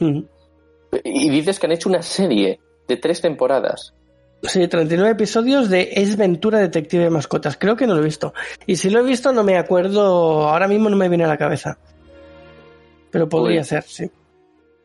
Mm. 0.00 0.20
Y 1.02 1.30
dices 1.30 1.58
que 1.58 1.66
han 1.66 1.72
hecho 1.72 1.88
una 1.88 2.02
serie 2.02 2.60
de 2.86 2.96
tres 2.98 3.20
temporadas. 3.20 3.94
Sí, 4.46 4.68
39 4.68 5.12
episodios 5.12 5.70
de 5.70 5.90
Es 5.94 6.16
Ventura 6.16 6.58
Detective 6.58 7.04
de 7.04 7.10
Mascotas. 7.10 7.56
Creo 7.56 7.76
que 7.76 7.86
no 7.86 7.94
lo 7.94 8.00
he 8.00 8.04
visto. 8.04 8.34
Y 8.66 8.76
si 8.76 8.90
lo 8.90 9.00
he 9.00 9.02
visto, 9.02 9.32
no 9.32 9.42
me 9.42 9.56
acuerdo. 9.58 10.48
Ahora 10.48 10.68
mismo 10.68 10.88
no 10.90 10.96
me 10.96 11.08
viene 11.08 11.24
a 11.24 11.28
la 11.28 11.36
cabeza. 11.38 11.78
Pero 13.10 13.28
podría 13.28 13.60
Uy. 13.60 13.64
ser, 13.64 13.82
sí. 13.84 14.10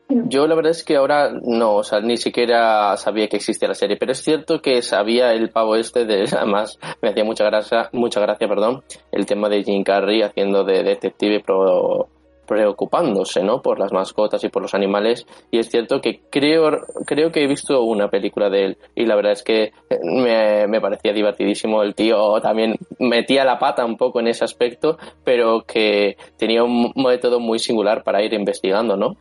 Yo 0.08 0.46
la 0.48 0.56
verdad 0.56 0.72
es 0.72 0.82
que 0.82 0.96
ahora 0.96 1.30
no, 1.30 1.76
o 1.76 1.84
sea, 1.84 2.00
ni 2.00 2.16
siquiera 2.16 2.96
sabía 2.96 3.28
que 3.28 3.36
existía 3.36 3.68
la 3.68 3.74
serie, 3.74 3.96
pero 3.96 4.10
es 4.10 4.20
cierto 4.22 4.60
que 4.60 4.82
sabía 4.82 5.32
el 5.32 5.50
pavo 5.50 5.76
este 5.76 6.04
de, 6.04 6.24
además 6.36 6.78
me 7.00 7.10
hacía 7.10 7.22
mucha 7.22 7.44
gracia, 7.44 7.88
mucha 7.92 8.18
gracia, 8.20 8.48
perdón, 8.48 8.82
el 9.12 9.24
tema 9.26 9.48
de 9.48 9.62
Jim 9.62 9.84
Carrey 9.84 10.22
haciendo 10.22 10.64
de 10.64 10.82
detective 10.82 11.40
pro- 11.44 12.08
preocupándose, 12.50 13.44
¿no? 13.44 13.62
Por 13.62 13.78
las 13.78 13.92
mascotas 13.92 14.42
y 14.42 14.48
por 14.48 14.60
los 14.60 14.74
animales 14.74 15.24
y 15.52 15.60
es 15.60 15.70
cierto 15.70 16.00
que 16.00 16.22
creo 16.28 16.80
creo 17.06 17.30
que 17.30 17.44
he 17.44 17.46
visto 17.46 17.84
una 17.84 18.08
película 18.10 18.50
de 18.50 18.64
él 18.64 18.78
y 18.96 19.06
la 19.06 19.14
verdad 19.14 19.30
es 19.30 19.44
que 19.44 19.72
me, 20.02 20.66
me 20.66 20.80
parecía 20.80 21.12
divertidísimo 21.12 21.84
el 21.84 21.94
tío 21.94 22.40
también 22.40 22.74
metía 22.98 23.44
la 23.44 23.60
pata 23.60 23.84
un 23.84 23.96
poco 23.96 24.18
en 24.18 24.26
ese 24.26 24.44
aspecto 24.44 24.98
pero 25.22 25.62
que 25.62 26.16
tenía 26.36 26.64
un 26.64 26.92
método 26.96 27.38
muy 27.38 27.60
singular 27.60 28.02
para 28.02 28.20
ir 28.20 28.32
investigando, 28.32 28.96
¿no? 28.96 29.16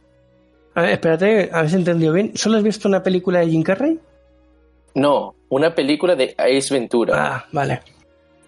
A 0.73 0.81
ver, 0.81 0.91
espérate, 0.93 1.51
a 1.53 1.61
ver 1.61 1.69
si 1.69 1.75
he 1.75 1.79
entendido 1.79 2.13
bien. 2.13 2.35
¿Solo 2.35 2.57
has 2.57 2.63
visto 2.63 2.87
una 2.87 3.03
película 3.03 3.39
de 3.39 3.47
Jim 3.47 3.61
Carrey? 3.61 3.99
No, 4.95 5.35
una 5.49 5.75
película 5.75 6.15
de 6.15 6.33
Ace 6.37 6.73
Ventura. 6.73 7.13
Ah, 7.15 7.45
vale. 7.51 7.81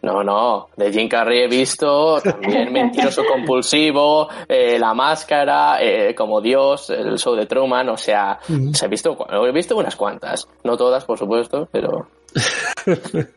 No, 0.03 0.23
no, 0.23 0.69
de 0.77 0.91
Jim 0.91 1.07
Carrey 1.07 1.43
he 1.43 1.47
visto 1.47 2.19
también 2.21 2.73
Mentiroso 2.73 3.23
Compulsivo, 3.23 4.27
eh, 4.47 4.79
La 4.79 4.93
Máscara, 4.95 5.77
eh, 5.79 6.15
Como 6.15 6.41
Dios, 6.41 6.89
el 6.89 7.19
show 7.19 7.35
de 7.35 7.45
Truman, 7.45 7.87
o 7.89 7.97
sea, 7.97 8.39
se 8.73 8.85
he 8.85 8.89
visto, 8.89 9.15
he 9.29 9.51
visto 9.51 9.77
unas 9.77 9.95
cuantas. 9.95 10.47
No 10.63 10.75
todas, 10.75 11.05
por 11.05 11.17
supuesto, 11.19 11.67
pero... 11.71 12.07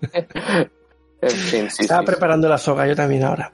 En 1.20 1.30
fin, 1.30 1.70
sí, 1.70 1.82
Estaba 1.84 2.00
sí. 2.00 2.06
preparando 2.06 2.48
la 2.48 2.58
soga, 2.58 2.86
yo 2.86 2.94
también 2.94 3.24
ahora. 3.24 3.50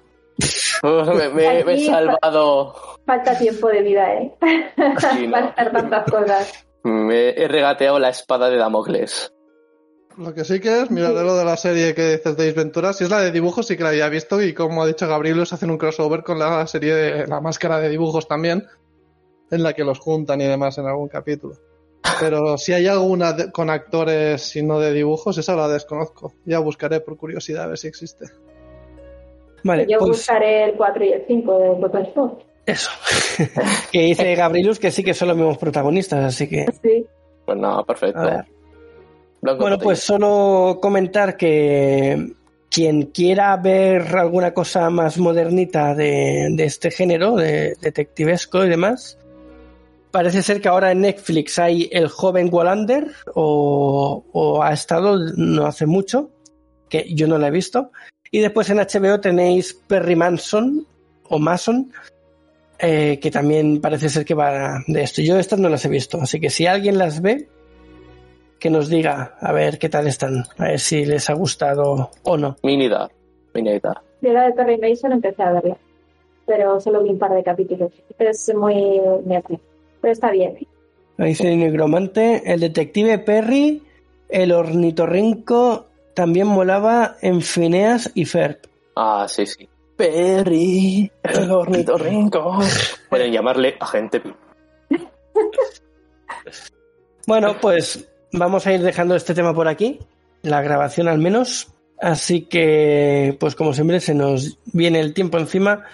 Me, 0.82 1.28
me- 1.28 1.64
me 1.64 1.74
he 1.74 1.86
salvado. 1.86 2.74
Falta 3.06 3.38
tiempo 3.38 3.68
de 3.68 3.82
vida, 3.82 4.12
¿eh? 4.14 4.34
Sí, 4.98 5.26
no. 5.26 5.32
Para 5.32 5.46
hacer 5.48 5.72
tantas 5.72 6.10
cosas. 6.10 6.66
Me 6.82 7.28
he 7.30 7.46
regateado 7.46 7.98
la 7.98 8.08
espada 8.08 8.48
de 8.50 8.56
Damocles. 8.56 9.32
Lo 10.18 10.34
que 10.34 10.44
sí 10.44 10.60
que 10.60 10.82
es, 10.82 10.90
miraré 10.90 11.22
lo 11.22 11.36
de 11.36 11.44
la 11.44 11.56
serie 11.56 11.94
que 11.94 12.16
dices 12.16 12.36
de 12.36 12.48
Ace 12.48 12.52
Ventura, 12.58 12.92
si 12.92 13.04
es 13.04 13.10
la 13.10 13.20
de 13.20 13.30
dibujos 13.30 13.66
sí 13.66 13.76
que 13.76 13.82
la 13.84 13.90
había 13.90 14.08
visto 14.08 14.42
y 14.42 14.52
como 14.52 14.82
ha 14.82 14.86
dicho 14.86 15.08
Gabriel, 15.08 15.40
os 15.40 15.52
hacen 15.52 15.70
un 15.70 15.78
crossover 15.78 16.22
con 16.22 16.38
la 16.38 16.66
serie 16.66 16.94
de 16.94 17.26
la 17.26 17.40
máscara 17.40 17.78
de 17.80 17.88
dibujos 17.88 18.26
también, 18.28 18.66
en 19.50 19.62
la 19.62 19.72
que 19.72 19.84
los 19.84 19.98
juntan 19.98 20.40
y 20.40 20.44
demás 20.46 20.76
en 20.78 20.86
algún 20.86 21.08
capítulo. 21.08 21.54
Pero 22.18 22.58
si 22.58 22.72
hay 22.72 22.86
alguna 22.86 23.32
de- 23.32 23.50
con 23.52 23.70
actores 23.70 24.54
y 24.56 24.62
no 24.62 24.78
de 24.78 24.92
dibujos, 24.92 25.38
esa 25.38 25.54
la 25.56 25.68
desconozco. 25.68 26.34
Ya 26.44 26.58
buscaré 26.58 27.00
por 27.00 27.16
curiosidad 27.16 27.64
a 27.64 27.68
ver 27.68 27.78
si 27.78 27.88
existe. 27.88 28.26
Vale, 29.64 29.86
Yo 29.88 29.98
pues 29.98 30.10
buscaré 30.10 30.64
el 30.64 30.74
4 30.74 31.04
y 31.04 31.12
el 31.12 31.24
5 31.26 31.58
de 31.92 32.06
Four. 32.12 32.38
eso. 32.66 32.90
que 33.92 34.00
dice 34.00 34.34
Gabrilus 34.34 34.78
que 34.78 34.90
sí 34.90 35.02
que 35.04 35.14
son 35.14 35.28
los 35.28 35.36
mismos 35.36 35.58
protagonistas, 35.58 36.24
así 36.24 36.48
que... 36.48 36.66
Sí. 36.82 37.06
Pues 37.46 37.58
nada, 37.58 37.84
perfecto. 37.84 38.20
A 38.20 38.24
ver. 38.26 38.44
Blanco 39.40 39.62
Bueno, 39.62 39.78
pues 39.78 40.00
solo 40.00 40.78
comentar 40.80 41.36
que 41.36 42.34
quien 42.70 43.06
quiera 43.06 43.56
ver 43.56 44.16
alguna 44.16 44.54
cosa 44.54 44.90
más 44.90 45.18
modernita 45.18 45.94
de, 45.94 46.48
de 46.52 46.64
este 46.64 46.90
género, 46.90 47.36
de 47.36 47.74
detectivesco 47.80 48.64
y 48.64 48.68
demás, 48.68 49.18
parece 50.10 50.42
ser 50.42 50.60
que 50.60 50.68
ahora 50.68 50.92
en 50.92 51.00
Netflix 51.00 51.58
hay 51.58 51.88
El 51.90 52.08
joven 52.08 52.48
Wallander, 52.52 53.08
o, 53.34 54.24
o 54.32 54.62
ha 54.62 54.72
estado 54.72 55.18
no 55.36 55.66
hace 55.66 55.86
mucho, 55.86 56.30
que 56.88 57.06
yo 57.12 57.26
no 57.26 57.38
la 57.38 57.48
he 57.48 57.52
visto. 57.52 57.90
Y 58.30 58.40
después 58.40 58.70
en 58.70 58.78
HBO 58.78 59.20
tenéis 59.20 59.74
Perry 59.74 60.14
Manson, 60.14 60.86
o 61.28 61.38
Mason, 61.38 61.92
eh, 62.78 63.18
que 63.20 63.30
también 63.30 63.80
parece 63.80 64.08
ser 64.08 64.24
que 64.24 64.34
va 64.34 64.82
de 64.86 65.02
esto. 65.02 65.22
Yo 65.22 65.38
estas 65.38 65.58
no 65.58 65.68
las 65.68 65.84
he 65.84 65.88
visto, 65.88 66.20
así 66.20 66.40
que 66.40 66.50
si 66.50 66.66
alguien 66.66 66.98
las 66.98 67.20
ve, 67.22 67.48
que 68.60 68.70
nos 68.70 68.88
diga 68.88 69.36
a 69.40 69.52
ver 69.52 69.78
qué 69.78 69.88
tal 69.88 70.06
están, 70.06 70.44
a 70.58 70.64
ver 70.64 70.78
si 70.78 71.04
les 71.04 71.28
ha 71.30 71.34
gustado 71.34 72.10
o 72.22 72.36
no. 72.36 72.56
Minida. 72.62 73.10
Minida. 73.54 74.02
Yo 74.20 74.32
la 74.32 74.44
de 74.44 74.52
Perry 74.52 74.78
Mason 74.78 75.12
empecé 75.12 75.42
a 75.42 75.52
verla, 75.52 75.76
pero 76.46 76.78
solo 76.78 77.02
vi 77.02 77.10
un 77.10 77.18
par 77.18 77.32
de 77.32 77.42
capítulos. 77.42 77.90
Es 78.18 78.54
muy 78.54 79.00
negra, 79.24 79.58
pero 80.00 80.12
está 80.12 80.30
bien. 80.30 80.58
Ahí 81.18 81.30
Dice 81.30 81.56
Negromante, 81.56 82.42
el 82.44 82.60
detective 82.60 83.18
Perry, 83.18 83.82
el 84.28 84.52
ornitorrinco 84.52 85.86
también 86.14 86.46
molaba 86.46 87.16
en 87.22 87.40
Phineas 87.40 88.10
y 88.14 88.26
Ferb. 88.26 88.58
Ah, 88.94 89.26
sí, 89.26 89.46
sí. 89.46 89.68
Perry, 89.96 91.10
el 91.22 91.50
ornitorrinco. 91.50 92.58
Pueden 93.08 93.32
llamarle 93.32 93.76
agente. 93.80 94.22
Bueno, 97.26 97.54
pues 97.60 98.09
vamos 98.32 98.66
a 98.66 98.72
ir 98.72 98.82
dejando 98.82 99.14
este 99.14 99.34
tema 99.34 99.54
por 99.54 99.68
aquí, 99.68 99.98
la 100.42 100.62
grabación 100.62 101.08
al 101.08 101.18
menos. 101.18 101.68
Así 102.00 102.42
que, 102.42 103.36
pues 103.38 103.54
como 103.54 103.74
siempre, 103.74 104.00
se 104.00 104.14
nos 104.14 104.58
viene 104.72 105.00
el 105.00 105.12
tiempo 105.12 105.38
encima. 105.38 105.84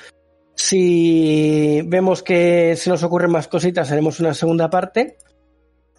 Si 0.54 1.82
vemos 1.86 2.22
que 2.22 2.76
se 2.76 2.90
nos 2.90 3.02
ocurren 3.02 3.32
más 3.32 3.48
cositas, 3.48 3.90
haremos 3.90 4.20
una 4.20 4.32
segunda 4.32 4.70
parte. 4.70 5.18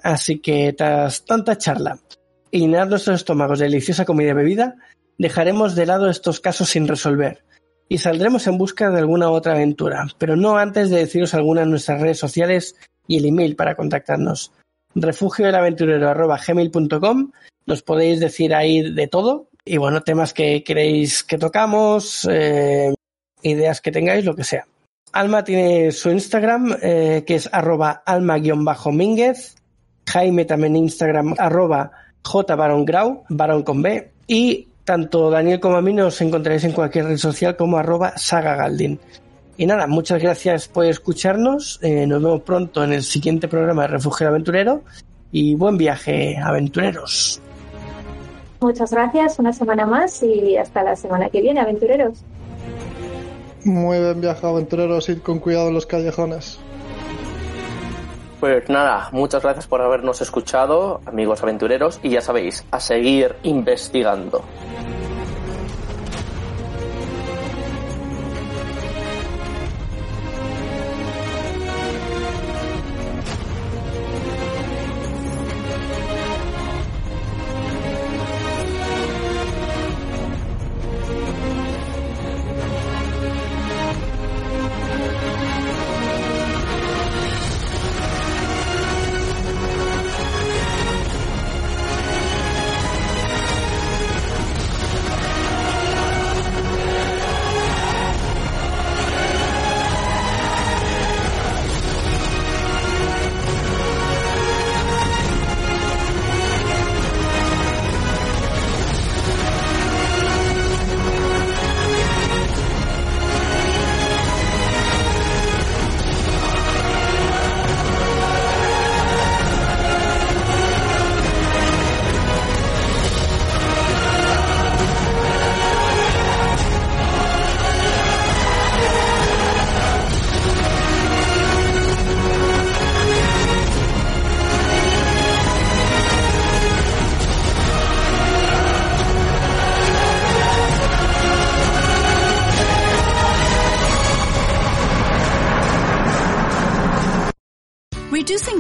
Así 0.02 0.40
que, 0.40 0.74
tras 0.74 1.26
tanta 1.26 1.58
charla 1.58 2.00
y 2.52 2.60
llenar 2.62 2.88
nuestros 2.88 3.18
estómagos 3.18 3.60
de 3.60 3.66
deliciosa 3.66 4.06
comida 4.06 4.30
y 4.30 4.34
bebida, 4.34 4.76
dejaremos 5.18 5.76
de 5.76 5.86
lado 5.86 6.10
estos 6.10 6.40
casos 6.40 6.70
sin 6.70 6.88
resolver 6.88 7.44
y 7.90 7.98
saldremos 7.98 8.48
en 8.48 8.58
busca 8.58 8.90
de 8.90 9.00
alguna 9.00 9.30
otra 9.30 9.54
aventura, 9.54 10.08
pero 10.18 10.36
no 10.36 10.58
antes 10.58 10.90
de 10.90 10.98
deciros 10.98 11.34
algunas 11.34 11.66
de 11.66 11.72
nuestras 11.72 12.02
redes 12.02 12.20
sociales 12.20 12.76
y 13.08 13.18
el 13.18 13.26
email 13.26 13.56
para 13.56 13.76
contactarnos 13.76 14.52
refugioelaventurero.gmail.com 14.96 17.32
Nos 17.66 17.84
podéis 17.84 18.20
decir 18.20 18.54
ahí 18.54 18.94
de 18.94 19.08
todo. 19.08 19.48
Y 19.66 19.78
bueno, 19.78 20.02
temas 20.02 20.34
que 20.34 20.64
queréis 20.64 21.24
que 21.24 21.38
tocamos, 21.38 22.28
eh, 22.32 22.94
ideas 23.42 23.82
que 23.82 23.92
tengáis, 23.92 24.26
lo 24.26 24.36
que 24.36 24.44
sea. 24.44 24.66
Alma 25.12 25.44
tiene 25.44 25.92
su 25.92 26.10
Instagram, 26.10 26.78
eh, 26.82 27.24
que 27.26 27.36
es 27.36 27.50
arroba 27.52 28.04
alma-mínguez. 28.06 29.56
Jaime 30.08 30.46
también 30.46 30.76
Instagram, 30.76 31.36
arroba 31.38 31.92
jbarongrau, 32.24 33.26
barón 33.30 33.64
con 33.64 33.82
B. 33.82 34.12
Y 34.28 34.68
tanto 34.84 35.30
Daniel 35.30 35.60
como 35.60 35.76
a 35.76 35.82
mí 35.82 35.94
nos 35.94 36.20
encontraréis 36.22 36.64
en 36.64 36.72
cualquier 36.72 37.06
red 37.06 37.18
social 37.18 37.58
como 37.58 37.78
arroba 37.78 38.18
sagagaldin. 38.18 39.00
Y 39.58 39.66
nada, 39.66 39.88
muchas 39.88 40.22
gracias 40.22 40.68
por 40.68 40.86
escucharnos. 40.86 41.80
Eh, 41.82 42.06
nos 42.06 42.22
vemos 42.22 42.42
pronto 42.42 42.84
en 42.84 42.94
el 42.94 43.04
siguiente 43.04 43.48
programa 43.48 43.82
de 43.84 43.88
Refugio 43.88 44.28
Aventurero. 44.28 44.84
Y 45.32 45.56
buen 45.56 45.78
viaje, 45.78 46.38
aventureros. 46.38 47.42
Muchas 48.62 48.92
gracias, 48.92 49.40
una 49.40 49.54
semana 49.54 49.86
más 49.86 50.24
y 50.24 50.58
hasta 50.58 50.84
la 50.84 50.96
semana 50.96 51.30
que 51.30 51.42
viene, 51.42 51.60
aventureros. 51.60 52.24
Muy 53.66 54.00
bien 54.00 54.22
viaje, 54.22 54.46
aventureros, 54.48 55.10
ir 55.10 55.22
con 55.22 55.40
cuidado 55.40 55.68
en 55.68 55.74
los 55.74 55.86
callejones. 55.86 56.60
Pues 58.40 58.70
nada, 58.70 59.10
muchas 59.12 59.42
gracias 59.42 59.66
por 59.66 59.82
habernos 59.82 60.22
escuchado, 60.22 61.02
amigos 61.06 61.42
aventureros, 61.42 62.00
y 62.04 62.10
ya 62.10 62.22
sabéis, 62.22 62.64
a 62.70 62.80
seguir 62.80 63.36
investigando. 63.42 64.44